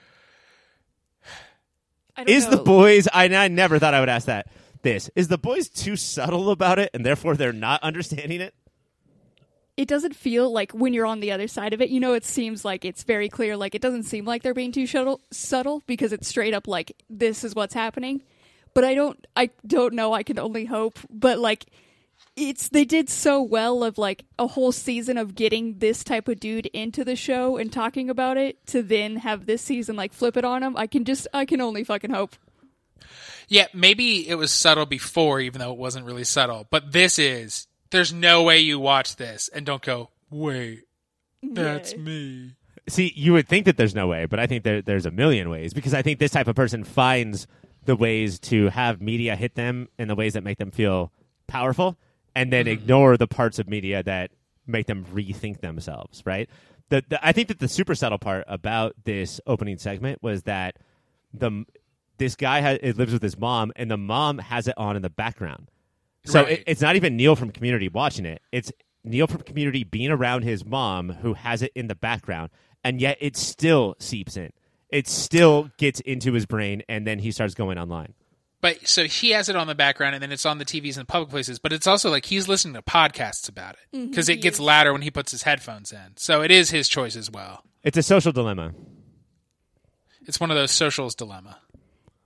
[2.27, 4.47] Is the boys I, I never thought I would ask that.
[4.81, 8.55] This is the boys too subtle about it and therefore they're not understanding it?
[9.77, 12.25] it doesn't feel like when you're on the other side of it, you know, it
[12.25, 13.55] seems like it's very clear.
[13.57, 16.95] Like it doesn't seem like they're being too shuttle, subtle because it's straight up like
[17.09, 18.21] this is what's happening.
[18.73, 20.13] But I don't, I don't know.
[20.13, 20.99] I can only hope.
[21.09, 21.65] But like,
[22.49, 26.39] it's they did so well of like a whole season of getting this type of
[26.39, 30.35] dude into the show and talking about it to then have this season like flip
[30.37, 30.75] it on him.
[30.75, 32.35] I can just, I can only fucking hope.
[33.47, 36.67] Yeah, maybe it was subtle before, even though it wasn't really subtle.
[36.69, 37.67] But this is.
[37.89, 40.83] There's no way you watch this and don't go, wait,
[41.43, 41.99] that's Yeah.
[41.99, 42.51] me.
[42.87, 45.49] See, you would think that there's no way, but I think there, there's a million
[45.49, 47.47] ways because I think this type of person finds
[47.83, 51.11] the ways to have media hit them in the ways that make them feel
[51.47, 51.97] powerful
[52.35, 52.73] and then mm-hmm.
[52.73, 54.31] ignore the parts of media that
[54.67, 56.49] make them rethink themselves, right?
[56.89, 60.77] The, the, I think that the super subtle part about this opening segment was that
[61.33, 61.65] the
[62.17, 65.01] this guy has, it lives with his mom and the mom has it on in
[65.01, 65.71] the background.
[66.25, 66.59] So Right.
[66.59, 68.41] it, it's not even Neil from Community watching it.
[68.51, 68.71] It's
[69.03, 72.51] Neil from Community being around his mom who has it in the background,
[72.83, 74.51] and yet it still seeps in.
[74.89, 78.13] It still gets into his brain, and then he starts going online.
[78.61, 81.05] But so he has it on the background and then it's on the TVs in
[81.07, 81.57] public places.
[81.57, 84.09] But it's also like he's listening to podcasts about it mm-hmm.
[84.09, 86.15] because it gets louder when he puts his headphones in.
[86.15, 87.63] So it is his choice as well.
[87.83, 88.73] It's a social dilemma.
[90.27, 91.57] It's one of those socials dilemma.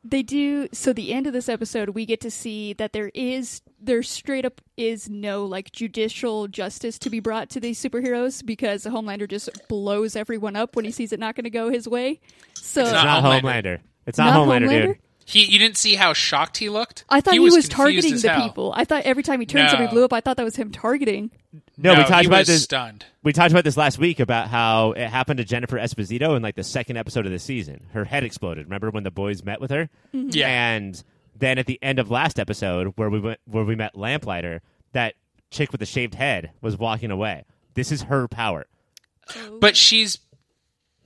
[0.03, 3.61] They do so the end of this episode we get to see that there is
[3.79, 8.85] there straight up is no like judicial justice to be brought to these superheroes because
[8.85, 11.87] a Homelander just blows everyone up when he sees it not going to go his
[11.87, 12.19] way.
[12.53, 13.41] So It's not not Homelander.
[13.41, 13.79] Homelander.
[14.05, 14.85] It's not, Not Homelander, Homelander?
[14.87, 14.97] dude.
[15.27, 17.03] He, you didn't see how shocked he looked.
[17.09, 18.47] I thought he was, confused targeting the hell.
[18.47, 18.73] people.
[18.75, 19.71] I thought every time he turned No.
[19.71, 21.31] somebody blew up, I thought that was him targeting.
[21.77, 22.63] No, we talked he about was this.
[22.63, 23.05] Stunned.
[23.23, 26.55] We talked about this last week about how it happened to Jennifer Esposito in like
[26.55, 27.87] the second episode of the season.
[27.93, 28.65] Her head exploded.
[28.67, 29.89] Remember when the boys met with her?
[30.13, 30.29] Mm-hmm.
[30.31, 30.47] Yeah.
[30.47, 31.03] And
[31.35, 34.61] then at the end of last episode, where we went, where we met Lamplighter,
[34.91, 35.15] that
[35.49, 37.45] chick with the shaved head was walking away.
[37.73, 38.67] This is her power.
[39.59, 40.19] But she's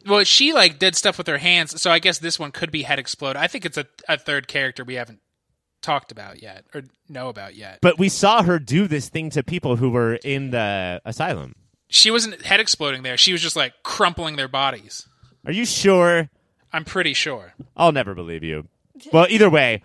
[0.05, 2.83] well, she like did stuff with her hands, so I guess this one could be
[2.83, 3.35] head explode.
[3.35, 5.19] I think it's a, a third character we haven't
[5.81, 7.79] talked about yet or know about yet.
[7.81, 11.55] But we saw her do this thing to people who were in the asylum.
[11.89, 13.17] She wasn't head exploding there.
[13.17, 15.07] She was just like crumpling their bodies.
[15.45, 16.29] Are you sure?
[16.71, 17.53] I'm pretty sure.
[17.75, 18.67] I'll never believe you.
[19.11, 19.81] Well, either way,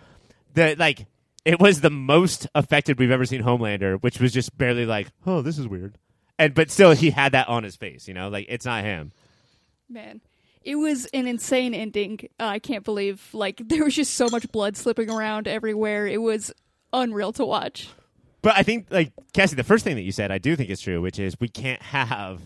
[0.53, 1.07] the like
[1.45, 5.41] it was the most affected we've ever seen Homelander, which was just barely like, oh,
[5.41, 5.97] this is weird,
[6.37, 8.07] and but still he had that on his face.
[8.07, 9.11] You know, like it's not him.
[9.89, 10.21] Man,
[10.63, 12.19] it was an insane ending.
[12.39, 16.07] Uh, I can't believe like there was just so much blood slipping around everywhere.
[16.07, 16.51] It was
[16.93, 17.89] unreal to watch.
[18.41, 20.79] But I think, like Cassie, the first thing that you said, I do think is
[20.79, 22.41] true, which is we can't have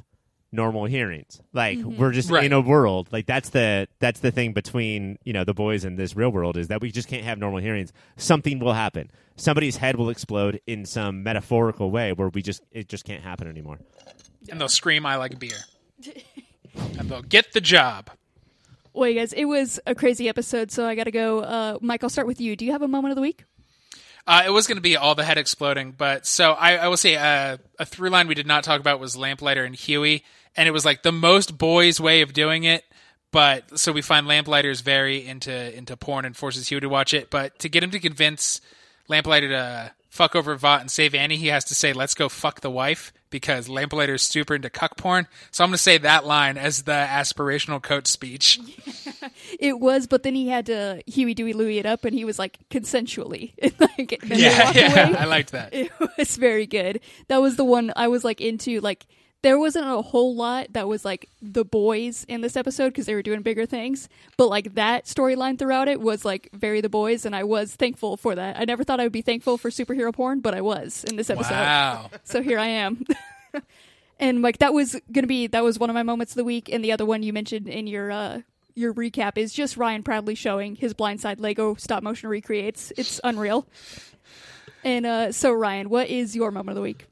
[0.51, 1.41] normal hearings.
[1.53, 2.43] Like we're just Right.
[2.45, 5.95] in a world like that's the that's the thing between you know the boys and
[5.95, 7.93] this real world is that we just can't have normal hearings.
[8.17, 9.11] Something will happen.
[9.35, 13.47] Somebody's head will explode in some metaphorical way where we just it just can't happen
[13.47, 13.77] anymore.
[14.49, 15.57] And they'll scream, I like beer.
[16.97, 18.09] and they'll get the job.
[18.93, 21.39] Well, you guys, it was a crazy episode, so I got to go.
[21.39, 22.55] Uh, Mike, I'll start with you.
[22.55, 23.45] Do you have a moment of the week?
[24.27, 26.97] Uh, it was going to be all the head exploding, but so I, I will
[26.97, 30.23] say uh, a through line we did not talk about was Lamplighter and Hughie,
[30.55, 32.83] and it was like the most boys' way of doing it.
[33.31, 37.29] But so we find Lamplighter's very into into porn and forces Hughie to watch it.
[37.29, 38.59] But to get him to convince
[39.07, 42.61] Lamplighter to fuck over Vought and save Annie, he has to say, "Let's go fuck
[42.61, 45.27] the wife," because Lamplighter is super into cuck porn.
[45.51, 48.59] So I'm going to say that line as the aspirational coach speech.
[49.59, 52.39] It was, but then he had to Huey Dewey Louie it up, and he was
[52.39, 53.51] like consensually.
[53.79, 55.17] like, and then they Yeah, yeah, away.
[55.17, 55.73] I liked that.
[55.73, 57.01] It was very good.
[57.27, 58.79] That was the one I was like into.
[58.79, 59.05] Like
[59.41, 63.15] there wasn't a whole lot that was like the boys in this episode because they
[63.15, 67.25] were doing bigger things, but like that storyline throughout it was like very the boys,
[67.25, 68.59] and I was thankful for that.
[68.59, 71.29] I never thought I would be thankful for superhero porn, but I was in this
[71.29, 71.51] episode.
[71.51, 72.09] Wow.
[72.23, 73.05] So here I am.
[74.19, 76.69] and like that was gonna be that was one of my moments of the week,
[76.69, 78.41] and the other one you mentioned in your uh
[78.75, 82.91] your recap is just Ryan proudly showing his blindside Lego stop motion recreates.
[82.97, 83.65] It's unreal.
[84.83, 87.05] And uh so Ryan, what is your moment of the week?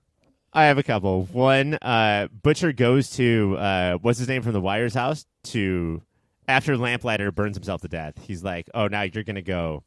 [0.53, 1.23] I have a couple.
[1.25, 6.01] One, uh, Butcher goes to uh, what's his name from the Wire's house to
[6.47, 8.15] after Lamplighter burns himself to death.
[8.21, 9.83] He's like, "Oh, now you're gonna go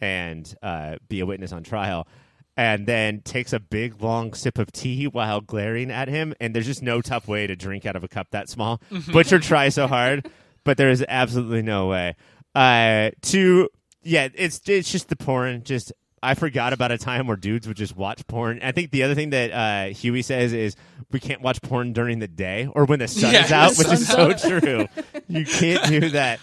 [0.00, 2.08] and uh, be a witness on trial,"
[2.56, 6.34] and then takes a big long sip of tea while glaring at him.
[6.40, 8.80] And there's just no tough way to drink out of a cup that small.
[9.12, 10.28] Butcher tries so hard,
[10.64, 12.16] but there is absolutely no way.
[12.54, 13.68] Uh, two,
[14.02, 15.62] yeah, it's it's just the porn.
[15.62, 15.92] Just
[16.22, 18.60] I forgot about a time where dudes would just watch porn.
[18.62, 20.76] I think the other thing that uh, Hughie says is
[21.12, 23.88] we can't watch porn during the day or when the sun Yeah, is out, which
[23.88, 24.86] is so true.
[25.28, 26.40] You can't do that.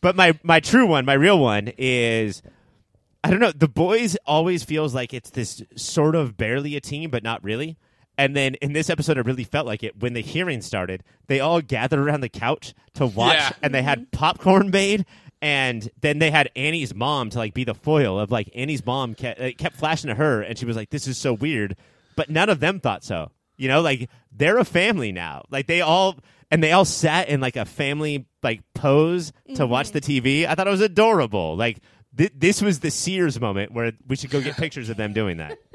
[0.00, 2.42] But my my true one, my real one is
[3.22, 3.52] I don't know.
[3.52, 7.78] The boys always feels like it's this sort of barely a team, but not really.
[8.18, 9.98] And then in this episode, it really felt like it.
[9.98, 13.50] When the hearing started, they all gathered around the couch to watch, Yeah.
[13.62, 15.06] and they had popcorn made.
[15.44, 19.14] And then they had Annie's mom to like be the foil of like Annie's mom
[19.14, 21.76] kept, kept flashing to her, and she was like, "This is so weird,"
[22.16, 23.30] but none of them thought so.
[23.58, 25.44] You know, like they're a family now.
[25.50, 26.16] Like they all
[26.50, 30.46] and they all sat in like a family like pose to watch the TV.
[30.46, 31.56] I thought it was adorable.
[31.56, 31.80] Like
[32.16, 35.36] th- this was the Sears moment where we should go get pictures of them doing
[35.36, 35.58] that.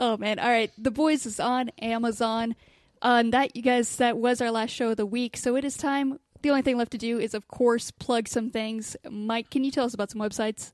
[0.00, 0.38] Oh man!
[0.38, 2.54] All right, The Boys is on Amazon.
[3.02, 5.36] Uh, and that you guys, that was our last show of the week.
[5.36, 6.18] So it is time.
[6.42, 8.96] The only thing left to do is, of course, plug some things.
[9.08, 10.72] Mike, can you tell us about some websites?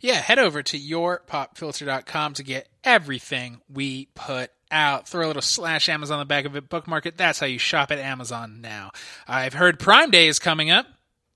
[0.00, 5.08] Yeah, head over to yourpopfilter.com to get everything we put out.
[5.08, 7.16] Throw a little slash Amazon on the back of it, bookmark it.
[7.16, 8.92] That's how you shop at Amazon now.
[9.26, 10.86] I've heard Prime Day is coming up.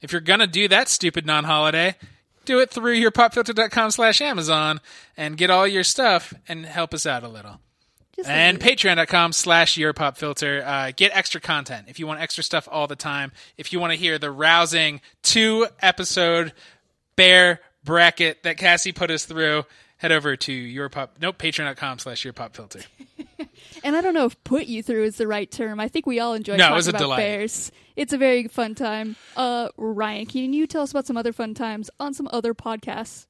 [0.01, 1.97] If you're gonna do that stupid non-holiday,
[2.45, 4.81] do it through yourpopfilter.com slash Amazon
[5.17, 7.61] and get all your stuff and help us out a little.
[8.17, 10.63] Just And patreon.com slash yourpopfilter.
[10.67, 13.33] Uh, get extra content if you want extra stuff all the time.
[13.57, 16.53] If you want to hear the rousing two episode
[17.17, 19.65] bear bracket that Cassie put us through,
[19.97, 22.85] head over to your pop nope, patreon.com slash yourpopfilter.
[23.85, 25.81] And I don't know if "put you through" is the right term.
[25.81, 27.17] I think we all enjoy No, talking about delight.
[27.17, 27.73] bears.
[27.97, 29.17] It's a very fun time.
[29.37, 33.27] Uh, Ryan, can you tell us about some other fun times on some other podcasts?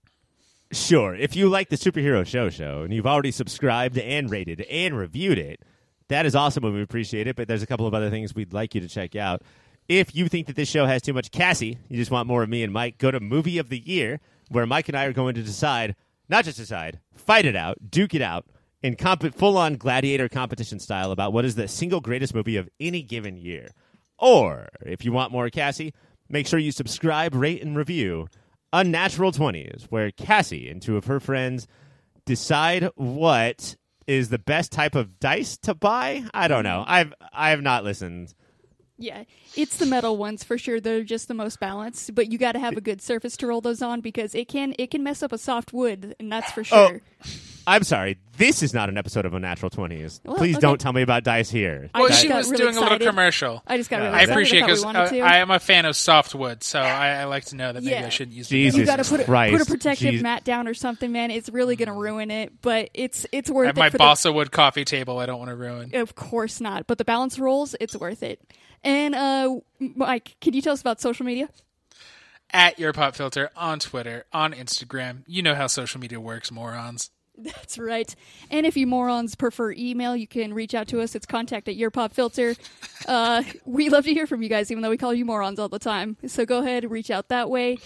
[0.73, 1.15] Sure.
[1.15, 5.37] If you like the Superhero Show Show and you've already subscribed and rated and reviewed
[5.39, 5.61] it,
[6.09, 7.37] that is awesome and we appreciate it.
[7.37, 9.43] But there's a couple of other things we'd like you to check out.
[9.87, 12.49] If you think that this show has too much Cassie, you just want more of
[12.49, 15.35] me and Mike, go to Movie of the Year, where Mike and I are going
[15.35, 15.95] to decide,
[16.31, 18.47] not just decide, fight it out, duke it out,
[18.83, 22.71] in comp- full on gladiator competition style about what is the single greatest movie of
[22.81, 23.69] any given year.
[24.19, 25.93] Or, if you want more Cassie,
[26.31, 28.29] make sure you subscribe, rate, and review
[28.73, 31.67] Unnatural 20s, where Cassie and two of her friends
[32.25, 33.77] decide what
[34.07, 36.25] is the best type of dice to buy.
[36.35, 36.85] I don't know.
[36.87, 38.35] I've I have not listened.
[39.03, 39.25] Yeah,
[39.57, 40.81] it's the metal ones for sure.
[40.81, 43.61] They're just the most balanced, but you got to have a good surface to roll
[43.61, 46.61] those on because it can it can mess up a soft wood, and that's for
[46.71, 47.01] Oh, sure.
[47.67, 48.19] I'm sorry.
[48.39, 50.21] This is not an episode of Unnatural 20s.
[50.25, 50.61] Well, Please okay.
[50.63, 51.91] don't tell me about dice here.
[51.95, 53.63] I Well, just she was really doing a little commercial.
[53.67, 54.07] I just got Yeah.
[54.07, 55.21] really I appreciate thought because wanted uh, to.
[55.21, 58.07] I am a fan of softwood, so I, I like to know that maybe Yeah.
[58.07, 59.53] I shouldn't use the Jesus you got to put a, Christ.
[59.53, 60.23] put a protective Jeez.
[60.23, 61.31] mat down or something, man.
[61.31, 62.03] It's really gonna mm.
[62.03, 63.81] ruin it, but it's it's I worth have it.
[63.81, 65.19] my for balsa wood coffee table.
[65.19, 65.91] I don't want to ruin.
[65.91, 68.41] the, of course not, but the balance rolls, it's worth it.
[68.85, 71.49] And uh, Mike, can you tell us about social media?
[72.51, 75.23] At your pop filter on Twitter, on Instagram.
[75.27, 77.11] You know how social media works, morons.
[77.39, 78.15] That's right.
[78.51, 81.15] And if you morons prefer email, you can reach out to us.
[81.15, 82.55] It's contact at your pop filter.
[83.09, 85.69] Uh, we love to hear from you guys, even though we call you morons all
[85.69, 86.17] the time.
[86.29, 87.79] So go ahead, and reach out that way.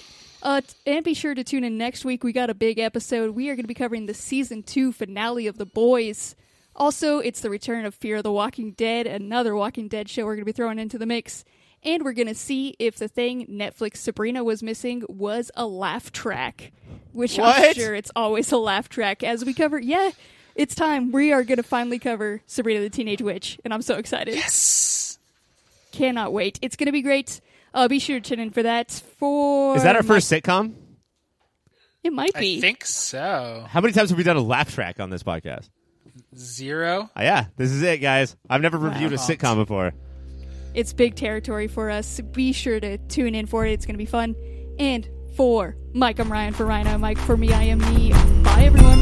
[0.43, 2.23] Uh, and be sure to tune in next week.
[2.23, 3.31] We got a big episode.
[3.31, 6.37] We are going to be covering the season two finale of The Boys.
[6.77, 10.35] Also, it's the return of Fear of the Walking Dead, another Walking Dead show we're
[10.35, 11.45] going to be throwing into the mix.
[11.83, 16.11] And we're going to see if the thing Netflix Sabrina was missing was a laugh
[16.13, 16.73] track,
[17.13, 17.77] which I'm What?
[17.77, 19.79] sure it's always a laugh track as we cover.
[19.79, 20.11] Yeah,
[20.55, 21.13] it's time.
[21.13, 24.35] We are going to finally cover Sabrina the Teenage Witch, and I'm so excited.
[24.35, 25.19] Yes.
[25.93, 26.59] Cannot wait.
[26.61, 27.41] It's going to be great.
[27.73, 28.91] Uh, be sure to tune in for that.
[29.19, 30.75] For Is that our first sitcom?
[32.03, 32.39] It might be.
[32.39, 32.61] I be.
[32.61, 33.65] think so.
[33.69, 35.69] How many times have we done a laugh track on this podcast?
[36.37, 37.11] Zero.
[37.17, 38.37] Uh, yeah, this is it, guys.
[38.49, 39.93] I've never reviewed a sitcom before.
[40.75, 42.21] It's big territory for us.
[42.33, 43.73] Be sure to tune in for it.
[43.73, 44.35] It's going to be fun.
[44.79, 46.53] And for Mike, I'm Ryan.
[46.55, 47.19] For Ryan, I'm Mike.
[47.19, 48.13] For me, I am me.
[48.43, 48.96] Bye, everyone.